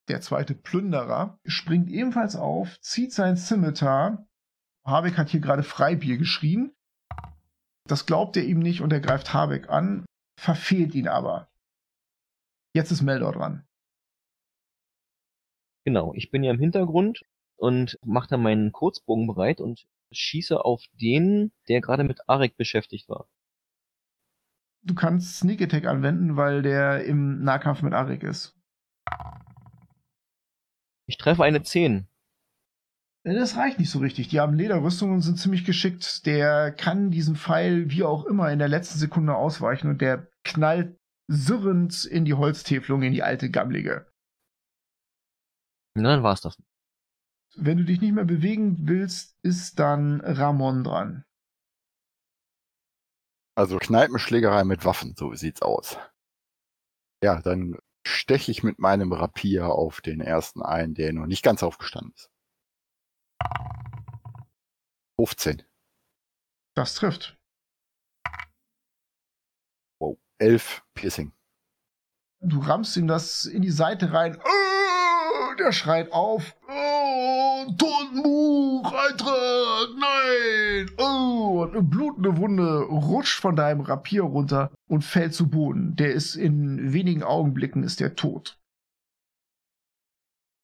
[0.09, 4.27] Der zweite Plünderer springt ebenfalls auf, zieht sein Scimitar.
[4.85, 6.75] Habeck hat hier gerade Freibier geschrien.
[7.89, 10.05] Das glaubt er ihm nicht und er greift Habeck an,
[10.39, 11.49] verfehlt ihn aber.
[12.75, 13.67] Jetzt ist Meldor dran.
[15.85, 17.23] Genau, ich bin ja im Hintergrund
[17.55, 23.09] und mache dann meinen Kurzbogen bereit und schieße auf den, der gerade mit Arek beschäftigt
[23.09, 23.27] war.
[24.83, 28.55] Du kannst Sneak Attack anwenden, weil der im Nahkampf mit Arik ist.
[31.07, 32.07] Ich treffe eine 10.
[33.29, 34.27] Äh, Das reicht nicht so richtig.
[34.29, 36.25] Die haben Lederrüstungen und sind ziemlich geschickt.
[36.25, 40.97] Der kann diesen Pfeil wie auch immer in der letzten Sekunde ausweichen und der knallt
[41.27, 44.07] surrend in die Holztäfelung, in die alte Gammlige.
[45.95, 46.57] Na, dann war's das.
[47.55, 51.23] Wenn du dich nicht mehr bewegen willst, ist dann Ramon dran.
[53.55, 55.97] Also Kneipenschlägerei mit Waffen, so sieht's aus.
[57.21, 57.77] Ja, dann
[58.07, 62.31] steche ich mit meinem Rapier auf den ersten ein, der noch nicht ganz aufgestanden ist.
[65.17, 65.63] 15.
[66.75, 67.37] Das trifft.
[69.99, 70.17] Wow.
[70.37, 71.33] 11 Piercing.
[72.41, 74.37] Du rammst ihm das in die Seite rein.
[74.41, 76.55] Oh, der schreit auf.
[76.69, 80.91] Oh, Totenbuch, Eintritt, nein.
[80.97, 85.95] Oh, und eine blutende Wunde rutscht von deinem Rapier runter und fällt zu Boden.
[85.97, 88.58] Der ist in wenigen Augenblicken ist der tot.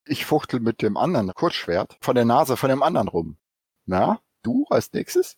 [0.07, 3.37] Ich fuchtel mit dem anderen Kurzschwert von der Nase von dem anderen rum.
[3.85, 5.37] Na, du als nächstes?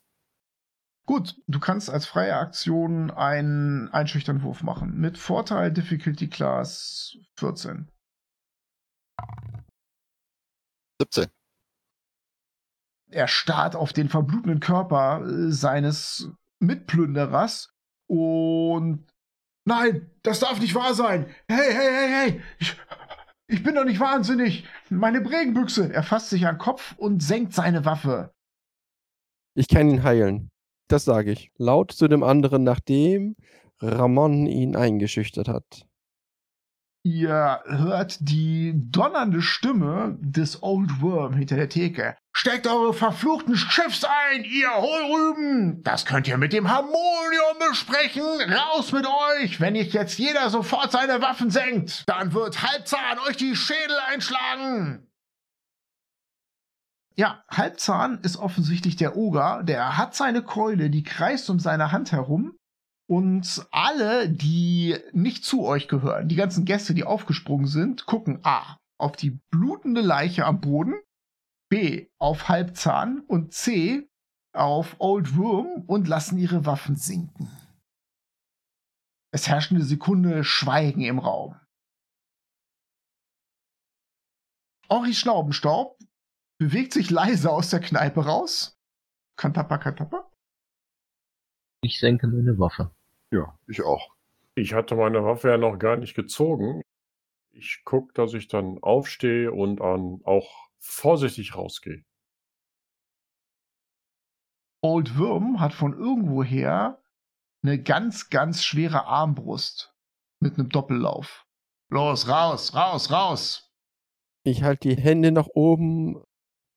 [1.06, 4.98] Gut, du kannst als freie Aktion einen Einschüchternwurf machen.
[4.99, 7.89] Mit Vorteil Difficulty Class 14.
[10.99, 11.27] 17.
[13.10, 16.30] Er starrt auf den verblutenden Körper äh, seines
[16.60, 17.69] Mitplünderers
[18.07, 19.06] und
[19.64, 21.27] nein, das darf nicht wahr sein.
[21.48, 22.76] Hey, hey, hey, hey, ich,
[23.48, 24.65] ich bin doch nicht wahnsinnig.
[24.90, 25.91] Meine Bregenbüchse.
[25.94, 28.34] Er fasst sich an den Kopf und senkt seine Waffe.
[29.56, 30.52] Ich kann ihn heilen.
[30.88, 31.52] Das sage ich.
[31.57, 33.36] Laut zu dem anderen, nachdem
[33.80, 35.86] Ramon ihn eingeschüchtert hat.
[37.03, 42.15] Ihr hört die donnernde Stimme des Old Worm hinter der Theke.
[42.39, 45.81] Steckt eure verfluchten Schiffs ein, ihr Hohlrüben!
[45.81, 48.22] Das könnt ihr mit dem Harmonium besprechen!
[48.23, 49.59] Raus mit euch!
[49.59, 55.07] Wenn nicht jetzt jeder sofort seine Waffen senkt, dann wird Halbzahn euch die Schädel einschlagen!
[57.15, 59.64] Ja, Halbzahn ist offensichtlich der Oger.
[59.64, 62.55] Der hat seine Keule, die kreist um seine Hand herum.
[63.09, 68.77] Und alle, die nicht zu euch gehören, die ganzen Gäste, die aufgesprungen sind, gucken A
[68.99, 70.93] auf die blutende Leiche am Boden,
[71.69, 74.10] B auf Halbzahn und C
[74.53, 77.52] auf Old Worm und lassen ihre Waffen sinken.
[79.31, 81.60] Es herrscht eine Sekunde Schweigen im Raum.
[84.89, 85.99] Henri Schnaubenstaub
[86.57, 88.80] bewegt sich leise aus der Kneipe raus.
[89.38, 90.31] Kantappa, kantappa.
[91.81, 92.91] Ich senke meine Waffe.
[93.31, 94.15] Ja, ich auch.
[94.56, 96.81] Ich hatte meine Waffe ja noch gar nicht gezogen.
[97.52, 102.04] Ich gucke, dass ich dann aufstehe und dann auch vorsichtig rausgehe.
[104.82, 107.02] Old Worm hat von irgendwoher
[107.64, 109.95] eine ganz, ganz schwere Armbrust
[110.40, 111.45] mit einem Doppellauf.
[111.90, 113.74] Los, raus, raus, raus!
[114.44, 116.24] Ich halte die Hände nach oben,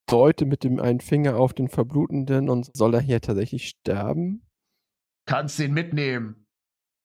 [0.07, 4.47] deute mit dem einen Finger auf den Verblutenden und soll er hier tatsächlich sterben?
[5.27, 6.47] Kannst den mitnehmen.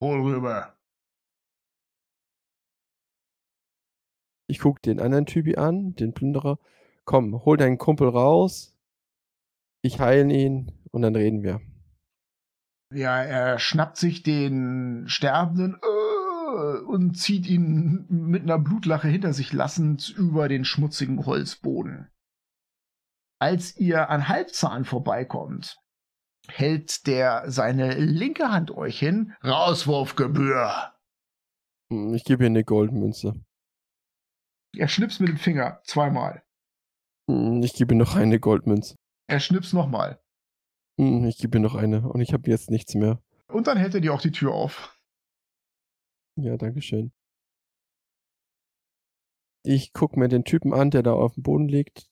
[0.00, 0.76] Hol rüber.
[4.48, 6.58] Ich gucke den anderen Typi an, den Plünderer.
[7.06, 8.76] Komm, hol deinen Kumpel raus.
[9.82, 11.60] Ich heile ihn und dann reden wir.
[12.92, 19.52] Ja, er schnappt sich den Sterbenden äh, und zieht ihn mit einer Blutlache hinter sich
[19.52, 22.10] lassend über den schmutzigen Holzboden.
[23.40, 25.78] Als ihr an Halbzahn vorbeikommt,
[26.48, 29.34] hält der seine linke Hand euch hin.
[29.44, 30.92] Rauswurfgebühr.
[31.92, 33.34] Hm, Ich gebe ihm eine Goldmünze.
[34.76, 36.42] Er schnippst mit dem Finger zweimal.
[37.28, 38.96] Hm, Ich gebe ihm noch eine Goldmünze.
[39.28, 40.20] Er schnippst nochmal.
[40.98, 43.20] Hm, ich gebe noch eine und ich habe jetzt nichts mehr.
[43.48, 44.96] Und dann hält er dir auch die Tür auf.
[46.36, 47.12] Ja, danke schön.
[49.64, 52.08] Ich gucke mir den Typen an, der da auf dem Boden liegt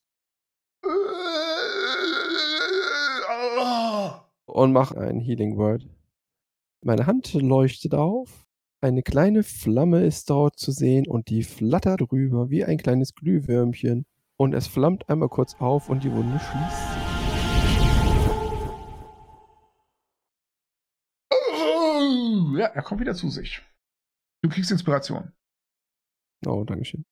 [4.46, 5.88] und mache ein Healing Word.
[6.84, 8.44] Meine Hand leuchtet auf,
[8.80, 14.04] eine kleine Flamme ist dort zu sehen und die flattert rüber wie ein kleines Glühwürmchen
[14.36, 17.04] und es flammt einmal kurz auf und die Wunde schließt sich.
[22.58, 23.60] Ja, er kommt wieder zu sich.
[24.42, 25.32] Du kriegst Inspiration.
[26.46, 27.04] Oh, Dankeschön.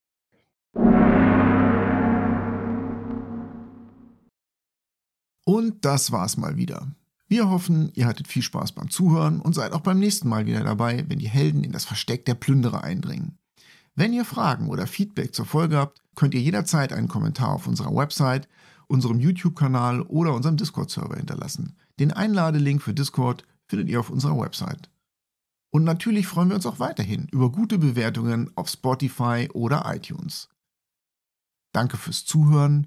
[5.45, 6.95] Und das war's mal wieder.
[7.27, 10.63] Wir hoffen, ihr hattet viel Spaß beim Zuhören und seid auch beim nächsten Mal wieder
[10.63, 13.39] dabei, wenn die Helden in das Versteck der Plünderer eindringen.
[13.95, 17.95] Wenn ihr Fragen oder Feedback zur Folge habt, könnt ihr jederzeit einen Kommentar auf unserer
[17.95, 18.49] Website,
[18.87, 21.77] unserem YouTube-Kanal oder unserem Discord-Server hinterlassen.
[21.99, 24.91] Den Einladelink für Discord findet ihr auf unserer Website.
[25.71, 30.49] Und natürlich freuen wir uns auch weiterhin über gute Bewertungen auf Spotify oder iTunes.
[31.73, 32.87] Danke fürs Zuhören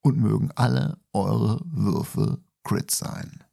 [0.00, 3.43] und mögen alle eure Würfe Crit sein.